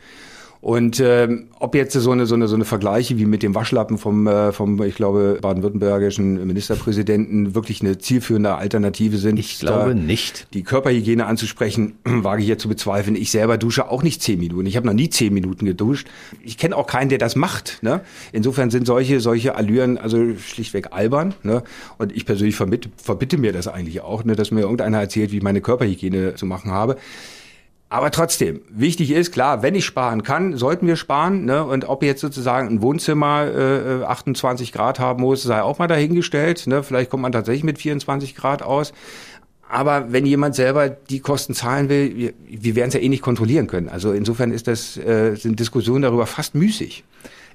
Und 0.62 1.00
ähm, 1.00 1.48
ob 1.58 1.74
jetzt 1.74 1.92
so 1.92 2.12
eine, 2.12 2.24
so, 2.24 2.36
eine, 2.36 2.46
so 2.46 2.54
eine 2.54 2.64
Vergleiche 2.64 3.18
wie 3.18 3.24
mit 3.24 3.42
dem 3.42 3.52
Waschlappen 3.52 3.98
vom, 3.98 4.28
äh, 4.28 4.52
vom 4.52 4.80
ich 4.84 4.94
glaube, 4.94 5.38
baden-württembergischen 5.42 6.46
Ministerpräsidenten 6.46 7.56
wirklich 7.56 7.80
eine 7.80 7.98
zielführende 7.98 8.54
Alternative 8.54 9.18
sind. 9.18 9.40
Ich 9.40 9.58
glaube 9.58 9.96
nicht. 9.96 10.46
Die 10.54 10.62
Körperhygiene 10.62 11.26
anzusprechen, 11.26 11.94
wage 12.04 12.42
ich 12.42 12.48
jetzt 12.48 12.62
zu 12.62 12.68
bezweifeln. 12.68 13.16
Ich 13.16 13.32
selber 13.32 13.58
dusche 13.58 13.90
auch 13.90 14.04
nicht 14.04 14.22
zehn 14.22 14.38
Minuten. 14.38 14.64
Ich 14.66 14.76
habe 14.76 14.86
noch 14.86 14.94
nie 14.94 15.10
zehn 15.10 15.34
Minuten 15.34 15.66
geduscht. 15.66 16.06
Ich 16.44 16.58
kenne 16.58 16.76
auch 16.76 16.86
keinen, 16.86 17.08
der 17.08 17.18
das 17.18 17.34
macht. 17.34 17.80
Ne? 17.82 18.00
Insofern 18.30 18.70
sind 18.70 18.86
solche, 18.86 19.18
solche 19.18 19.56
Allüren 19.56 19.98
also 19.98 20.36
schlichtweg 20.36 20.92
albern. 20.92 21.34
Ne? 21.42 21.64
Und 21.98 22.14
ich 22.14 22.24
persönlich 22.24 22.54
verbitte, 22.54 22.88
verbitte 22.96 23.36
mir 23.36 23.52
das 23.52 23.66
eigentlich 23.66 24.02
auch, 24.02 24.22
ne? 24.22 24.36
dass 24.36 24.52
mir 24.52 24.60
irgendeiner 24.60 25.00
erzählt, 25.00 25.32
wie 25.32 25.38
ich 25.38 25.42
meine 25.42 25.60
Körperhygiene 25.60 26.36
zu 26.36 26.46
machen 26.46 26.70
habe. 26.70 26.98
Aber 27.92 28.10
trotzdem, 28.10 28.62
wichtig 28.70 29.10
ist, 29.10 29.32
klar, 29.32 29.62
wenn 29.62 29.74
ich 29.74 29.84
sparen 29.84 30.22
kann, 30.22 30.56
sollten 30.56 30.86
wir 30.86 30.96
sparen. 30.96 31.44
Ne? 31.44 31.62
Und 31.62 31.90
ob 31.90 32.02
jetzt 32.02 32.22
sozusagen 32.22 32.68
ein 32.68 32.80
Wohnzimmer 32.80 33.44
äh, 33.44 34.04
28 34.04 34.72
Grad 34.72 34.98
haben 34.98 35.20
muss, 35.20 35.42
sei 35.42 35.60
auch 35.60 35.78
mal 35.78 35.88
dahingestellt. 35.88 36.66
Ne? 36.66 36.82
Vielleicht 36.82 37.10
kommt 37.10 37.22
man 37.22 37.32
tatsächlich 37.32 37.64
mit 37.64 37.76
24 37.76 38.34
Grad 38.34 38.62
aus. 38.62 38.94
Aber 39.68 40.10
wenn 40.10 40.24
jemand 40.24 40.54
selber 40.54 40.88
die 40.88 41.20
Kosten 41.20 41.52
zahlen 41.52 41.90
will, 41.90 42.16
wir, 42.16 42.32
wir 42.48 42.76
werden 42.76 42.88
es 42.88 42.94
ja 42.94 43.00
eh 43.00 43.10
nicht 43.10 43.22
kontrollieren 43.22 43.66
können. 43.66 43.90
Also 43.90 44.12
insofern 44.12 44.52
ist 44.52 44.68
das, 44.68 44.96
äh, 44.96 45.34
sind 45.34 45.60
Diskussionen 45.60 46.00
darüber 46.00 46.24
fast 46.24 46.54
müßig. 46.54 47.04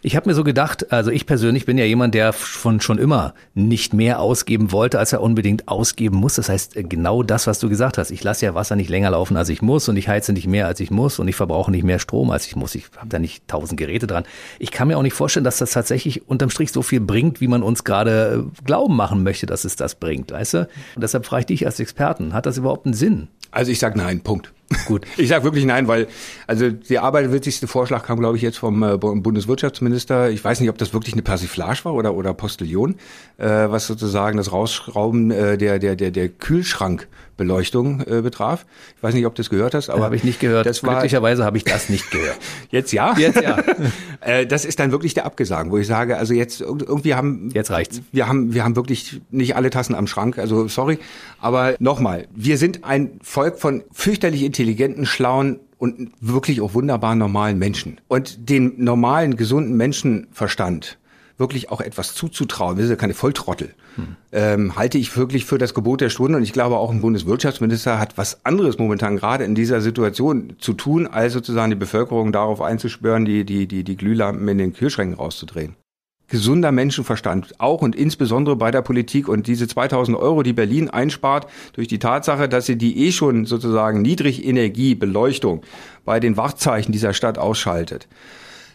Ich 0.02 0.16
habe 0.16 0.30
mir 0.30 0.36
so 0.36 0.44
gedacht, 0.44 0.92
also 0.92 1.12
ich 1.12 1.26
persönlich 1.26 1.66
bin 1.66 1.78
ja 1.78 1.86
jemand, 1.86 2.14
der 2.14 2.34
von 2.34 2.82
schon 2.82 2.98
immer 2.98 3.34
nicht 3.54 3.94
mehr 3.94 4.20
ausgeben 4.20 4.72
wollte, 4.72 5.00
als 5.00 5.14
er 5.14 5.22
unbedingt 5.22 5.68
ausgeben 5.68 6.18
muss. 6.18 6.36
Das 6.36 6.50
heißt, 6.50 6.74
genau 6.76 7.24
das, 7.24 7.48
was 7.48 7.60
du 7.60 7.70
gesagt 7.70 7.98
hast. 7.98 8.12
Ich 8.12 8.24
lasse 8.24 8.46
ja 8.46 8.56
Wasser 8.56 8.76
nicht 8.76 8.90
länger 8.90 9.12
laufen, 9.12 9.38
als 9.38 9.50
ich 9.50 9.62
muss 9.62 9.90
und 9.90 9.98
ich 9.98 10.08
heize 10.08 10.34
nicht 10.34 10.48
mehr, 10.48 10.68
als 10.68 10.80
ich 10.80 10.92
muss 10.92 11.20
und 11.20 11.28
ich 11.28 11.36
verbrauche 11.36 11.72
nicht 11.72 11.84
mehr 11.84 12.00
Strom, 12.00 12.32
als 12.32 12.46
ich 12.48 12.56
muss. 12.56 12.76
Ich 12.76 12.86
habe 12.98 13.10
da 13.10 13.20
nicht 13.20 13.48
tausend 13.48 13.80
Geräte 13.80 14.08
dran. 14.08 14.26
Ich 14.60 14.72
kann 14.72 14.88
mir 14.88 14.98
auch 14.98 15.04
nicht 15.04 15.14
vorstellen, 15.14 15.44
dass 15.44 15.58
das 15.58 15.72
tatsächlich 15.72 16.28
unterm 16.30 16.50
Strich 16.50 16.72
so 16.72 16.82
viel 16.82 17.00
bringt, 17.00 17.42
wie 17.42 17.48
man 17.48 17.64
uns 17.64 17.84
gerade 17.84 18.46
äh, 18.48 18.64
glauben 18.66 18.96
machen 18.96 19.24
möchte, 19.24 19.46
dass 19.46 19.66
es 19.66 19.76
das 19.76 19.96
bringt, 19.96 20.32
weißt 20.32 20.54
du? 20.54 20.60
Und 20.96 21.02
deshalb 21.02 21.26
frage 21.26 21.42
ich 21.42 21.46
dich 21.48 21.66
als 21.66 21.80
Experten, 21.80 22.34
hat 22.34 22.46
das 22.46 22.58
überhaupt 22.58 22.86
einen 22.86 22.94
Sinn? 22.94 23.28
Also 23.52 23.72
ich 23.72 23.80
sage 23.80 23.98
nein, 23.98 24.22
Punkt. 24.22 24.52
Gut. 24.86 25.06
Ich 25.18 25.30
sage 25.30 25.44
wirklich 25.44 25.66
nein, 25.66 25.88
weil 25.88 26.08
also 26.46 26.70
der 26.70 27.04
arbeiterwitzigste 27.04 27.68
Vorschlag 27.68 28.04
kam, 28.04 28.20
glaube 28.20 28.38
ich, 28.38 28.44
jetzt 28.44 28.58
vom 28.58 28.84
äh, 28.84 28.98
Bundeswirtschaftsminister. 28.98 30.30
Ich 30.30 30.44
weiß 30.44 30.60
nicht, 30.60 30.70
ob 30.70 30.78
das 30.78 30.94
wirklich 30.94 31.14
eine 31.14 31.22
Persiflage 31.22 31.86
war 31.86 31.94
oder 31.94 32.14
oder 32.14 32.34
Postillon, 32.34 32.96
äh, 33.38 33.48
was 33.48 33.88
sozusagen 33.88 34.38
das 34.38 34.52
Rausschrauben 34.52 35.32
äh, 35.32 35.58
der 35.58 35.80
der 35.80 35.96
der 35.96 36.12
der 36.12 36.30
Kühlschrankbeleuchtung 37.38 38.02
äh, 38.02 38.22
betraf. 38.22 38.66
Ich 38.96 39.04
weiß 39.04 39.14
nicht, 39.14 39.26
ob 39.26 39.36
du 39.36 39.42
das 39.42 39.50
gehört 39.50 39.74
hast, 39.74 39.90
aber 39.90 40.04
habe 40.04 40.16
ich 40.16 40.24
nicht 40.24 40.40
gehört. 40.40 40.66
Das 40.66 40.84
war, 40.84 40.94
Glücklicherweise 40.94 41.46
habe 41.46 41.58
ich 41.58 41.64
das 41.64 41.90
nicht 41.90 42.10
gehört. 42.12 42.38
jetzt 42.70 42.92
ja. 42.92 43.16
Jetzt 43.18 43.42
ja. 43.42 43.58
äh, 44.22 44.46
das 44.46 44.66
ist 44.66 44.80
dann 44.80 44.92
wirklich 44.92 45.14
der 45.14 45.26
Abgesang, 45.26 45.72
wo 45.72 45.78
ich 45.78 45.88
sage, 45.88 46.18
also 46.18 46.34
jetzt 46.34 46.62
irgendwie 46.62 47.16
haben 47.16 47.50
jetzt 47.54 47.72
reicht's. 47.72 48.02
Wir 48.12 48.28
haben 48.28 48.54
wir 48.54 48.64
haben 48.64 48.76
wirklich 48.76 49.22
nicht 49.30 49.56
alle 49.56 49.70
Tassen 49.70 49.96
am 49.96 50.08
Schrank. 50.08 50.38
Also 50.38 50.68
sorry, 50.68 51.00
aber 51.40 51.76
nochmal, 51.80 52.28
wir 52.36 52.58
sind 52.58 52.84
ein 52.84 53.20
Volk 53.22 53.60
von 53.60 53.84
fürchterlich 53.92 54.44
intelligenten, 54.44 55.06
schlauen 55.06 55.60
und 55.78 56.12
wirklich 56.20 56.62
auch 56.62 56.74
wunderbar 56.74 57.16
normalen 57.16 57.60
Menschen. 57.60 58.02
Und 58.08 58.50
den 58.50 58.84
normalen, 58.84 59.38
gesunden 59.38 59.78
Menschenverstand 59.78 60.98
wirklich 61.38 61.70
auch 61.70 61.82
etwas 61.82 62.14
zuzutrauen, 62.14 62.78
wir 62.78 62.84
sind 62.86 62.94
ja 62.94 63.00
keine 63.00 63.14
Volltrottel, 63.14 63.74
hm. 63.96 64.16
ähm, 64.32 64.76
halte 64.76 64.98
ich 64.98 65.16
wirklich 65.16 65.46
für 65.46 65.58
das 65.58 65.74
Gebot 65.74 66.02
der 66.02 66.10
Stunde. 66.10 66.38
Und 66.38 66.44
ich 66.44 66.54
glaube 66.54 66.78
auch 66.78 66.92
ein 66.92 67.02
Bundeswirtschaftsminister 67.02 68.00
hat 68.00 68.18
was 68.18 68.46
anderes 68.46 68.78
momentan 68.78 69.18
gerade 69.18 69.44
in 69.44 69.56
dieser 69.56 69.82
Situation 69.82 70.56
zu 70.60 70.74
tun, 70.74 71.08
als 71.08 71.34
sozusagen 71.34 71.70
die 71.70 71.78
Bevölkerung 71.78 72.32
darauf 72.32 72.62
einzuspüren, 72.62 73.26
die, 73.26 73.46
die, 73.46 73.68
die, 73.68 73.84
die 73.84 73.98
Glühlampen 73.98 74.48
in 74.48 74.58
den 74.58 74.74
Kühlschränken 74.74 75.18
rauszudrehen 75.18 75.76
gesunder 76.28 76.72
Menschenverstand, 76.72 77.60
auch 77.60 77.82
und 77.82 77.96
insbesondere 77.96 78.56
bei 78.56 78.72
der 78.72 78.82
Politik. 78.82 79.28
Und 79.28 79.48
diese 79.48 79.68
2000 79.68 80.18
Euro, 80.18 80.44
die 80.44 80.54
Berlin 80.54 80.90
einspart, 80.90 81.48
durch 81.74 81.88
die 81.88 82.00
Tatsache, 82.00 82.50
dass 82.50 82.66
sie 82.66 82.78
die 82.78 83.06
eh 83.08 83.12
schon 83.12 83.46
sozusagen 83.46 84.02
Niedrigenergiebeleuchtung 84.02 85.62
bei 86.06 86.20
den 86.20 86.38
Wachzeichen 86.38 86.92
dieser 86.92 87.14
Stadt 87.14 87.38
ausschaltet. 87.38 88.08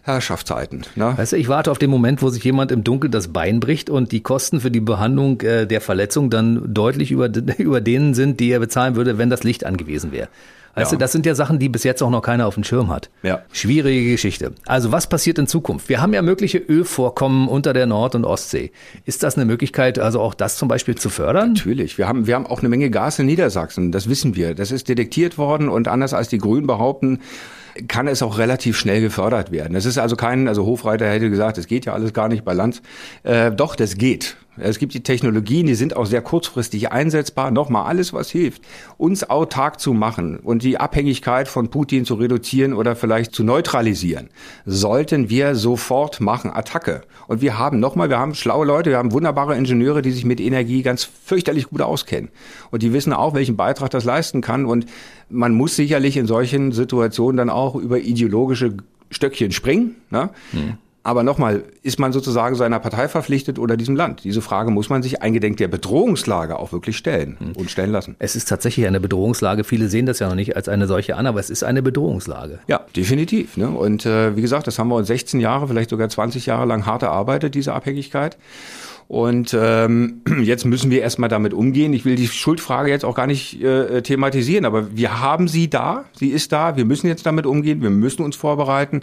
Herrschaftszeiten. 0.02 0.82
Ne? 0.96 1.14
Weißt 1.16 1.32
du, 1.32 1.36
ich 1.36 1.48
warte 1.48 1.70
auf 1.70 1.78
den 1.78 1.90
Moment, 1.90 2.22
wo 2.22 2.28
sich 2.28 2.42
jemand 2.42 2.72
im 2.72 2.82
Dunkeln 2.82 3.12
das 3.12 3.28
Bein 3.28 3.60
bricht 3.60 3.88
und 3.88 4.10
die 4.10 4.20
Kosten 4.20 4.60
für 4.60 4.70
die 4.70 4.80
Behandlung 4.80 5.40
äh, 5.42 5.66
der 5.66 5.80
Verletzung 5.80 6.28
dann 6.28 6.74
deutlich 6.74 7.12
über, 7.12 7.30
über 7.58 7.80
denen 7.80 8.14
sind, 8.14 8.40
die 8.40 8.50
er 8.50 8.58
bezahlen 8.58 8.96
würde, 8.96 9.18
wenn 9.18 9.30
das 9.30 9.44
Licht 9.44 9.64
angewiesen 9.64 10.12
wäre. 10.12 10.28
Weißt 10.74 10.90
ja. 10.90 10.96
du, 10.96 11.00
das 11.00 11.12
sind 11.12 11.26
ja 11.26 11.34
Sachen, 11.34 11.58
die 11.58 11.68
bis 11.68 11.84
jetzt 11.84 12.02
auch 12.02 12.10
noch 12.10 12.22
keiner 12.22 12.46
auf 12.46 12.54
dem 12.54 12.64
Schirm 12.64 12.88
hat. 12.88 13.10
Ja. 13.22 13.42
Schwierige 13.52 14.10
Geschichte. 14.10 14.52
Also 14.64 14.90
was 14.90 15.06
passiert 15.06 15.38
in 15.38 15.46
Zukunft? 15.46 15.88
Wir 15.90 16.00
haben 16.00 16.14
ja 16.14 16.22
mögliche 16.22 16.58
Ölvorkommen 16.58 17.46
unter 17.46 17.74
der 17.74 17.86
Nord- 17.86 18.14
und 18.14 18.24
Ostsee. 18.24 18.72
Ist 19.04 19.22
das 19.22 19.36
eine 19.36 19.44
Möglichkeit, 19.44 19.98
also 19.98 20.20
auch 20.20 20.32
das 20.32 20.56
zum 20.56 20.68
Beispiel 20.68 20.94
zu 20.94 21.10
fördern? 21.10 21.52
Natürlich. 21.52 21.98
Wir 21.98 22.08
haben, 22.08 22.26
wir 22.26 22.34
haben 22.34 22.46
auch 22.46 22.60
eine 22.60 22.70
Menge 22.70 22.88
Gas 22.90 23.18
in 23.18 23.26
Niedersachsen. 23.26 23.92
Das 23.92 24.08
wissen 24.08 24.34
wir. 24.34 24.54
Das 24.54 24.70
ist 24.70 24.88
detektiert 24.88 25.36
worden 25.36 25.68
und 25.68 25.88
anders 25.88 26.14
als 26.14 26.28
die 26.28 26.38
Grünen 26.38 26.66
behaupten, 26.66 27.20
kann 27.88 28.08
es 28.08 28.22
auch 28.22 28.38
relativ 28.38 28.76
schnell 28.76 29.00
gefördert 29.00 29.50
werden. 29.52 29.76
Es 29.76 29.86
ist 29.86 29.98
also 29.98 30.16
kein, 30.16 30.48
also 30.48 30.66
Hofreiter 30.66 31.08
hätte 31.08 31.30
gesagt, 31.30 31.58
es 31.58 31.66
geht 31.66 31.86
ja 31.86 31.92
alles 31.94 32.12
gar 32.12 32.28
nicht 32.28 32.44
bei 32.44 32.52
Lanz. 32.52 32.82
Äh, 33.22 33.50
doch, 33.50 33.76
das 33.76 33.96
geht. 33.96 34.36
Es 34.58 34.78
gibt 34.78 34.92
die 34.92 35.02
Technologien, 35.02 35.66
die 35.66 35.74
sind 35.74 35.96
auch 35.96 36.04
sehr 36.04 36.20
kurzfristig 36.20 36.92
einsetzbar. 36.92 37.50
Nochmal 37.50 37.86
alles, 37.86 38.12
was 38.12 38.30
hilft, 38.30 38.62
uns 38.98 39.28
autark 39.28 39.80
zu 39.80 39.94
machen 39.94 40.36
und 40.38 40.62
die 40.62 40.78
Abhängigkeit 40.78 41.48
von 41.48 41.70
Putin 41.70 42.04
zu 42.04 42.14
reduzieren 42.14 42.74
oder 42.74 42.94
vielleicht 42.94 43.34
zu 43.34 43.44
neutralisieren, 43.44 44.28
sollten 44.66 45.30
wir 45.30 45.54
sofort 45.54 46.20
machen. 46.20 46.50
Attacke. 46.50 47.02
Und 47.28 47.40
wir 47.40 47.58
haben 47.58 47.80
nochmal, 47.80 48.10
wir 48.10 48.18
haben 48.18 48.34
schlaue 48.34 48.66
Leute, 48.66 48.90
wir 48.90 48.98
haben 48.98 49.12
wunderbare 49.12 49.56
Ingenieure, 49.56 50.02
die 50.02 50.10
sich 50.10 50.26
mit 50.26 50.38
Energie 50.38 50.82
ganz 50.82 51.04
fürchterlich 51.04 51.70
gut 51.70 51.80
auskennen. 51.80 52.30
Und 52.70 52.82
die 52.82 52.92
wissen 52.92 53.14
auch, 53.14 53.32
welchen 53.32 53.56
Beitrag 53.56 53.90
das 53.90 54.04
leisten 54.04 54.42
kann. 54.42 54.66
Und 54.66 54.84
man 55.30 55.54
muss 55.54 55.76
sicherlich 55.76 56.18
in 56.18 56.26
solchen 56.26 56.72
Situationen 56.72 57.38
dann 57.38 57.50
auch 57.50 57.74
über 57.74 58.00
ideologische 58.00 58.76
Stöckchen 59.10 59.52
springen. 59.52 59.96
Ne? 60.10 60.28
Hm. 60.50 60.74
Aber 61.04 61.24
nochmal, 61.24 61.64
ist 61.82 61.98
man 61.98 62.12
sozusagen 62.12 62.54
seiner 62.54 62.78
Partei 62.78 63.08
verpflichtet 63.08 63.58
oder 63.58 63.76
diesem 63.76 63.96
Land? 63.96 64.22
Diese 64.22 64.40
Frage 64.40 64.70
muss 64.70 64.88
man 64.88 65.02
sich 65.02 65.20
eingedenk 65.20 65.56
der 65.56 65.66
Bedrohungslage 65.66 66.58
auch 66.58 66.72
wirklich 66.72 66.96
stellen 66.96 67.36
hm. 67.38 67.52
und 67.56 67.70
stellen 67.70 67.90
lassen. 67.90 68.14
Es 68.20 68.36
ist 68.36 68.48
tatsächlich 68.48 68.86
eine 68.86 69.00
Bedrohungslage. 69.00 69.64
Viele 69.64 69.88
sehen 69.88 70.06
das 70.06 70.20
ja 70.20 70.28
noch 70.28 70.36
nicht 70.36 70.54
als 70.54 70.68
eine 70.68 70.86
solche 70.86 71.16
an, 71.16 71.26
aber 71.26 71.40
es 71.40 71.50
ist 71.50 71.64
eine 71.64 71.82
Bedrohungslage. 71.82 72.60
Ja, 72.68 72.86
definitiv. 72.94 73.56
Ne? 73.56 73.68
Und 73.68 74.06
äh, 74.06 74.36
wie 74.36 74.42
gesagt, 74.42 74.68
das 74.68 74.78
haben 74.78 74.88
wir 74.88 74.96
uns 74.96 75.08
16 75.08 75.40
Jahre, 75.40 75.66
vielleicht 75.66 75.90
sogar 75.90 76.08
20 76.08 76.46
Jahre 76.46 76.66
lang 76.66 76.86
hart 76.86 77.02
erarbeitet, 77.02 77.56
diese 77.56 77.72
Abhängigkeit. 77.72 78.36
Und 79.08 79.56
ähm, 79.58 80.22
jetzt 80.42 80.64
müssen 80.64 80.92
wir 80.92 81.02
erstmal 81.02 81.28
damit 81.28 81.52
umgehen. 81.52 81.92
Ich 81.94 82.04
will 82.04 82.14
die 82.14 82.28
Schuldfrage 82.28 82.90
jetzt 82.90 83.04
auch 83.04 83.16
gar 83.16 83.26
nicht 83.26 83.60
äh, 83.60 84.02
thematisieren, 84.02 84.64
aber 84.64 84.96
wir 84.96 85.20
haben 85.20 85.48
sie 85.48 85.68
da, 85.68 86.04
sie 86.16 86.28
ist 86.28 86.52
da, 86.52 86.76
wir 86.76 86.84
müssen 86.84 87.08
jetzt 87.08 87.26
damit 87.26 87.44
umgehen, 87.44 87.82
wir 87.82 87.90
müssen 87.90 88.22
uns 88.22 88.36
vorbereiten 88.36 89.02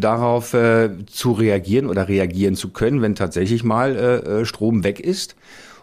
darauf 0.00 0.54
äh, 0.54 0.90
zu 1.06 1.32
reagieren 1.32 1.88
oder 1.88 2.08
reagieren 2.08 2.54
zu 2.54 2.70
können, 2.70 3.02
wenn 3.02 3.14
tatsächlich 3.14 3.64
mal 3.64 3.96
äh, 3.96 4.40
äh 4.40 4.44
Strom 4.44 4.84
weg 4.84 5.00
ist. 5.00 5.36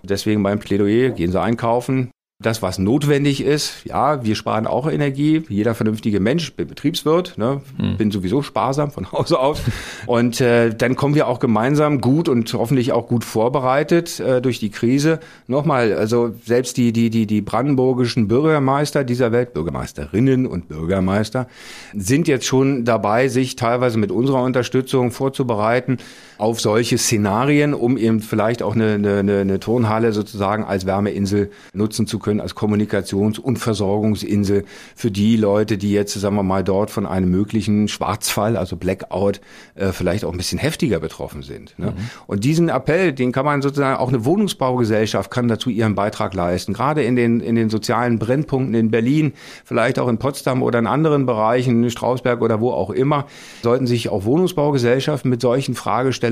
Deswegen 0.04 0.42
mein 0.42 0.60
Plädoyer, 0.60 1.12
gehen 1.12 1.32
Sie 1.32 1.42
einkaufen, 1.42 2.12
das, 2.40 2.62
was 2.62 2.78
notwendig 2.78 3.42
ist, 3.42 3.86
ja, 3.86 4.24
wir 4.24 4.36
sparen 4.36 4.68
auch 4.68 4.90
Energie. 4.90 5.44
Jeder 5.50 5.76
vernünftige 5.76 6.20
Mensch, 6.20 6.54
bin 6.54 6.68
Betriebswirt, 6.68 7.38
ne, 7.38 7.62
hm. 7.78 7.98
bin 7.98 8.12
sowieso 8.12 8.42
sparsam 8.42 8.92
von 8.92 9.12
Hause 9.12 9.40
aus. 9.40 9.62
Und 10.06 10.42
äh, 10.42 10.74
dann 10.76 10.96
kommen 10.96 11.16
wir 11.16 11.28
auch 11.28 11.40
gemeinsam 11.40 12.02
gut 12.02 12.30
und 12.30 12.54
hoffentlich 12.54 12.92
auch 12.92 13.08
gut 13.08 13.24
vorbereitet 13.24 14.20
äh, 14.20 14.42
durch 14.42 14.60
die 14.60 14.70
Krise. 14.70 15.20
Nochmal, 15.48 15.94
also 15.94 16.34
selbst 16.44 16.78
die, 16.78 16.92
die, 16.92 17.10
die, 17.10 17.26
die 17.26 17.42
brandenburgischen 17.42 18.28
Bürgermeister 18.28 19.04
dieser 19.04 19.32
Welt, 19.32 19.54
Bürgermeisterinnen 19.54 20.46
und 20.46 20.68
Bürgermeister, 20.68 21.48
sind 21.94 22.28
jetzt 22.28 22.46
schon 22.46 22.84
dabei, 22.84 23.30
sich 23.30 23.56
teilweise 23.56 23.98
mit 23.98 24.12
unserer 24.12 24.44
Unterstützung 24.44 25.12
vorzubereiten 25.12 25.98
auf 26.38 26.60
solche 26.60 26.98
Szenarien, 26.98 27.74
um 27.74 27.98
eben 27.98 28.20
vielleicht 28.20 28.64
auch 28.64 28.76
eine, 28.76 28.94
eine, 28.96 29.40
eine 29.40 29.60
Turnhalle 29.60 30.14
sozusagen 30.14 30.64
als 30.64 30.86
Wärmeinsel 30.86 31.52
nutzen 31.74 32.08
zu 32.08 32.20
können, 32.20 32.42
als 32.42 32.56
Kommunikations- 32.56 33.40
und 33.40 33.58
Versorgungsinsel 33.58 34.66
für 34.96 35.12
die 35.12 35.38
Leute, 35.38 35.78
die 35.78 35.92
jetzt, 35.92 36.14
sagen 36.14 36.36
wir 36.36 36.44
mal, 36.44 36.64
dort 36.64 36.92
von 36.92 37.06
einem 37.06 37.30
möglichen 37.30 37.88
Schwarzfall, 37.88 38.58
also 38.58 38.76
Blackout, 38.76 39.42
äh, 39.76 39.92
vielleicht 39.92 40.26
auch 40.26 40.32
ein 40.32 40.38
bisschen 40.38 40.60
heftiger 40.60 41.00
betroffen 41.00 41.44
sind. 41.44 41.78
Ne? 41.78 41.92
Mhm. 41.92 42.10
Und 42.28 42.44
diesen 42.44 42.70
Appell, 42.70 43.14
den 43.14 43.32
kann 43.32 43.46
man 43.46 43.62
sozusagen, 43.62 43.98
auch 43.98 44.10
eine 44.10 44.26
Wohnungsbaugesellschaft 44.26 45.32
kann 45.32 45.48
dazu 45.48 45.70
ihren 45.70 45.96
Beitrag 45.96 46.34
leisten. 46.34 46.74
Gerade 46.74 47.04
in 47.04 47.16
den, 47.16 47.40
in 47.40 47.56
den 47.56 47.70
sozialen 47.70 48.20
Brennpunkten 48.20 48.76
in 48.76 48.92
Berlin, 48.92 49.34
vielleicht 49.64 50.00
auch 50.00 50.08
in 50.08 50.18
Potsdam 50.18 50.62
oder 50.62 50.80
in 50.80 50.88
anderen 50.88 51.26
Bereichen, 51.26 51.90
Strausberg 51.90 52.42
oder 52.42 52.60
wo 52.60 52.72
auch 52.72 52.90
immer, 52.90 53.26
sollten 53.62 53.88
sich 53.88 54.10
auch 54.10 54.26
Wohnungsbaugesellschaften 54.26 55.30
mit 55.30 55.42
solchen 55.42 55.76
Fragestellungen 55.76 56.24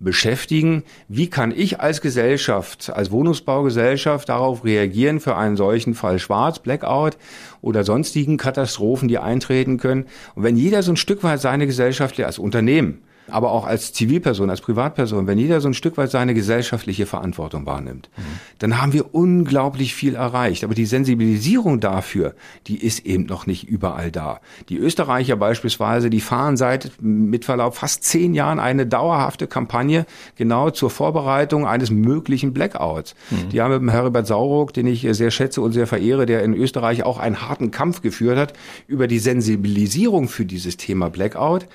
beschäftigen. 0.00 0.82
Wie 1.08 1.28
kann 1.28 1.52
ich 1.54 1.80
als 1.80 2.00
Gesellschaft, 2.00 2.90
als 2.90 3.10
Wohnungsbaugesellschaft 3.10 4.28
darauf 4.28 4.64
reagieren 4.64 5.20
für 5.20 5.36
einen 5.36 5.56
solchen 5.56 5.94
Fall 5.94 6.18
Schwarz, 6.18 6.58
Blackout 6.58 7.16
oder 7.60 7.84
sonstigen 7.84 8.36
Katastrophen, 8.36 9.08
die 9.08 9.18
eintreten 9.18 9.78
können? 9.78 10.06
Und 10.34 10.42
wenn 10.42 10.56
jeder 10.56 10.82
so 10.82 10.92
ein 10.92 10.96
Stück 10.96 11.22
weit 11.22 11.40
seine 11.40 11.66
Gesellschaft 11.66 12.18
als 12.20 12.38
Unternehmen 12.38 13.02
aber 13.28 13.52
auch 13.52 13.66
als 13.66 13.92
Zivilperson, 13.92 14.50
als 14.50 14.60
Privatperson, 14.60 15.26
wenn 15.26 15.38
jeder 15.38 15.60
so 15.60 15.68
ein 15.68 15.74
Stück 15.74 15.96
weit 15.96 16.10
seine 16.10 16.34
gesellschaftliche 16.34 17.06
Verantwortung 17.06 17.66
wahrnimmt, 17.66 18.10
mhm. 18.16 18.22
dann 18.58 18.80
haben 18.80 18.92
wir 18.92 19.14
unglaublich 19.14 19.94
viel 19.94 20.14
erreicht. 20.14 20.64
Aber 20.64 20.74
die 20.74 20.86
Sensibilisierung 20.86 21.80
dafür, 21.80 22.34
die 22.66 22.84
ist 22.84 23.06
eben 23.06 23.24
noch 23.24 23.46
nicht 23.46 23.64
überall 23.64 24.10
da. 24.10 24.40
Die 24.68 24.76
Österreicher 24.76 25.36
beispielsweise, 25.36 26.10
die 26.10 26.20
fahren 26.20 26.56
seit 26.56 26.92
mit 27.00 27.44
Verlauf 27.44 27.76
fast 27.76 28.04
zehn 28.04 28.34
Jahren 28.34 28.60
eine 28.60 28.86
dauerhafte 28.86 29.46
Kampagne 29.46 30.06
genau 30.36 30.70
zur 30.70 30.90
Vorbereitung 30.90 31.66
eines 31.66 31.90
möglichen 31.90 32.52
Blackouts. 32.52 33.14
Mhm. 33.30 33.48
Die 33.50 33.60
haben 33.62 33.72
mit 33.72 33.80
dem 33.80 33.90
Herbert 33.90 34.26
Sauruck, 34.26 34.74
den 34.74 34.86
ich 34.86 35.06
sehr 35.10 35.30
schätze 35.30 35.60
und 35.62 35.72
sehr 35.72 35.86
verehre, 35.86 36.26
der 36.26 36.42
in 36.42 36.54
Österreich 36.54 37.04
auch 37.04 37.18
einen 37.18 37.40
harten 37.40 37.70
Kampf 37.70 38.02
geführt 38.02 38.38
hat 38.38 38.52
über 38.86 39.06
die 39.06 39.18
Sensibilisierung 39.18 40.28
für 40.28 40.44
dieses 40.44 40.76
Thema 40.76 41.08
Blackout. 41.08 41.66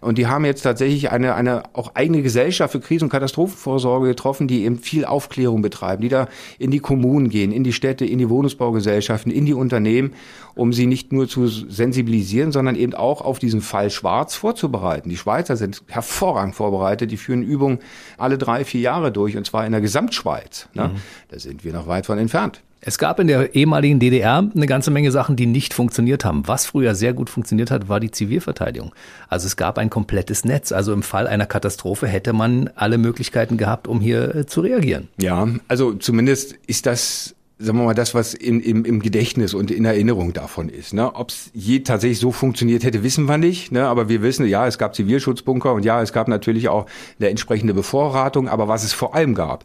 Und 0.00 0.18
die 0.18 0.26
haben 0.26 0.44
jetzt 0.44 0.62
tatsächlich 0.62 0.95
tatsächlich 0.96 1.12
eine, 1.12 1.34
eine 1.34 1.62
auch 1.74 1.94
eigene 1.94 2.22
Gesellschaft 2.22 2.72
für 2.72 2.80
Krisen- 2.80 3.04
und 3.04 3.10
Katastrophenvorsorge 3.10 4.08
getroffen, 4.08 4.48
die 4.48 4.64
eben 4.64 4.78
viel 4.78 5.04
Aufklärung 5.04 5.62
betreiben, 5.62 6.02
die 6.02 6.08
da 6.08 6.28
in 6.58 6.70
die 6.70 6.78
Kommunen 6.78 7.28
gehen, 7.28 7.52
in 7.52 7.64
die 7.64 7.72
Städte, 7.72 8.04
in 8.04 8.18
die 8.18 8.28
Wohnungsbaugesellschaften, 8.28 9.32
in 9.32 9.46
die 9.46 9.54
Unternehmen, 9.54 10.12
um 10.54 10.72
sie 10.72 10.86
nicht 10.86 11.12
nur 11.12 11.28
zu 11.28 11.46
sensibilisieren, 11.46 12.52
sondern 12.52 12.76
eben 12.76 12.94
auch 12.94 13.20
auf 13.20 13.38
diesen 13.38 13.60
Fall 13.60 13.90
Schwarz 13.90 14.34
vorzubereiten. 14.34 15.08
Die 15.08 15.16
Schweizer 15.16 15.56
sind 15.56 15.82
hervorragend 15.88 16.54
vorbereitet, 16.54 17.10
die 17.10 17.16
führen 17.16 17.42
Übungen 17.42 17.78
alle 18.18 18.38
drei, 18.38 18.64
vier 18.64 18.80
Jahre 18.80 19.12
durch 19.12 19.36
und 19.36 19.46
zwar 19.46 19.66
in 19.66 19.72
der 19.72 19.80
Gesamtschweiz. 19.80 20.68
Ne? 20.74 20.88
Mhm. 20.88 20.96
Da 21.28 21.38
sind 21.38 21.64
wir 21.64 21.72
noch 21.72 21.86
weit 21.86 22.06
von 22.06 22.18
entfernt. 22.18 22.62
Es 22.80 22.98
gab 22.98 23.18
in 23.18 23.26
der 23.26 23.54
ehemaligen 23.54 23.98
DDR 23.98 24.48
eine 24.54 24.66
ganze 24.66 24.90
Menge 24.90 25.10
Sachen, 25.10 25.34
die 25.34 25.46
nicht 25.46 25.74
funktioniert 25.74 26.24
haben. 26.24 26.46
Was 26.46 26.66
früher 26.66 26.94
sehr 26.94 27.14
gut 27.14 27.30
funktioniert 27.30 27.70
hat, 27.70 27.88
war 27.88 28.00
die 28.00 28.10
Zivilverteidigung. 28.10 28.92
Also 29.28 29.46
es 29.46 29.56
gab 29.56 29.78
ein 29.78 29.90
komplettes 29.90 30.44
Netz. 30.44 30.72
Also 30.72 30.92
im 30.92 31.02
Fall 31.02 31.26
einer 31.26 31.46
Katastrophe 31.46 32.06
hätte 32.06 32.32
man 32.32 32.70
alle 32.74 32.98
Möglichkeiten 32.98 33.56
gehabt, 33.56 33.88
um 33.88 34.00
hier 34.00 34.34
äh, 34.34 34.46
zu 34.46 34.60
reagieren. 34.60 35.08
Ja, 35.18 35.48
also 35.68 35.94
zumindest 35.94 36.54
ist 36.66 36.86
das 36.86 37.34
sagen 37.58 37.78
wir 37.78 37.84
mal, 37.86 37.94
das, 37.94 38.14
was 38.14 38.34
in, 38.34 38.60
im, 38.60 38.84
im 38.84 39.00
Gedächtnis 39.00 39.54
und 39.54 39.70
in 39.70 39.86
Erinnerung 39.86 40.34
davon 40.34 40.68
ist. 40.68 40.92
Ne? 40.92 41.14
Ob 41.14 41.30
es 41.30 41.50
je 41.54 41.80
tatsächlich 41.80 42.18
so 42.18 42.30
funktioniert 42.30 42.84
hätte, 42.84 43.02
wissen 43.02 43.24
wir 43.24 43.38
nicht. 43.38 43.72
Ne? 43.72 43.86
Aber 43.86 44.10
wir 44.10 44.20
wissen, 44.20 44.46
ja, 44.46 44.66
es 44.66 44.76
gab 44.76 44.94
Zivilschutzbunker 44.94 45.72
und 45.72 45.84
ja, 45.84 46.02
es 46.02 46.12
gab 46.12 46.28
natürlich 46.28 46.68
auch 46.68 46.86
eine 47.18 47.30
entsprechende 47.30 47.72
Bevorratung. 47.72 48.48
Aber 48.48 48.68
was 48.68 48.84
es 48.84 48.92
vor 48.92 49.14
allem 49.14 49.34
gab, 49.34 49.64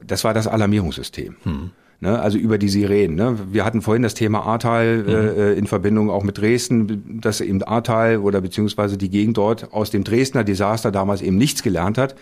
das 0.00 0.22
war 0.22 0.34
das 0.34 0.46
Alarmierungssystem. 0.46 1.36
Hm. 1.42 1.70
Ne, 2.02 2.18
also 2.18 2.38
über 2.38 2.56
die 2.56 2.70
Sirenen. 2.70 3.14
Ne? 3.14 3.38
Wir 3.52 3.66
hatten 3.66 3.82
vorhin 3.82 4.02
das 4.02 4.14
Thema 4.14 4.46
Ahrtal 4.46 5.04
äh, 5.06 5.12
mhm. 5.12 5.38
äh, 5.38 5.52
in 5.52 5.66
Verbindung 5.66 6.08
auch 6.08 6.22
mit 6.22 6.38
Dresden, 6.38 7.20
dass 7.20 7.42
eben 7.42 7.62
Ahrtal 7.62 8.16
oder 8.16 8.40
beziehungsweise 8.40 8.96
die 8.96 9.10
Gegend 9.10 9.36
dort 9.36 9.74
aus 9.74 9.90
dem 9.90 10.02
Dresdner 10.02 10.42
Desaster 10.42 10.92
damals 10.92 11.20
eben 11.20 11.36
nichts 11.36 11.62
gelernt 11.62 11.98
hat. 11.98 12.14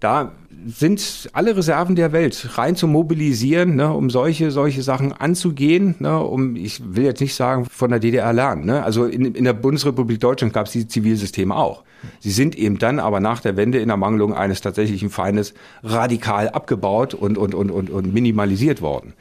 Da 0.00 0.32
sind 0.66 1.30
alle 1.32 1.56
Reserven 1.56 1.96
der 1.96 2.12
Welt 2.12 2.58
rein 2.58 2.76
zu 2.76 2.86
mobilisieren, 2.86 3.76
ne, 3.76 3.92
um 3.92 4.10
solche 4.10 4.50
solche 4.50 4.82
Sachen 4.82 5.12
anzugehen. 5.12 5.94
Ne, 5.98 6.18
um 6.18 6.56
ich 6.56 6.82
will 6.94 7.04
jetzt 7.04 7.20
nicht 7.20 7.34
sagen 7.34 7.66
von 7.70 7.90
der 7.90 7.98
DDR 7.98 8.32
lernen. 8.32 8.66
Ne, 8.66 8.82
also 8.82 9.04
in, 9.04 9.34
in 9.34 9.44
der 9.44 9.52
Bundesrepublik 9.52 10.20
Deutschland 10.20 10.52
gab 10.52 10.66
es 10.66 10.72
diese 10.72 10.88
Zivilsysteme 10.88 11.54
auch. 11.54 11.84
Sie 12.18 12.30
sind 12.30 12.56
eben 12.56 12.78
dann 12.78 12.98
aber 12.98 13.20
nach 13.20 13.40
der 13.40 13.56
Wende 13.56 13.78
in 13.78 13.90
Ermangelung 13.90 14.34
eines 14.34 14.60
tatsächlichen 14.60 15.10
Feindes 15.10 15.54
radikal 15.82 16.48
abgebaut 16.48 17.14
und, 17.14 17.36
und, 17.36 17.54
und, 17.54 17.70
und, 17.70 17.90
und 17.90 18.14
minimalisiert 18.14 18.80
worden. 18.80 19.12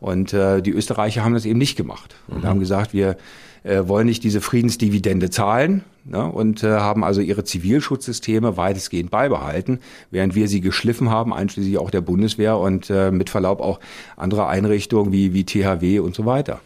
Und 0.00 0.32
äh, 0.32 0.62
die 0.62 0.70
Österreicher 0.70 1.24
haben 1.24 1.34
das 1.34 1.44
eben 1.44 1.58
nicht 1.58 1.76
gemacht 1.76 2.14
und 2.28 2.44
mhm. 2.44 2.48
haben 2.48 2.60
gesagt, 2.60 2.92
wir 2.92 3.16
wollen 3.64 4.06
nicht 4.06 4.24
diese 4.24 4.40
Friedensdividende 4.40 5.30
zahlen 5.30 5.84
ne, 6.04 6.24
und 6.30 6.62
äh, 6.62 6.68
haben 6.68 7.04
also 7.04 7.20
ihre 7.20 7.44
Zivilschutzsysteme 7.44 8.56
weitestgehend 8.56 9.10
beibehalten, 9.10 9.80
während 10.10 10.34
wir 10.34 10.48
sie 10.48 10.60
geschliffen 10.60 11.10
haben, 11.10 11.32
einschließlich 11.32 11.78
auch 11.78 11.90
der 11.90 12.00
Bundeswehr 12.00 12.58
und 12.58 12.90
äh, 12.90 13.10
mit 13.10 13.30
Verlaub 13.30 13.60
auch 13.60 13.80
andere 14.16 14.46
Einrichtungen 14.46 15.12
wie, 15.12 15.34
wie 15.34 15.44
THW 15.44 16.00
und 16.00 16.14
so 16.14 16.26
weiter. 16.26 16.60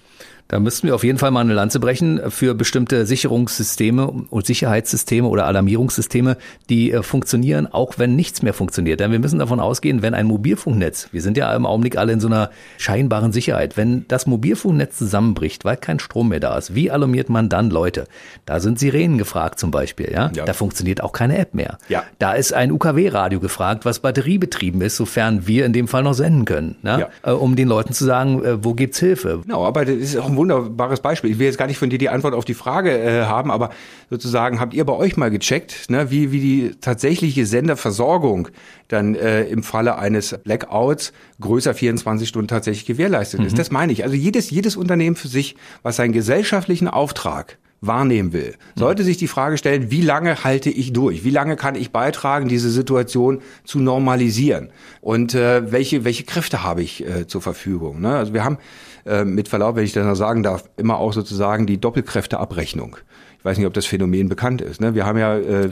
Da 0.48 0.60
müssten 0.60 0.86
wir 0.86 0.94
auf 0.94 1.02
jeden 1.02 1.18
Fall 1.18 1.30
mal 1.30 1.40
eine 1.40 1.54
Lanze 1.54 1.80
brechen 1.80 2.20
für 2.28 2.54
bestimmte 2.54 3.06
Sicherungssysteme 3.06 4.06
und 4.06 4.46
Sicherheitssysteme 4.46 5.26
oder 5.26 5.46
Alarmierungssysteme, 5.46 6.36
die 6.68 6.92
äh, 6.92 7.02
funktionieren, 7.02 7.66
auch 7.66 7.98
wenn 7.98 8.16
nichts 8.16 8.42
mehr 8.42 8.52
funktioniert. 8.52 9.00
Denn 9.00 9.12
wir 9.12 9.18
müssen 9.18 9.38
davon 9.38 9.60
ausgehen, 9.60 10.02
wenn 10.02 10.12
ein 10.12 10.26
Mobilfunknetz, 10.26 11.08
wir 11.10 11.22
sind 11.22 11.38
ja 11.38 11.54
im 11.54 11.64
Augenblick 11.64 11.96
alle 11.96 12.12
in 12.12 12.20
so 12.20 12.28
einer 12.28 12.50
scheinbaren 12.76 13.32
Sicherheit, 13.32 13.78
wenn 13.78 14.04
das 14.08 14.26
Mobilfunknetz 14.26 14.98
zusammenbricht, 14.98 15.64
weil 15.64 15.78
kein 15.78 15.98
Strom 15.98 16.28
mehr 16.28 16.40
da 16.40 16.58
ist, 16.58 16.74
wie 16.74 16.90
alarmiert 16.90 17.30
man 17.30 17.48
dann 17.48 17.70
Leute? 17.70 18.06
Da 18.44 18.60
sind 18.60 18.78
Sirenen 18.78 19.16
gefragt 19.16 19.58
zum 19.58 19.70
Beispiel, 19.70 20.12
ja? 20.12 20.30
ja. 20.34 20.44
Da 20.44 20.52
funktioniert 20.52 21.02
auch 21.02 21.12
keine 21.12 21.38
App 21.38 21.54
mehr. 21.54 21.78
Ja. 21.88 22.02
Da 22.18 22.34
ist 22.34 22.52
ein 22.52 22.72
UKW-Radio 22.72 23.40
gefragt, 23.40 23.86
was 23.86 24.00
batteriebetrieben 24.00 24.82
ist, 24.82 24.96
sofern 24.96 25.46
wir 25.46 25.64
in 25.64 25.72
dem 25.72 25.88
Fall 25.88 26.02
noch 26.02 26.14
senden 26.14 26.44
können, 26.44 26.76
ne? 26.82 27.08
ja. 27.24 27.30
Äh, 27.30 27.34
um 27.34 27.56
den 27.56 27.68
Leuten 27.68 27.94
zu 27.94 28.04
sagen, 28.04 28.44
äh, 28.44 28.62
wo 28.62 28.74
gibt's 28.74 28.98
Hilfe? 28.98 29.40
Genau, 29.42 29.64
aber 29.64 29.86
das 29.86 29.94
ist 29.96 30.16
auch 30.18 30.28
ein 30.28 30.41
wunderbares 30.42 31.00
Beispiel. 31.00 31.30
Ich 31.30 31.38
will 31.38 31.46
jetzt 31.46 31.58
gar 31.58 31.68
nicht 31.68 31.78
von 31.78 31.88
dir 31.88 31.98
die 31.98 32.08
Antwort 32.08 32.34
auf 32.34 32.44
die 32.44 32.54
Frage 32.54 32.98
äh, 32.98 33.24
haben, 33.26 33.50
aber 33.50 33.70
sozusagen 34.10 34.58
habt 34.58 34.74
ihr 34.74 34.84
bei 34.84 34.92
euch 34.92 35.16
mal 35.16 35.30
gecheckt, 35.30 35.88
ne, 35.88 36.10
wie, 36.10 36.32
wie 36.32 36.40
die 36.40 36.74
tatsächliche 36.80 37.46
Senderversorgung 37.46 38.48
dann 38.88 39.14
äh, 39.14 39.44
im 39.44 39.62
Falle 39.62 39.96
eines 39.96 40.36
Blackouts 40.42 41.12
größer 41.40 41.74
24 41.74 42.28
Stunden 42.28 42.48
tatsächlich 42.48 42.86
gewährleistet 42.86 43.40
mhm. 43.40 43.46
ist. 43.46 43.58
Das 43.58 43.70
meine 43.70 43.92
ich. 43.92 44.02
Also 44.02 44.16
jedes, 44.16 44.50
jedes 44.50 44.76
Unternehmen 44.76 45.16
für 45.16 45.28
sich, 45.28 45.56
was 45.82 45.96
seinen 45.96 46.12
gesellschaftlichen 46.12 46.88
Auftrag 46.88 47.58
wahrnehmen 47.80 48.32
will, 48.32 48.54
sollte 48.76 49.02
sich 49.02 49.16
die 49.16 49.26
Frage 49.26 49.58
stellen, 49.58 49.90
wie 49.90 50.02
lange 50.02 50.44
halte 50.44 50.70
ich 50.70 50.92
durch? 50.92 51.24
Wie 51.24 51.30
lange 51.30 51.56
kann 51.56 51.74
ich 51.74 51.90
beitragen, 51.90 52.48
diese 52.48 52.70
Situation 52.70 53.42
zu 53.64 53.80
normalisieren? 53.80 54.70
Und 55.00 55.34
äh, 55.34 55.70
welche, 55.72 56.04
welche 56.04 56.22
Kräfte 56.22 56.62
habe 56.62 56.82
ich 56.82 57.04
äh, 57.04 57.26
zur 57.26 57.42
Verfügung? 57.42 58.00
Ne? 58.00 58.16
Also 58.16 58.32
wir 58.32 58.44
haben 58.44 58.58
äh, 59.04 59.24
mit 59.24 59.48
Verlaub, 59.48 59.76
wenn 59.76 59.84
ich 59.84 59.92
das 59.92 60.06
noch 60.06 60.14
sagen 60.14 60.42
darf, 60.42 60.68
immer 60.76 60.98
auch 60.98 61.12
sozusagen 61.12 61.66
die 61.66 61.80
Doppelkräfteabrechnung. 61.80 62.96
Ich 63.42 63.44
weiß 63.44 63.58
nicht, 63.58 63.66
ob 63.66 63.74
das 63.74 63.86
Phänomen 63.86 64.28
bekannt 64.28 64.60
ist. 64.60 64.80
Ne? 64.80 64.94
Wir 64.94 65.04
haben 65.04 65.18
ja 65.18 65.36
äh, 65.36 65.68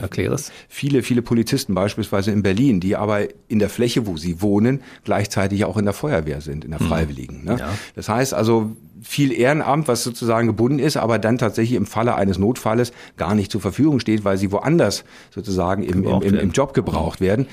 viele, 0.67 1.03
viele 1.03 1.21
Polizisten 1.21 1.73
beispielsweise 1.73 2.29
in 2.31 2.43
Berlin, 2.43 2.81
die 2.81 2.97
aber 2.97 3.21
in 3.47 3.59
der 3.59 3.69
Fläche, 3.69 4.05
wo 4.07 4.17
sie 4.17 4.41
wohnen, 4.41 4.81
gleichzeitig 5.05 5.63
auch 5.63 5.77
in 5.77 5.85
der 5.85 5.93
Feuerwehr 5.93 6.41
sind, 6.41 6.65
in 6.65 6.71
der 6.71 6.81
mhm. 6.81 6.87
Freiwilligen. 6.87 7.45
Ne? 7.45 7.55
Ja. 7.59 7.69
Das 7.95 8.09
heißt 8.09 8.33
also, 8.33 8.75
viel 9.01 9.31
Ehrenamt, 9.31 9.87
was 9.87 10.03
sozusagen 10.03 10.47
gebunden 10.47 10.79
ist, 10.79 10.97
aber 10.97 11.17
dann 11.17 11.37
tatsächlich 11.37 11.77
im 11.77 11.85
Falle 11.85 12.15
eines 12.15 12.37
Notfalles 12.37 12.91
gar 13.15 13.35
nicht 13.35 13.53
zur 13.53 13.61
Verfügung 13.61 14.01
steht, 14.01 14.25
weil 14.25 14.37
sie 14.37 14.51
woanders 14.51 15.05
sozusagen 15.33 15.83
im, 15.83 16.03
im, 16.03 16.21
im, 16.23 16.35
im 16.35 16.51
Job 16.51 16.73
gebraucht 16.73 17.21
werden 17.21 17.47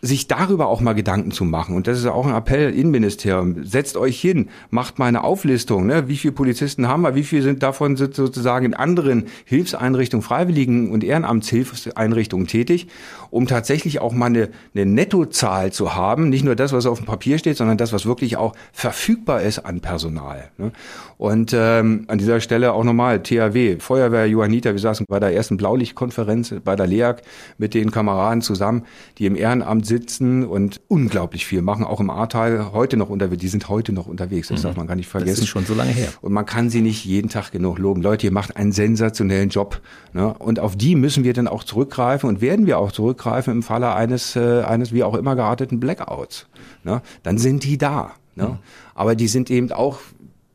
sich 0.00 0.28
darüber 0.28 0.68
auch 0.68 0.80
mal 0.80 0.92
Gedanken 0.92 1.32
zu 1.32 1.44
machen. 1.44 1.74
Und 1.74 1.88
das 1.88 1.98
ist 1.98 2.06
auch 2.06 2.26
ein 2.26 2.34
Appell 2.34 2.72
Innenministerium. 2.72 3.64
Setzt 3.64 3.96
euch 3.96 4.20
hin, 4.20 4.48
macht 4.70 4.98
mal 4.98 5.06
eine 5.06 5.24
Auflistung. 5.24 5.86
Ne? 5.86 6.08
Wie 6.08 6.16
viele 6.16 6.32
Polizisten 6.32 6.86
haben 6.86 7.02
wir? 7.02 7.16
Wie 7.16 7.24
viele 7.24 7.42
sind 7.42 7.64
davon 7.64 7.96
sind 7.96 8.14
sozusagen 8.14 8.66
in 8.66 8.74
anderen 8.74 9.24
Hilfseinrichtungen, 9.44 10.22
Freiwilligen 10.22 10.92
und 10.92 11.02
Ehrenamtshilfseinrichtungen 11.02 12.46
tätig, 12.46 12.86
um 13.30 13.48
tatsächlich 13.48 14.00
auch 14.00 14.12
mal 14.12 14.26
eine, 14.26 14.50
eine 14.72 14.86
Nettozahl 14.86 15.72
zu 15.72 15.96
haben. 15.96 16.28
Nicht 16.28 16.44
nur 16.44 16.54
das, 16.54 16.72
was 16.72 16.86
auf 16.86 16.98
dem 16.98 17.06
Papier 17.06 17.38
steht, 17.38 17.56
sondern 17.56 17.76
das, 17.76 17.92
was 17.92 18.06
wirklich 18.06 18.36
auch 18.36 18.54
verfügbar 18.72 19.42
ist 19.42 19.60
an 19.60 19.80
Personal. 19.80 20.50
Ne? 20.58 20.70
Und 21.16 21.52
ähm, 21.52 22.04
an 22.06 22.18
dieser 22.18 22.40
Stelle 22.40 22.72
auch 22.72 22.84
nochmal 22.84 23.20
THW, 23.20 23.78
Feuerwehr 23.80 24.26
Johanniter. 24.26 24.72
Wir 24.72 24.80
saßen 24.80 25.06
bei 25.08 25.18
der 25.18 25.34
ersten 25.34 25.56
Blaulichtkonferenz 25.56 26.54
bei 26.62 26.76
der 26.76 26.86
LEAG 26.86 27.22
mit 27.58 27.74
den 27.74 27.90
Kameraden 27.90 28.42
zusammen, 28.42 28.84
die 29.18 29.26
im 29.26 29.34
Ehrenamt 29.34 29.87
sitzen 29.88 30.44
und 30.44 30.80
unglaublich 30.88 31.46
viel 31.46 31.62
machen, 31.62 31.84
auch 31.84 32.00
im 32.00 32.10
Ahrtal 32.10 32.72
heute 32.72 32.96
noch 32.96 33.08
unterwegs. 33.08 33.40
Die 33.40 33.48
sind 33.48 33.68
heute 33.68 33.92
noch 33.92 34.06
unterwegs, 34.06 34.48
das 34.48 34.60
mhm. 34.60 34.64
darf 34.64 34.76
man 34.76 34.86
gar 34.86 34.94
nicht 34.94 35.08
vergessen. 35.08 35.30
Das 35.30 35.38
ist 35.40 35.48
schon 35.48 35.64
so 35.64 35.74
lange 35.74 35.90
her. 35.90 36.08
Und 36.20 36.32
man 36.32 36.46
kann 36.46 36.70
sie 36.70 36.80
nicht 36.80 37.04
jeden 37.04 37.28
Tag 37.28 37.50
genug 37.50 37.78
loben. 37.78 38.02
Leute, 38.02 38.26
ihr 38.26 38.32
macht 38.32 38.56
einen 38.56 38.72
sensationellen 38.72 39.48
Job. 39.48 39.80
Ne? 40.12 40.34
Und 40.38 40.60
auf 40.60 40.76
die 40.76 40.94
müssen 40.94 41.24
wir 41.24 41.32
dann 41.32 41.48
auch 41.48 41.64
zurückgreifen 41.64 42.28
und 42.28 42.40
werden 42.40 42.66
wir 42.66 42.78
auch 42.78 42.92
zurückgreifen 42.92 43.52
im 43.52 43.62
Falle 43.62 43.94
eines, 43.94 44.36
äh, 44.36 44.62
eines 44.62 44.92
wie 44.92 45.02
auch 45.02 45.14
immer 45.14 45.34
gearteten 45.34 45.80
Blackouts. 45.80 46.46
Ne? 46.84 47.02
Dann 47.22 47.38
sind 47.38 47.64
die 47.64 47.78
da. 47.78 48.12
Ne? 48.36 48.48
Mhm. 48.48 48.58
Aber 48.94 49.14
die 49.14 49.28
sind 49.28 49.50
eben 49.50 49.72
auch 49.72 49.98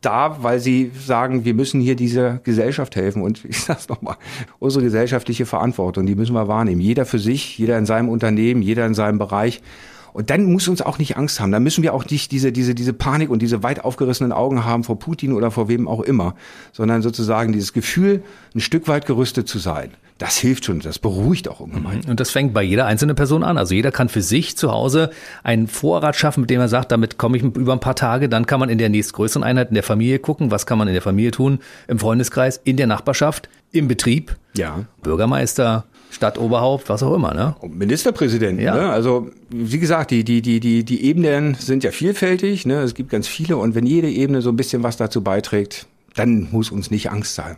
da, 0.04 0.42
weil 0.42 0.60
sie 0.60 0.90
sagen, 0.98 1.44
wir 1.44 1.54
müssen 1.54 1.80
hier 1.80 1.96
dieser 1.96 2.38
Gesellschaft 2.38 2.96
helfen. 2.96 3.22
Und 3.22 3.44
ich 3.44 3.60
sage 3.64 3.78
es 3.80 3.88
nochmal, 3.88 4.16
unsere 4.58 4.84
gesellschaftliche 4.84 5.46
Verantwortung, 5.46 6.06
die 6.06 6.14
müssen 6.14 6.34
wir 6.34 6.48
wahrnehmen. 6.48 6.80
Jeder 6.80 7.06
für 7.06 7.18
sich, 7.18 7.58
jeder 7.58 7.78
in 7.78 7.86
seinem 7.86 8.08
Unternehmen, 8.08 8.62
jeder 8.62 8.86
in 8.86 8.94
seinem 8.94 9.18
Bereich. 9.18 9.62
Und 10.14 10.30
dann 10.30 10.44
muss 10.44 10.68
uns 10.68 10.80
auch 10.80 10.98
nicht 10.98 11.16
Angst 11.16 11.40
haben. 11.40 11.50
Dann 11.50 11.64
müssen 11.64 11.82
wir 11.82 11.92
auch 11.92 12.06
nicht 12.06 12.30
diese, 12.30 12.52
diese, 12.52 12.74
diese 12.74 12.92
Panik 12.92 13.30
und 13.30 13.42
diese 13.42 13.64
weit 13.64 13.84
aufgerissenen 13.84 14.30
Augen 14.32 14.64
haben 14.64 14.84
vor 14.84 14.96
Putin 14.98 15.32
oder 15.32 15.50
vor 15.50 15.68
wem 15.68 15.88
auch 15.88 16.00
immer, 16.00 16.36
sondern 16.72 17.02
sozusagen 17.02 17.52
dieses 17.52 17.72
Gefühl, 17.72 18.22
ein 18.54 18.60
Stück 18.60 18.86
weit 18.86 19.06
gerüstet 19.06 19.48
zu 19.48 19.58
sein. 19.58 19.90
Das 20.18 20.36
hilft 20.36 20.66
schon, 20.66 20.78
das 20.78 21.00
beruhigt 21.00 21.48
auch 21.48 21.58
ungemein. 21.58 22.02
Und 22.08 22.20
das 22.20 22.30
fängt 22.30 22.54
bei 22.54 22.62
jeder 22.62 22.86
einzelnen 22.86 23.16
Person 23.16 23.42
an. 23.42 23.58
Also 23.58 23.74
jeder 23.74 23.90
kann 23.90 24.08
für 24.08 24.22
sich 24.22 24.56
zu 24.56 24.70
Hause 24.70 25.10
einen 25.42 25.66
Vorrat 25.66 26.14
schaffen, 26.14 26.42
mit 26.42 26.50
dem 26.50 26.60
er 26.60 26.68
sagt, 26.68 26.92
damit 26.92 27.18
komme 27.18 27.36
ich 27.36 27.42
über 27.42 27.72
ein 27.72 27.80
paar 27.80 27.96
Tage. 27.96 28.28
Dann 28.28 28.46
kann 28.46 28.60
man 28.60 28.68
in 28.68 28.78
der 28.78 28.90
nächstgrößeren 28.90 29.42
Einheit 29.42 29.70
in 29.70 29.74
der 29.74 29.82
Familie 29.82 30.20
gucken, 30.20 30.52
was 30.52 30.66
kann 30.66 30.78
man 30.78 30.86
in 30.86 30.94
der 30.94 31.02
Familie 31.02 31.32
tun, 31.32 31.58
im 31.88 31.98
Freundeskreis, 31.98 32.60
in 32.62 32.76
der 32.76 32.86
Nachbarschaft, 32.86 33.48
im 33.72 33.88
Betrieb. 33.88 34.36
Ja. 34.56 34.84
Bürgermeister, 35.02 35.84
Stadtoberhaupt, 36.14 36.88
was 36.88 37.02
auch 37.02 37.14
immer, 37.14 37.34
ne? 37.34 37.56
Ministerpräsident, 37.62 38.60
ja. 38.60 38.74
ne? 38.74 38.90
Also, 38.90 39.30
wie 39.50 39.78
gesagt, 39.78 40.12
die, 40.12 40.22
die, 40.22 40.42
die, 40.42 40.60
die, 40.60 40.84
die 40.84 41.04
Ebenen 41.04 41.54
sind 41.54 41.82
ja 41.82 41.90
vielfältig, 41.90 42.66
ne? 42.66 42.82
Es 42.82 42.94
gibt 42.94 43.10
ganz 43.10 43.26
viele 43.26 43.56
und 43.56 43.74
wenn 43.74 43.84
jede 43.84 44.08
Ebene 44.08 44.40
so 44.40 44.50
ein 44.50 44.56
bisschen 44.56 44.82
was 44.84 44.96
dazu 44.96 45.22
beiträgt, 45.22 45.86
dann 46.14 46.48
muss 46.52 46.70
uns 46.70 46.90
nicht 46.90 47.10
Angst 47.10 47.34
sein. 47.34 47.56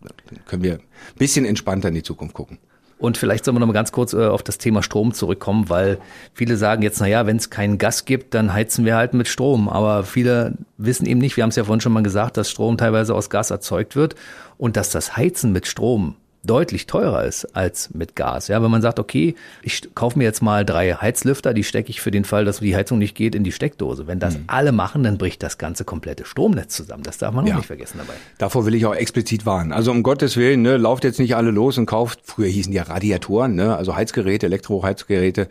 Dann 0.00 0.44
können 0.46 0.62
wir 0.62 0.74
ein 0.74 1.18
bisschen 1.18 1.44
entspannter 1.44 1.88
in 1.88 1.94
die 1.94 2.02
Zukunft 2.02 2.34
gucken. 2.34 2.58
Und 2.98 3.16
vielleicht 3.16 3.44
sollen 3.44 3.56
wir 3.56 3.60
noch 3.60 3.66
mal 3.66 3.74
ganz 3.74 3.92
kurz 3.92 4.12
äh, 4.12 4.26
auf 4.26 4.42
das 4.42 4.58
Thema 4.58 4.82
Strom 4.82 5.12
zurückkommen, 5.12 5.68
weil 5.68 5.98
viele 6.34 6.56
sagen 6.56 6.82
jetzt, 6.82 7.00
naja, 7.00 7.26
wenn 7.26 7.36
es 7.36 7.50
keinen 7.50 7.78
Gas 7.78 8.06
gibt, 8.06 8.34
dann 8.34 8.52
heizen 8.52 8.84
wir 8.84 8.96
halt 8.96 9.14
mit 9.14 9.28
Strom. 9.28 9.68
Aber 9.68 10.02
viele 10.02 10.54
wissen 10.78 11.06
eben 11.06 11.20
nicht, 11.20 11.36
wir 11.36 11.42
haben 11.42 11.50
es 11.50 11.56
ja 11.56 11.64
vorhin 11.64 11.80
schon 11.80 11.92
mal 11.92 12.02
gesagt, 12.02 12.36
dass 12.36 12.50
Strom 12.50 12.76
teilweise 12.76 13.14
aus 13.14 13.30
Gas 13.30 13.50
erzeugt 13.50 13.94
wird 13.94 14.16
und 14.56 14.76
dass 14.76 14.90
das 14.90 15.16
Heizen 15.16 15.52
mit 15.52 15.66
Strom 15.66 16.16
deutlich 16.44 16.86
teurer 16.86 17.24
ist 17.24 17.44
als 17.56 17.92
mit 17.94 18.16
Gas. 18.16 18.48
Ja, 18.48 18.62
wenn 18.62 18.70
man 18.70 18.82
sagt, 18.82 18.98
okay, 18.98 19.34
ich 19.62 19.94
kaufe 19.94 20.18
mir 20.18 20.24
jetzt 20.24 20.40
mal 20.40 20.64
drei 20.64 20.94
Heizlüfter, 20.94 21.52
die 21.52 21.64
stecke 21.64 21.90
ich 21.90 22.00
für 22.00 22.10
den 22.10 22.24
Fall, 22.24 22.44
dass 22.44 22.60
die 22.60 22.74
Heizung 22.74 22.98
nicht 22.98 23.14
geht, 23.14 23.34
in 23.34 23.44
die 23.44 23.52
Steckdose. 23.52 24.06
Wenn 24.06 24.18
das 24.18 24.38
mhm. 24.38 24.44
alle 24.46 24.72
machen, 24.72 25.02
dann 25.02 25.18
bricht 25.18 25.42
das 25.42 25.58
ganze 25.58 25.84
komplette 25.84 26.24
Stromnetz 26.24 26.74
zusammen. 26.74 27.02
Das 27.02 27.18
darf 27.18 27.34
man 27.34 27.46
ja. 27.46 27.54
auch 27.54 27.58
nicht 27.58 27.66
vergessen 27.66 27.98
dabei. 27.98 28.14
Davor 28.38 28.66
will 28.66 28.74
ich 28.74 28.86
auch 28.86 28.94
explizit 28.94 29.46
warnen. 29.46 29.72
Also 29.72 29.90
um 29.90 30.02
Gottes 30.02 30.36
Willen, 30.36 30.62
ne, 30.62 30.76
lauft 30.76 31.04
jetzt 31.04 31.18
nicht 31.18 31.36
alle 31.36 31.50
los 31.50 31.76
und 31.76 31.86
kauft, 31.86 32.20
früher 32.24 32.48
hießen 32.48 32.72
ja 32.72 32.84
Radiatoren, 32.84 33.54
ne, 33.54 33.76
also 33.76 33.96
Heizgeräte, 33.96 34.46
Elektroheizgeräte. 34.46 35.48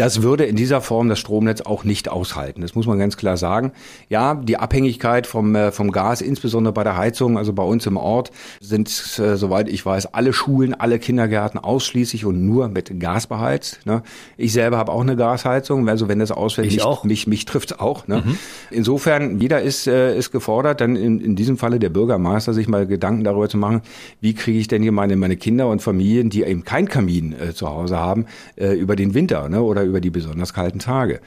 Das 0.00 0.22
würde 0.22 0.46
in 0.46 0.56
dieser 0.56 0.80
Form 0.80 1.10
das 1.10 1.18
Stromnetz 1.18 1.60
auch 1.60 1.84
nicht 1.84 2.08
aushalten. 2.08 2.62
Das 2.62 2.74
muss 2.74 2.86
man 2.86 2.98
ganz 2.98 3.18
klar 3.18 3.36
sagen. 3.36 3.72
Ja, 4.08 4.34
die 4.34 4.56
Abhängigkeit 4.56 5.26
vom, 5.26 5.54
äh, 5.54 5.72
vom 5.72 5.92
Gas, 5.92 6.22
insbesondere 6.22 6.72
bei 6.72 6.84
der 6.84 6.96
Heizung, 6.96 7.36
also 7.36 7.52
bei 7.52 7.64
uns 7.64 7.84
im 7.84 7.98
Ort, 7.98 8.30
sind, 8.60 8.88
äh, 9.18 9.36
soweit 9.36 9.68
ich 9.68 9.84
weiß, 9.84 10.14
alle 10.14 10.32
Schulen, 10.32 10.72
alle 10.72 10.98
Kindergärten 10.98 11.60
ausschließlich 11.60 12.24
und 12.24 12.46
nur 12.46 12.68
mit 12.68 12.98
Gas 12.98 13.26
beheizt. 13.26 13.80
Ne? 13.84 14.02
Ich 14.38 14.54
selber 14.54 14.78
habe 14.78 14.90
auch 14.90 15.02
eine 15.02 15.16
Gasheizung, 15.16 15.86
also 15.86 16.08
wenn 16.08 16.18
das 16.18 16.30
ausfällt, 16.30 16.68
ich 16.68 16.76
mich, 16.76 16.82
auch. 16.82 17.04
mich, 17.04 17.26
mich 17.26 17.44
trifft 17.44 17.78
auch. 17.78 18.08
Ne? 18.08 18.22
Mhm. 18.24 18.38
Insofern, 18.70 19.38
jeder 19.38 19.60
ist, 19.60 19.86
äh, 19.86 20.16
ist 20.16 20.30
gefordert, 20.30 20.80
dann 20.80 20.96
in, 20.96 21.20
in 21.20 21.36
diesem 21.36 21.58
Falle 21.58 21.78
der 21.78 21.90
Bürgermeister, 21.90 22.54
sich 22.54 22.68
mal 22.68 22.86
Gedanken 22.86 23.24
darüber 23.24 23.50
zu 23.50 23.58
machen, 23.58 23.82
wie 24.22 24.32
kriege 24.32 24.58
ich 24.60 24.66
denn 24.66 24.80
hier 24.80 24.92
meine, 24.92 25.16
meine 25.16 25.36
Kinder 25.36 25.68
und 25.68 25.82
Familien, 25.82 26.30
die 26.30 26.42
eben 26.42 26.64
kein 26.64 26.88
Kamin 26.88 27.34
äh, 27.38 27.52
zu 27.52 27.68
Hause 27.68 27.98
haben, 27.98 28.24
äh, 28.56 28.72
über 28.72 28.96
den 28.96 29.12
Winter 29.12 29.50
ne? 29.50 29.60
oder 29.60 29.89
über 29.90 30.00
die 30.00 30.10
besonders 30.10 30.54
kalten 30.54 30.78
Tage. 30.78 31.20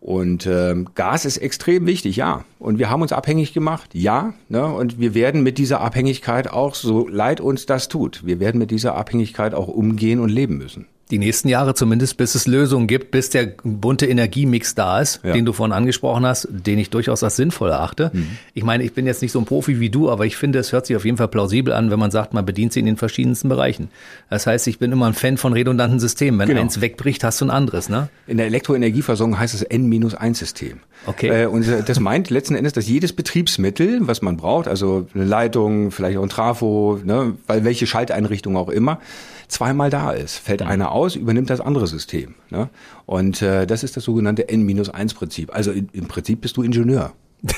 Und 0.00 0.46
ähm, 0.46 0.90
Gas 0.94 1.24
ist 1.24 1.38
extrem 1.38 1.86
wichtig, 1.86 2.16
ja. 2.16 2.44
Und 2.60 2.78
wir 2.78 2.88
haben 2.88 3.02
uns 3.02 3.12
abhängig 3.12 3.52
gemacht, 3.52 3.94
ja. 3.94 4.34
Ne? 4.48 4.64
Und 4.64 5.00
wir 5.00 5.14
werden 5.14 5.42
mit 5.42 5.58
dieser 5.58 5.80
Abhängigkeit 5.80 6.48
auch, 6.50 6.74
so 6.74 7.08
leid 7.08 7.40
uns 7.40 7.66
das 7.66 7.88
tut, 7.88 8.24
wir 8.24 8.38
werden 8.38 8.58
mit 8.58 8.70
dieser 8.70 8.94
Abhängigkeit 8.94 9.54
auch 9.54 9.66
umgehen 9.66 10.20
und 10.20 10.28
leben 10.28 10.58
müssen 10.58 10.86
die 11.10 11.18
nächsten 11.18 11.48
Jahre 11.48 11.74
zumindest, 11.74 12.16
bis 12.16 12.34
es 12.34 12.46
Lösungen 12.46 12.86
gibt, 12.86 13.10
bis 13.10 13.30
der 13.30 13.52
bunte 13.62 14.06
Energiemix 14.06 14.74
da 14.74 15.00
ist, 15.00 15.20
ja. 15.24 15.32
den 15.32 15.44
du 15.44 15.52
vorhin 15.52 15.72
angesprochen 15.72 16.26
hast, 16.26 16.48
den 16.50 16.78
ich 16.78 16.90
durchaus 16.90 17.22
als 17.22 17.36
sinnvoll 17.36 17.70
erachte. 17.70 18.10
Mhm. 18.12 18.38
Ich 18.54 18.64
meine, 18.64 18.84
ich 18.84 18.92
bin 18.92 19.06
jetzt 19.06 19.22
nicht 19.22 19.32
so 19.32 19.38
ein 19.38 19.44
Profi 19.44 19.80
wie 19.80 19.90
du, 19.90 20.10
aber 20.10 20.26
ich 20.26 20.36
finde, 20.36 20.58
es 20.58 20.72
hört 20.72 20.86
sich 20.86 20.96
auf 20.96 21.04
jeden 21.04 21.16
Fall 21.16 21.28
plausibel 21.28 21.72
an, 21.72 21.90
wenn 21.90 21.98
man 21.98 22.10
sagt, 22.10 22.34
man 22.34 22.44
bedient 22.44 22.72
sie 22.72 22.80
in 22.80 22.86
den 22.86 22.96
verschiedensten 22.96 23.48
Bereichen. 23.48 23.88
Das 24.28 24.46
heißt, 24.46 24.66
ich 24.68 24.78
bin 24.78 24.92
immer 24.92 25.06
ein 25.06 25.14
Fan 25.14 25.38
von 25.38 25.52
redundanten 25.52 25.98
Systemen. 25.98 26.38
Wenn 26.38 26.48
genau. 26.48 26.60
eins 26.60 26.80
wegbricht, 26.80 27.24
hast 27.24 27.40
du 27.40 27.46
ein 27.46 27.50
anderes, 27.50 27.88
ne? 27.88 28.08
In 28.26 28.36
der 28.36 28.46
Elektroenergieversorgung 28.46 29.38
heißt 29.38 29.54
es 29.54 29.62
N-1-System. 29.62 30.80
Okay. 31.06 31.44
Äh, 31.44 31.46
und 31.46 31.66
das 31.86 32.00
meint 32.00 32.30
letzten 32.30 32.54
Endes, 32.54 32.72
dass 32.74 32.86
jedes 32.86 33.12
Betriebsmittel, 33.12 34.00
was 34.02 34.20
man 34.20 34.36
braucht, 34.36 34.68
also 34.68 35.06
eine 35.14 35.24
Leitung, 35.24 35.90
vielleicht 35.90 36.18
auch 36.18 36.22
ein 36.22 36.28
Trafo, 36.28 37.00
ne, 37.04 37.36
weil 37.46 37.64
welche 37.64 37.86
Schalteinrichtung 37.86 38.56
auch 38.56 38.68
immer, 38.68 39.00
zweimal 39.48 39.90
da 39.90 40.12
ist. 40.12 40.36
Fällt 40.36 40.60
mhm. 40.60 40.68
einer 40.68 40.92
aus, 40.92 41.16
übernimmt 41.16 41.50
das 41.50 41.60
andere 41.60 41.86
System. 41.86 42.34
Ne? 42.50 42.68
Und 43.06 43.42
äh, 43.42 43.66
das 43.66 43.82
ist 43.82 43.96
das 43.96 44.04
sogenannte 44.04 44.48
N-1-Prinzip. 44.48 45.54
Also 45.54 45.72
in, 45.72 45.88
im 45.92 46.06
Prinzip 46.06 46.40
bist 46.40 46.56
du 46.56 46.62
Ingenieur. 46.62 47.12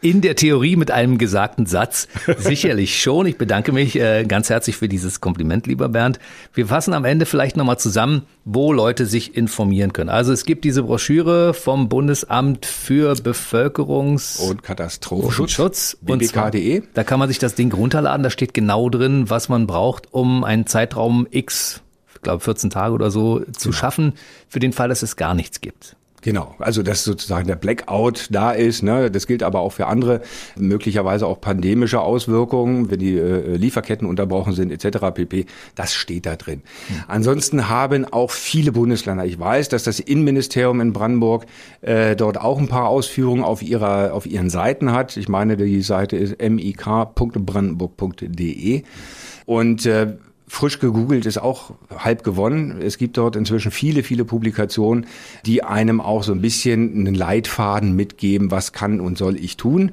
In 0.00 0.20
der 0.20 0.36
Theorie 0.36 0.76
mit 0.76 0.90
einem 0.90 1.18
gesagten 1.18 1.66
Satz. 1.66 2.08
Sicherlich 2.38 3.00
schon. 3.00 3.26
Ich 3.26 3.38
bedanke 3.38 3.72
mich 3.72 3.96
äh, 3.96 4.24
ganz 4.24 4.50
herzlich 4.50 4.76
für 4.76 4.88
dieses 4.88 5.20
Kompliment, 5.20 5.66
lieber 5.66 5.88
Bernd. 5.88 6.18
Wir 6.52 6.66
fassen 6.66 6.92
am 6.92 7.04
Ende 7.04 7.24
vielleicht 7.24 7.56
nochmal 7.56 7.78
zusammen, 7.78 8.22
wo 8.44 8.72
Leute 8.72 9.06
sich 9.06 9.36
informieren 9.36 9.92
können. 9.92 10.10
Also 10.10 10.32
es 10.32 10.44
gibt 10.44 10.64
diese 10.64 10.82
Broschüre 10.82 11.54
vom 11.54 11.88
Bundesamt 11.88 12.66
für 12.66 13.12
Bevölkerungs- 13.14 14.40
und 14.40 14.62
Katastrophenschutz, 14.62 15.98
BBK.de. 16.00 16.82
Da 16.92 17.04
kann 17.04 17.18
man 17.18 17.28
sich 17.28 17.38
das 17.38 17.54
Ding 17.54 17.72
runterladen. 17.72 18.22
Da 18.22 18.30
steht 18.30 18.54
genau 18.54 18.90
drin, 18.90 19.30
was 19.30 19.48
man 19.48 19.66
braucht, 19.66 20.12
um 20.12 20.44
einen 20.44 20.66
Zeitraum 20.66 21.26
X, 21.30 21.80
ich 22.14 22.22
glaube 22.22 22.40
14 22.40 22.70
Tage 22.70 22.92
oder 22.94 23.10
so, 23.10 23.40
zu 23.52 23.68
genau. 23.68 23.72
schaffen, 23.72 24.12
für 24.48 24.58
den 24.58 24.72
Fall, 24.72 24.88
dass 24.88 25.02
es 25.02 25.16
gar 25.16 25.34
nichts 25.34 25.60
gibt. 25.60 25.96
Genau, 26.24 26.54
also 26.58 26.82
dass 26.82 27.04
sozusagen 27.04 27.46
der 27.46 27.56
Blackout 27.56 28.28
da 28.30 28.52
ist, 28.52 28.82
ne, 28.82 29.10
das 29.10 29.26
gilt 29.26 29.42
aber 29.42 29.60
auch 29.60 29.72
für 29.72 29.88
andere, 29.88 30.22
möglicherweise 30.56 31.26
auch 31.26 31.38
pandemische 31.38 32.00
Auswirkungen, 32.00 32.90
wenn 32.90 32.98
die 32.98 33.18
äh, 33.18 33.56
Lieferketten 33.56 34.08
unterbrochen 34.08 34.54
sind 34.54 34.72
etc. 34.72 35.12
pp. 35.14 35.44
Das 35.74 35.92
steht 35.92 36.24
da 36.24 36.36
drin. 36.36 36.62
Mhm. 36.88 36.94
Ansonsten 37.08 37.68
haben 37.68 38.06
auch 38.06 38.30
viele 38.30 38.72
Bundesländer, 38.72 39.26
ich 39.26 39.38
weiß, 39.38 39.68
dass 39.68 39.82
das 39.82 40.00
Innenministerium 40.00 40.80
in 40.80 40.94
Brandenburg 40.94 41.44
äh, 41.82 42.16
dort 42.16 42.40
auch 42.40 42.58
ein 42.58 42.68
paar 42.68 42.88
Ausführungen 42.88 43.44
auf 43.44 43.62
ihrer 43.62 44.14
auf 44.14 44.24
ihren 44.24 44.48
Seiten 44.48 44.92
hat. 44.92 45.18
Ich 45.18 45.28
meine, 45.28 45.58
die 45.58 45.82
Seite 45.82 46.16
ist 46.16 46.40
mik.brandenburg.de 46.40 48.82
und 49.44 49.84
äh, 49.84 50.14
frisch 50.46 50.78
gegoogelt 50.78 51.26
ist 51.26 51.38
auch 51.38 51.72
halb 51.96 52.22
gewonnen. 52.22 52.80
Es 52.82 52.98
gibt 52.98 53.16
dort 53.16 53.36
inzwischen 53.36 53.70
viele, 53.70 54.02
viele 54.02 54.24
Publikationen, 54.24 55.06
die 55.46 55.62
einem 55.62 56.00
auch 56.00 56.22
so 56.22 56.32
ein 56.32 56.40
bisschen 56.40 56.94
einen 56.94 57.14
Leitfaden 57.14 57.96
mitgeben, 57.96 58.50
was 58.50 58.72
kann 58.72 59.00
und 59.00 59.18
soll 59.18 59.36
ich 59.36 59.56
tun. 59.56 59.92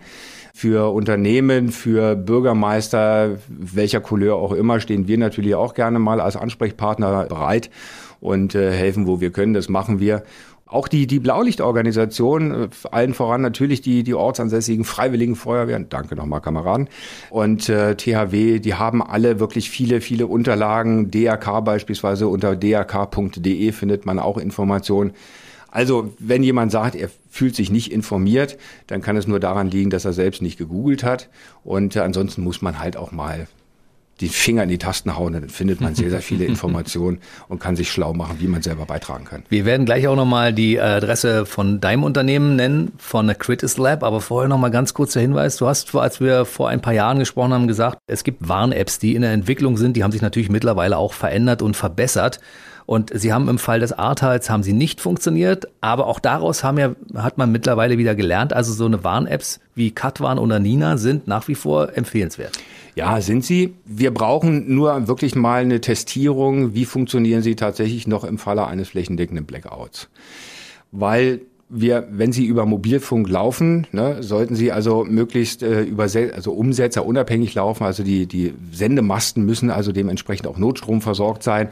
Für 0.53 0.93
Unternehmen, 0.93 1.71
für 1.71 2.15
Bürgermeister, 2.15 3.37
welcher 3.47 4.01
Couleur 4.01 4.35
auch 4.35 4.51
immer, 4.51 4.79
stehen 4.79 5.07
wir 5.07 5.17
natürlich 5.17 5.55
auch 5.55 5.73
gerne 5.73 5.97
mal 5.97 6.19
als 6.19 6.35
Ansprechpartner 6.35 7.25
bereit 7.27 7.69
und 8.19 8.53
äh, 8.53 8.71
helfen, 8.71 9.07
wo 9.07 9.21
wir 9.21 9.31
können. 9.31 9.53
Das 9.53 9.69
machen 9.69 9.99
wir. 9.99 10.23
Auch 10.71 10.87
die, 10.87 11.05
die 11.05 11.19
Blaulichtorganisation, 11.19 12.63
äh, 12.63 12.69
allen 12.91 13.13
voran 13.13 13.41
natürlich 13.41 13.81
die, 13.81 14.03
die 14.03 14.13
ortsansässigen 14.13 14.85
Freiwilligen 14.85 15.35
Feuerwehren, 15.35 15.87
danke 15.89 16.15
nochmal 16.15 16.39
Kameraden, 16.39 16.87
und 17.29 17.67
äh, 17.67 17.95
THW, 17.95 18.59
die 18.59 18.75
haben 18.75 19.03
alle 19.03 19.41
wirklich 19.41 19.69
viele, 19.69 19.99
viele 19.99 20.27
Unterlagen, 20.27 21.11
DRK 21.11 21.59
beispielsweise, 21.59 22.29
unter 22.29 22.55
drk.de 22.55 23.71
findet 23.73 24.05
man 24.05 24.17
auch 24.17 24.37
Informationen. 24.37 25.11
Also, 25.71 26.13
wenn 26.19 26.41
jemand 26.41 26.71
sagt, 26.71 26.95
er 26.95 27.09
fühlt 27.29 27.55
sich 27.55 27.69
nicht 27.69 27.91
informiert, 27.91 28.57
dann 28.87 29.01
kann 29.01 29.17
es 29.17 29.27
nur 29.27 29.41
daran 29.41 29.69
liegen, 29.69 29.89
dass 29.89 30.05
er 30.05 30.13
selbst 30.13 30.41
nicht 30.41 30.57
gegoogelt 30.57 31.03
hat. 31.03 31.29
Und 31.63 31.97
äh, 31.97 31.99
ansonsten 31.99 32.43
muss 32.43 32.61
man 32.61 32.79
halt 32.79 32.95
auch 32.95 33.11
mal 33.11 33.47
die 34.19 34.29
Finger 34.29 34.63
in 34.63 34.69
die 34.69 34.77
Tasten 34.77 35.17
hauen, 35.17 35.33
dann 35.33 35.49
findet 35.49 35.81
man 35.81 35.95
sehr, 35.95 36.09
sehr 36.09 36.21
viele 36.21 36.45
Informationen 36.51 37.19
und 37.47 37.59
kann 37.59 37.75
sich 37.75 37.91
schlau 37.91 38.13
machen, 38.13 38.37
wie 38.39 38.47
man 38.47 38.61
selber 38.61 38.85
beitragen 38.85 39.25
kann. 39.25 39.43
Wir 39.49 39.65
werden 39.65 39.85
gleich 39.85 40.07
auch 40.07 40.15
nochmal 40.15 40.53
die 40.53 40.79
Adresse 40.79 41.45
von 41.45 41.79
deinem 41.79 42.03
Unternehmen 42.03 42.55
nennen, 42.55 42.91
von 42.97 43.25
der 43.25 43.35
Critis 43.35 43.77
Lab, 43.77 44.03
aber 44.03 44.21
vorher 44.21 44.47
nochmal 44.47 44.71
ganz 44.71 44.93
kurzer 44.93 45.21
Hinweis. 45.21 45.57
Du 45.57 45.67
hast, 45.67 45.95
als 45.95 46.19
wir 46.19 46.45
vor 46.45 46.69
ein 46.69 46.81
paar 46.81 46.93
Jahren 46.93 47.19
gesprochen 47.19 47.53
haben, 47.53 47.67
gesagt, 47.67 47.97
es 48.07 48.23
gibt 48.23 48.47
Warn-Apps, 48.47 48.99
die 48.99 49.15
in 49.15 49.23
der 49.23 49.31
Entwicklung 49.31 49.77
sind, 49.77 49.97
die 49.97 50.03
haben 50.03 50.11
sich 50.11 50.21
natürlich 50.21 50.49
mittlerweile 50.49 50.97
auch 50.97 51.13
verändert 51.13 51.61
und 51.61 51.75
verbessert. 51.75 52.39
Und 52.85 53.11
sie 53.13 53.31
haben 53.31 53.47
im 53.47 53.59
Fall 53.59 53.79
des 53.79 53.93
Ahrtals 53.93 54.49
haben 54.49 54.63
sie 54.63 54.73
nicht 54.73 54.99
funktioniert, 54.99 55.67
aber 55.79 56.07
auch 56.07 56.19
daraus 56.19 56.63
haben 56.63 56.77
ja, 56.77 56.91
hat 57.15 57.37
man 57.37 57.51
mittlerweile 57.51 57.97
wieder 57.97 58.15
gelernt. 58.15 58.53
Also 58.53 58.73
so 58.73 58.85
eine 58.85 59.03
Warn-Apps 59.03 59.59
wie 59.75 59.91
Katwarn 59.91 60.37
oder 60.37 60.59
Nina 60.59 60.97
sind 60.97 61.27
nach 61.27 61.47
wie 61.47 61.55
vor 61.55 61.95
empfehlenswert. 61.95 62.57
Ja, 62.95 63.21
sind 63.21 63.45
sie. 63.45 63.75
Wir 63.85 64.13
brauchen 64.13 64.73
nur 64.73 65.07
wirklich 65.07 65.35
mal 65.35 65.61
eine 65.61 65.81
Testierung, 65.81 66.73
wie 66.73 66.85
funktionieren 66.85 67.41
sie 67.41 67.55
tatsächlich 67.55 68.07
noch 68.07 68.23
im 68.23 68.37
Falle 68.37 68.67
eines 68.67 68.89
flächendeckenden 68.89 69.45
Blackouts. 69.45 70.09
Weil 70.91 71.41
wir, 71.69 72.07
wenn 72.11 72.33
sie 72.33 72.45
über 72.45 72.65
Mobilfunk 72.65 73.29
laufen, 73.29 73.87
ne, 73.93 74.21
sollten 74.21 74.55
sie 74.55 74.73
also 74.73 75.05
möglichst 75.05 75.63
äh, 75.63 75.83
über 75.83 76.03
also 76.03 76.51
Umsetzer 76.51 77.05
unabhängig 77.05 77.55
laufen. 77.55 77.85
Also 77.85 78.03
die, 78.03 78.25
die 78.27 78.53
Sendemasten 78.73 79.45
müssen 79.45 79.69
also 79.69 79.93
dementsprechend 79.93 80.47
auch 80.47 80.57
Notstrom 80.57 81.01
versorgt 81.01 81.43
sein. 81.43 81.69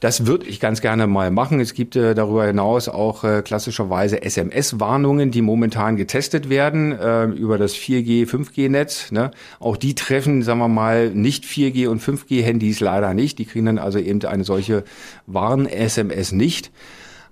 Das 0.00 0.26
würde 0.26 0.46
ich 0.46 0.60
ganz 0.60 0.82
gerne 0.82 1.06
mal 1.06 1.30
machen. 1.30 1.58
Es 1.58 1.72
gibt 1.72 1.96
äh, 1.96 2.14
darüber 2.14 2.46
hinaus 2.46 2.88
auch 2.88 3.24
äh, 3.24 3.40
klassischerweise 3.40 4.22
SMS-Warnungen, 4.22 5.30
die 5.30 5.40
momentan 5.40 5.96
getestet 5.96 6.50
werden 6.50 6.92
äh, 6.92 7.24
über 7.24 7.56
das 7.56 7.74
4G, 7.74 8.28
5G-Netz. 8.28 9.10
Ne? 9.10 9.30
Auch 9.58 9.78
die 9.78 9.94
treffen, 9.94 10.42
sagen 10.42 10.58
wir 10.58 10.68
mal, 10.68 11.08
nicht 11.10 11.44
4G 11.44 11.88
und 11.88 12.02
5G-Handys 12.02 12.80
leider 12.80 13.14
nicht. 13.14 13.38
Die 13.38 13.46
kriegen 13.46 13.64
dann 13.64 13.78
also 13.78 13.98
eben 13.98 14.22
eine 14.24 14.44
solche 14.44 14.84
Warn-SMS 15.26 16.32
nicht. 16.32 16.70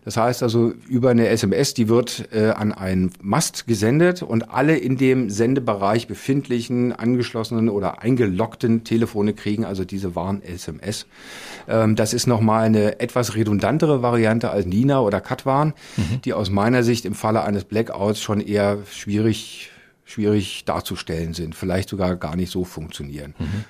Das 0.05 0.19
heißt 0.19 0.43
also, 0.43 0.75
über 0.87 1.11
eine 1.11 1.29
SMS, 1.29 1.73
die 1.73 1.89
wird 1.89 2.29
äh, 2.33 2.51
an 2.51 2.73
einen 2.73 3.11
Mast 3.23 3.67
gesendet 3.67 4.23
und 4.23 4.51
alle 4.51 4.77
in 4.77 4.97
dem 4.97 5.31
Sendebereich 5.31 6.07
befindlichen, 6.07 6.93
angeschlossenen 6.93 7.71
oder 7.71 8.03
eingeloggten 8.03 8.85
Telefone 8.85 9.33
kriegen 9.33 9.65
also 9.65 9.85
diese 9.85 10.15
Warn-SMS. 10.15 11.07
Ähm, 11.69 11.97
das 11.97 12.13
ist 12.13 12.27
nochmal 12.27 12.65
eine 12.65 13.01
etwas 13.01 13.35
redundantere 13.35 14.03
Variante 14.03 14.51
als 14.51 14.67
Nina 14.67 15.01
oder 15.01 15.23
Katwarn, 15.23 15.73
mhm. 15.97 16.21
die 16.23 16.35
aus 16.35 16.51
meiner 16.51 16.83
Sicht 16.83 17.07
im 17.07 17.15
Falle 17.15 17.43
eines 17.43 17.65
Blackouts 17.65 18.21
schon 18.21 18.41
eher 18.41 18.79
schwierig, 18.91 19.71
schwierig 20.05 20.67
darzustellen 20.67 21.33
sind, 21.33 21.55
vielleicht 21.55 21.89
sogar 21.89 22.17
gar 22.17 22.37
nicht 22.37 22.51
so 22.51 22.65
funktionieren. 22.65 23.35
Mhm. 23.39 23.65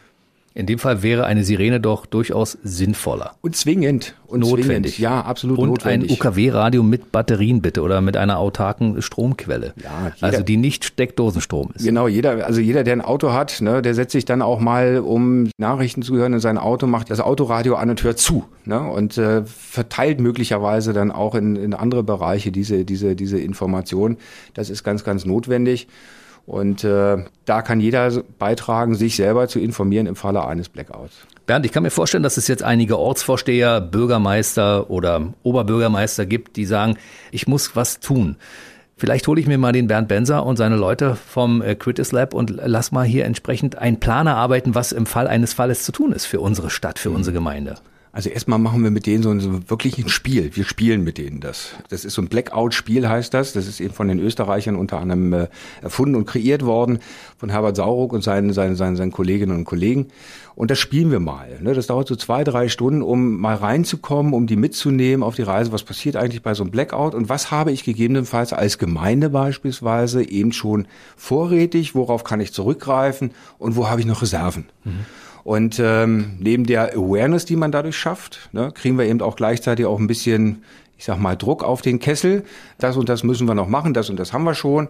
In 0.56 0.66
dem 0.66 0.78
Fall 0.78 1.02
wäre 1.02 1.24
eine 1.24 1.42
Sirene 1.42 1.80
doch 1.80 2.06
durchaus 2.06 2.56
sinnvoller. 2.62 3.34
Und 3.40 3.56
zwingend. 3.56 4.14
Und 4.28 4.38
notwendig. 4.38 4.94
Zwingend. 4.94 4.98
Ja, 4.98 5.20
absolut 5.22 5.58
und 5.58 5.68
notwendig. 5.68 6.12
ein 6.12 6.14
UKW-Radio 6.14 6.84
mit 6.84 7.10
Batterien 7.10 7.60
bitte 7.60 7.82
oder 7.82 8.00
mit 8.00 8.16
einer 8.16 8.38
autarken 8.38 9.02
Stromquelle. 9.02 9.72
Ja, 9.82 10.12
jeder- 10.14 10.26
also 10.26 10.42
die 10.44 10.56
nicht 10.56 10.84
Steckdosenstrom 10.84 11.72
ist. 11.74 11.84
Genau, 11.84 12.06
jeder, 12.06 12.46
also 12.46 12.60
jeder, 12.60 12.84
der 12.84 12.92
ein 12.92 13.00
Auto 13.00 13.32
hat, 13.32 13.60
ne, 13.62 13.82
der 13.82 13.94
setzt 13.94 14.12
sich 14.12 14.26
dann 14.26 14.42
auch 14.42 14.60
mal, 14.60 14.98
um 14.98 15.50
Nachrichten 15.58 16.02
zu 16.02 16.14
hören 16.14 16.34
in 16.34 16.38
sein 16.40 16.56
Auto, 16.58 16.86
macht 16.86 17.10
das 17.10 17.18
Autoradio 17.18 17.74
an 17.74 17.90
und 17.90 18.04
hört 18.04 18.20
zu, 18.20 18.44
ne, 18.64 18.80
und 18.80 19.18
äh, 19.18 19.42
verteilt 19.44 20.20
möglicherweise 20.20 20.92
dann 20.92 21.10
auch 21.10 21.34
in, 21.34 21.56
in 21.56 21.74
andere 21.74 22.04
Bereiche 22.04 22.52
diese, 22.52 22.84
diese, 22.84 23.16
diese 23.16 23.40
Information. 23.40 24.18
Das 24.54 24.70
ist 24.70 24.84
ganz, 24.84 25.02
ganz 25.02 25.24
notwendig. 25.24 25.88
Und 26.46 26.84
äh, 26.84 27.24
da 27.46 27.62
kann 27.62 27.80
jeder 27.80 28.10
beitragen, 28.38 28.94
sich 28.94 29.16
selber 29.16 29.48
zu 29.48 29.58
informieren 29.58 30.06
im 30.06 30.16
Falle 30.16 30.44
eines 30.44 30.68
Blackouts. 30.68 31.26
Bernd, 31.46 31.66
ich 31.66 31.72
kann 31.72 31.82
mir 31.82 31.90
vorstellen, 31.90 32.22
dass 32.22 32.36
es 32.36 32.48
jetzt 32.48 32.62
einige 32.62 32.98
Ortsvorsteher, 32.98 33.80
Bürgermeister 33.80 34.90
oder 34.90 35.32
Oberbürgermeister 35.42 36.26
gibt, 36.26 36.56
die 36.56 36.64
sagen, 36.64 36.96
ich 37.30 37.46
muss 37.46 37.76
was 37.76 38.00
tun. 38.00 38.36
Vielleicht 38.96 39.26
hole 39.26 39.40
ich 39.40 39.46
mir 39.46 39.58
mal 39.58 39.72
den 39.72 39.88
Bernd 39.88 40.08
Benser 40.08 40.46
und 40.46 40.56
seine 40.56 40.76
Leute 40.76 41.16
vom 41.16 41.60
äh, 41.60 41.74
Critis 41.74 42.12
Lab 42.12 42.32
und 42.32 42.54
lass 42.64 42.92
mal 42.92 43.04
hier 43.04 43.24
entsprechend 43.24 43.76
einen 43.76 43.98
Plan 43.98 44.26
erarbeiten, 44.26 44.74
was 44.74 44.92
im 44.92 45.04
Fall 45.04 45.26
eines 45.26 45.52
Falles 45.52 45.84
zu 45.84 45.92
tun 45.92 46.12
ist 46.12 46.26
für 46.26 46.40
unsere 46.40 46.70
Stadt, 46.70 46.98
für 46.98 47.10
unsere 47.10 47.34
Gemeinde. 47.34 47.76
Also 48.14 48.30
erstmal 48.30 48.60
machen 48.60 48.84
wir 48.84 48.92
mit 48.92 49.06
denen 49.06 49.24
so 49.24 49.30
ein 49.30 49.40
so 49.40 49.68
wirklich 49.68 49.98
ein 49.98 50.08
Spiel. 50.08 50.54
Wir 50.54 50.62
spielen 50.62 51.02
mit 51.02 51.18
denen 51.18 51.40
das. 51.40 51.74
Das 51.88 52.04
ist 52.04 52.14
so 52.14 52.22
ein 52.22 52.28
Blackout-Spiel 52.28 53.08
heißt 53.08 53.34
das. 53.34 53.52
Das 53.54 53.66
ist 53.66 53.80
eben 53.80 53.92
von 53.92 54.06
den 54.06 54.20
Österreichern 54.20 54.76
unter 54.76 55.00
anderem 55.00 55.32
äh, 55.32 55.48
erfunden 55.82 56.14
und 56.14 56.24
kreiert 56.24 56.64
worden 56.64 57.00
von 57.38 57.50
Herbert 57.50 57.74
Sauruck 57.74 58.12
und 58.12 58.22
seinen, 58.22 58.52
seinen, 58.52 58.76
seinen, 58.76 58.94
seinen 58.94 59.10
Kolleginnen 59.10 59.56
und 59.56 59.64
Kollegen. 59.64 60.06
Und 60.54 60.70
das 60.70 60.78
spielen 60.78 61.10
wir 61.10 61.18
mal. 61.18 61.58
Ne? 61.60 61.74
Das 61.74 61.88
dauert 61.88 62.06
so 62.06 62.14
zwei, 62.14 62.44
drei 62.44 62.68
Stunden, 62.68 63.02
um 63.02 63.40
mal 63.40 63.56
reinzukommen, 63.56 64.32
um 64.32 64.46
die 64.46 64.54
mitzunehmen 64.54 65.24
auf 65.24 65.34
die 65.34 65.42
Reise. 65.42 65.72
Was 65.72 65.82
passiert 65.82 66.14
eigentlich 66.14 66.42
bei 66.42 66.54
so 66.54 66.62
einem 66.62 66.70
Blackout? 66.70 67.16
Und 67.16 67.28
was 67.28 67.50
habe 67.50 67.72
ich 67.72 67.82
gegebenenfalls 67.82 68.52
als 68.52 68.78
Gemeinde 68.78 69.30
beispielsweise 69.30 70.22
eben 70.22 70.52
schon 70.52 70.86
vorrätig? 71.16 71.96
Worauf 71.96 72.22
kann 72.22 72.38
ich 72.38 72.52
zurückgreifen? 72.52 73.32
Und 73.58 73.74
wo 73.74 73.88
habe 73.88 74.00
ich 74.00 74.06
noch 74.06 74.22
Reserven? 74.22 74.66
Und 75.44 75.78
ähm, 75.78 76.36
neben 76.40 76.64
der 76.64 76.94
Awareness, 76.94 77.44
die 77.44 77.56
man 77.56 77.70
dadurch 77.70 77.96
schafft, 77.96 78.48
ne, 78.52 78.72
kriegen 78.72 78.98
wir 78.98 79.04
eben 79.04 79.20
auch 79.20 79.36
gleichzeitig 79.36 79.84
auch 79.84 80.00
ein 80.00 80.06
bisschen, 80.06 80.64
ich 80.96 81.04
sag 81.04 81.18
mal, 81.18 81.36
Druck 81.36 81.62
auf 81.62 81.82
den 81.82 82.00
Kessel. 82.00 82.44
Das 82.78 82.96
und 82.96 83.10
das 83.10 83.22
müssen 83.22 83.46
wir 83.46 83.54
noch 83.54 83.68
machen, 83.68 83.92
das 83.92 84.08
und 84.08 84.18
das 84.18 84.32
haben 84.32 84.44
wir 84.44 84.54
schon. 84.54 84.88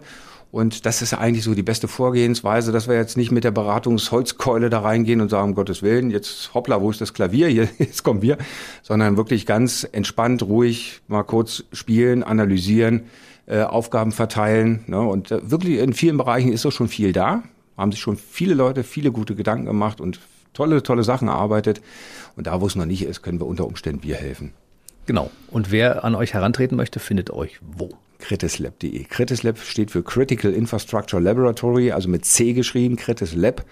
Und 0.51 0.85
das 0.85 1.01
ist 1.01 1.13
eigentlich 1.13 1.43
so 1.43 1.53
die 1.53 1.63
beste 1.63 1.89
Vorgehensweise, 1.89 2.71
dass 2.71 2.87
wir 2.87 2.95
jetzt 2.95 3.17
nicht 3.17 3.29
mit 3.29 3.43
der 3.43 3.51
Beratungsholzkeule 3.51 4.69
da 4.69 4.79
reingehen 4.79 5.19
und 5.19 5.27
sagen, 5.27 5.49
um 5.49 5.55
Gottes 5.55 5.83
Willen, 5.83 6.11
jetzt 6.11 6.53
hoppla, 6.53 6.79
wo 6.79 6.89
ist 6.89 7.01
das 7.01 7.13
Klavier? 7.13 7.47
Hier, 7.49 7.67
jetzt 7.77 8.03
kommen 8.03 8.21
wir. 8.21 8.37
Sondern 8.81 9.17
wirklich 9.17 9.45
ganz 9.45 9.85
entspannt, 9.91 10.43
ruhig 10.43 11.01
mal 11.09 11.23
kurz 11.23 11.65
spielen, 11.73 12.23
analysieren, 12.23 13.03
äh, 13.47 13.63
Aufgaben 13.63 14.13
verteilen. 14.13 14.85
Ne? 14.87 15.01
Und 15.01 15.31
äh, 15.31 15.51
wirklich 15.51 15.79
in 15.79 15.91
vielen 15.91 16.15
Bereichen 16.15 16.53
ist 16.53 16.63
doch 16.63 16.71
schon 16.71 16.87
viel 16.87 17.11
da. 17.11 17.43
Haben 17.75 17.91
sich 17.91 17.99
schon 17.99 18.15
viele 18.15 18.53
Leute 18.53 18.85
viele 18.85 19.11
gute 19.11 19.35
Gedanken 19.35 19.65
gemacht 19.65 19.99
und 19.99 20.21
tolle, 20.55 20.81
tolle 20.81 21.03
Sachen 21.03 21.27
erarbeitet. 21.27 21.81
Und 22.35 22.47
da, 22.47 22.59
wo 22.61 22.65
es 22.67 22.75
noch 22.75 22.85
nicht 22.85 23.03
ist, 23.03 23.21
können 23.21 23.39
wir 23.39 23.45
unter 23.45 23.67
Umständen 23.67 24.01
wir 24.03 24.15
helfen. 24.15 24.53
Genau. 25.05 25.29
Und 25.51 25.71
wer 25.71 26.03
an 26.03 26.15
euch 26.15 26.33
herantreten 26.33 26.75
möchte, 26.75 26.99
findet 26.99 27.29
euch 27.29 27.59
wo? 27.61 27.89
critislab.de. 28.17 29.03
Critislab 29.03 29.59
steht 29.59 29.91
für 29.91 30.01
Critical 30.01 30.51
Infrastructure 30.51 31.21
Laboratory, 31.21 31.91
also 31.91 32.09
mit 32.09 32.25
C 32.25 32.53
geschrieben, 32.53 32.95
Critislab. 32.95 33.63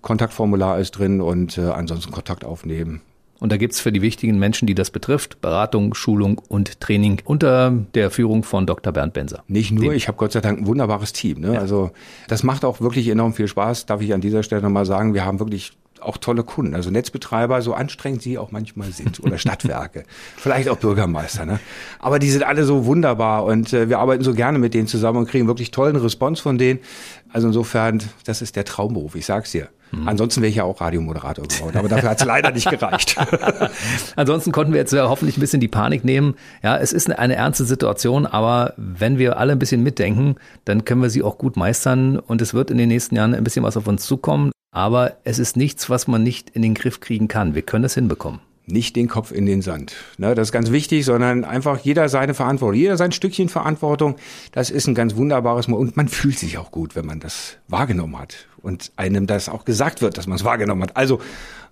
Kontaktformular 0.00 0.78
ist 0.80 0.92
drin 0.92 1.20
und 1.20 1.58
äh, 1.58 1.62
ansonsten 1.62 2.10
Kontakt 2.10 2.44
aufnehmen. 2.44 3.02
Und 3.38 3.50
da 3.52 3.56
gibt's 3.56 3.80
für 3.80 3.92
die 3.92 4.02
wichtigen 4.02 4.38
Menschen, 4.38 4.66
die 4.66 4.74
das 4.74 4.90
betrifft, 4.90 5.40
Beratung, 5.40 5.94
Schulung 5.94 6.38
und 6.48 6.80
Training 6.80 7.20
unter 7.24 7.70
der 7.94 8.10
Führung 8.10 8.44
von 8.44 8.66
Dr. 8.66 8.92
Bernd 8.92 9.14
Benser. 9.14 9.42
Nicht 9.48 9.72
nur, 9.72 9.84
Dem- 9.84 9.92
ich 9.94 10.06
habe 10.08 10.16
Gott 10.16 10.32
sei 10.32 10.40
Dank 10.40 10.60
ein 10.60 10.66
wunderbares 10.66 11.12
Team. 11.12 11.40
Ne? 11.40 11.58
Also 11.58 11.90
das 12.28 12.44
macht 12.44 12.64
auch 12.64 12.80
wirklich 12.80 13.08
enorm 13.08 13.34
viel 13.34 13.48
Spaß, 13.48 13.86
darf 13.86 14.00
ich 14.00 14.14
an 14.14 14.20
dieser 14.20 14.42
Stelle 14.42 14.62
nochmal 14.62 14.86
sagen. 14.86 15.12
Wir 15.14 15.24
haben 15.24 15.38
wirklich 15.40 15.72
auch 16.04 16.16
tolle 16.16 16.44
Kunden, 16.44 16.74
also 16.74 16.90
Netzbetreiber, 16.90 17.62
so 17.62 17.74
anstrengend 17.74 18.22
sie 18.22 18.38
auch 18.38 18.50
manchmal 18.50 18.92
sind 18.92 19.20
oder 19.20 19.38
Stadtwerke, 19.38 20.04
vielleicht 20.36 20.68
auch 20.68 20.76
Bürgermeister. 20.76 21.46
Ne? 21.46 21.60
Aber 21.98 22.18
die 22.18 22.30
sind 22.30 22.42
alle 22.42 22.64
so 22.64 22.86
wunderbar 22.86 23.44
und 23.44 23.72
äh, 23.72 23.88
wir 23.88 23.98
arbeiten 23.98 24.24
so 24.24 24.34
gerne 24.34 24.58
mit 24.58 24.74
denen 24.74 24.86
zusammen 24.86 25.18
und 25.18 25.28
kriegen 25.28 25.46
wirklich 25.46 25.70
tollen 25.70 25.96
Response 25.96 26.42
von 26.42 26.58
denen. 26.58 26.80
Also 27.32 27.46
insofern, 27.48 28.02
das 28.24 28.42
ist 28.42 28.56
der 28.56 28.64
Traumberuf, 28.64 29.14
ich 29.14 29.26
sag's 29.26 29.52
dir. 29.52 29.68
Ansonsten 30.06 30.40
wäre 30.40 30.48
ich 30.48 30.56
ja 30.56 30.64
auch 30.64 30.80
Radiomoderator 30.80 31.46
geworden, 31.46 31.76
aber 31.76 31.88
dafür 31.88 32.10
hat's 32.10 32.24
leider 32.24 32.50
nicht 32.50 32.68
gereicht. 32.68 33.16
Ansonsten 34.16 34.50
konnten 34.50 34.72
wir 34.72 34.80
jetzt 34.80 34.92
ja 34.92 35.08
hoffentlich 35.08 35.36
ein 35.36 35.40
bisschen 35.40 35.60
die 35.60 35.68
Panik 35.68 36.02
nehmen. 36.02 36.34
Ja, 36.62 36.78
es 36.78 36.94
ist 36.94 37.08
eine, 37.08 37.18
eine 37.18 37.34
ernste 37.34 37.64
Situation, 37.64 38.24
aber 38.24 38.72
wenn 38.78 39.18
wir 39.18 39.36
alle 39.36 39.52
ein 39.52 39.58
bisschen 39.58 39.82
mitdenken, 39.82 40.36
dann 40.64 40.86
können 40.86 41.02
wir 41.02 41.10
sie 41.10 41.22
auch 41.22 41.36
gut 41.36 41.56
meistern 41.56 42.18
und 42.18 42.40
es 42.40 42.54
wird 42.54 42.70
in 42.70 42.78
den 42.78 42.88
nächsten 42.88 43.16
Jahren 43.16 43.34
ein 43.34 43.44
bisschen 43.44 43.64
was 43.64 43.76
auf 43.76 43.86
uns 43.86 44.06
zukommen. 44.06 44.50
Aber 44.72 45.18
es 45.24 45.38
ist 45.38 45.56
nichts, 45.56 45.90
was 45.90 46.08
man 46.08 46.22
nicht 46.22 46.50
in 46.50 46.62
den 46.62 46.72
Griff 46.72 47.00
kriegen 47.00 47.28
kann. 47.28 47.54
Wir 47.54 47.60
können 47.60 47.84
es 47.84 47.94
hinbekommen. 47.94 48.40
nicht 48.66 48.96
den 48.96 49.08
Kopf 49.08 49.32
in 49.32 49.44
den 49.44 49.60
Sand. 49.60 49.92
Ne, 50.18 50.34
das 50.34 50.48
ist 50.48 50.52
ganz 50.52 50.70
wichtig, 50.70 51.04
sondern 51.04 51.44
einfach 51.44 51.80
jeder 51.80 52.08
seine 52.08 52.32
Verantwortung, 52.32 52.80
jeder 52.80 52.96
sein 52.96 53.12
Stückchen 53.12 53.48
Verantwortung. 53.48 54.16
Das 54.52 54.70
ist 54.70 54.86
ein 54.86 54.94
ganz 54.94 55.16
wunderbares 55.16 55.68
Mo 55.68 55.76
und 55.76 55.96
man 55.96 56.08
fühlt 56.08 56.38
sich 56.38 56.56
auch 56.58 56.70
gut, 56.70 56.96
wenn 56.96 57.04
man 57.04 57.20
das 57.20 57.58
wahrgenommen 57.68 58.18
hat 58.18 58.46
und 58.62 58.92
einem 58.96 59.26
das 59.26 59.48
auch 59.48 59.64
gesagt 59.64 60.00
wird, 60.00 60.16
dass 60.16 60.26
man 60.26 60.36
es 60.36 60.44
wahrgenommen 60.44 60.84
hat. 60.84 60.96
Also 60.96 61.20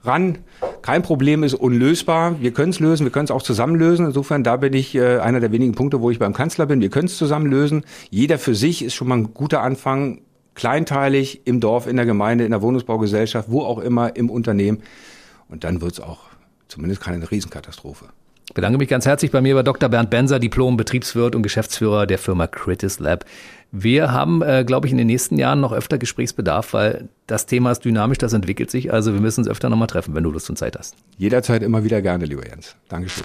ran, 0.02 0.38
kein 0.82 1.02
Problem 1.02 1.42
ist 1.44 1.54
unlösbar. 1.54 2.40
Wir 2.40 2.52
können 2.52 2.70
es 2.70 2.80
lösen, 2.80 3.06
wir 3.06 3.12
können 3.12 3.26
es 3.26 3.30
auch 3.30 3.42
zusammen 3.42 3.76
lösen. 3.76 4.04
Insofern 4.04 4.42
da 4.42 4.56
bin 4.56 4.74
ich 4.74 4.94
äh, 4.94 5.20
einer 5.20 5.40
der 5.40 5.52
wenigen 5.52 5.72
Punkte, 5.72 6.00
wo 6.00 6.10
ich 6.10 6.18
beim 6.18 6.34
Kanzler 6.34 6.66
bin. 6.66 6.80
Wir 6.80 6.90
können 6.90 7.06
es 7.06 7.16
zusammen 7.16 7.46
lösen. 7.46 7.84
Jeder 8.10 8.38
für 8.38 8.54
sich 8.54 8.84
ist 8.84 8.94
schon 8.94 9.08
mal 9.08 9.16
ein 9.16 9.32
guter 9.32 9.62
Anfang. 9.62 10.22
Kleinteilig 10.60 11.40
im 11.46 11.58
Dorf, 11.58 11.86
in 11.86 11.96
der 11.96 12.04
Gemeinde, 12.04 12.44
in 12.44 12.50
der 12.50 12.60
Wohnungsbaugesellschaft, 12.60 13.50
wo 13.50 13.62
auch 13.62 13.78
immer, 13.78 14.14
im 14.14 14.28
Unternehmen. 14.28 14.82
Und 15.48 15.64
dann 15.64 15.80
wird's 15.80 16.00
auch 16.00 16.18
zumindest 16.68 17.00
keine 17.00 17.30
Riesenkatastrophe. 17.30 18.04
Ich 18.46 18.52
bedanke 18.52 18.76
mich 18.76 18.90
ganz 18.90 19.06
herzlich 19.06 19.30
bei 19.30 19.40
mir 19.40 19.54
bei 19.54 19.62
Dr. 19.62 19.88
Bernd 19.88 20.10
Benser, 20.10 20.38
Diplom, 20.38 20.76
Betriebswirt 20.76 21.34
und 21.34 21.42
Geschäftsführer 21.42 22.06
der 22.06 22.18
Firma 22.18 22.46
Critis 22.46 22.98
Lab. 22.98 23.24
Wir 23.72 24.12
haben, 24.12 24.42
äh, 24.42 24.62
glaube 24.66 24.86
ich, 24.86 24.92
in 24.92 24.98
den 24.98 25.06
nächsten 25.06 25.38
Jahren 25.38 25.60
noch 25.62 25.72
öfter 25.72 25.96
Gesprächsbedarf, 25.96 26.74
weil 26.74 27.08
das 27.26 27.46
Thema 27.46 27.70
ist 27.70 27.82
dynamisch, 27.86 28.18
das 28.18 28.34
entwickelt 28.34 28.70
sich. 28.70 28.92
Also 28.92 29.14
wir 29.14 29.20
müssen 29.20 29.40
uns 29.40 29.48
öfter 29.48 29.70
nochmal 29.70 29.88
treffen, 29.88 30.14
wenn 30.14 30.24
du 30.24 30.30
Lust 30.30 30.50
und 30.50 30.56
Zeit 30.56 30.76
hast. 30.78 30.94
Jederzeit 31.16 31.62
immer 31.62 31.84
wieder 31.84 32.02
gerne, 32.02 32.26
lieber 32.26 32.46
Jens. 32.46 32.76
Dankeschön. 32.90 33.24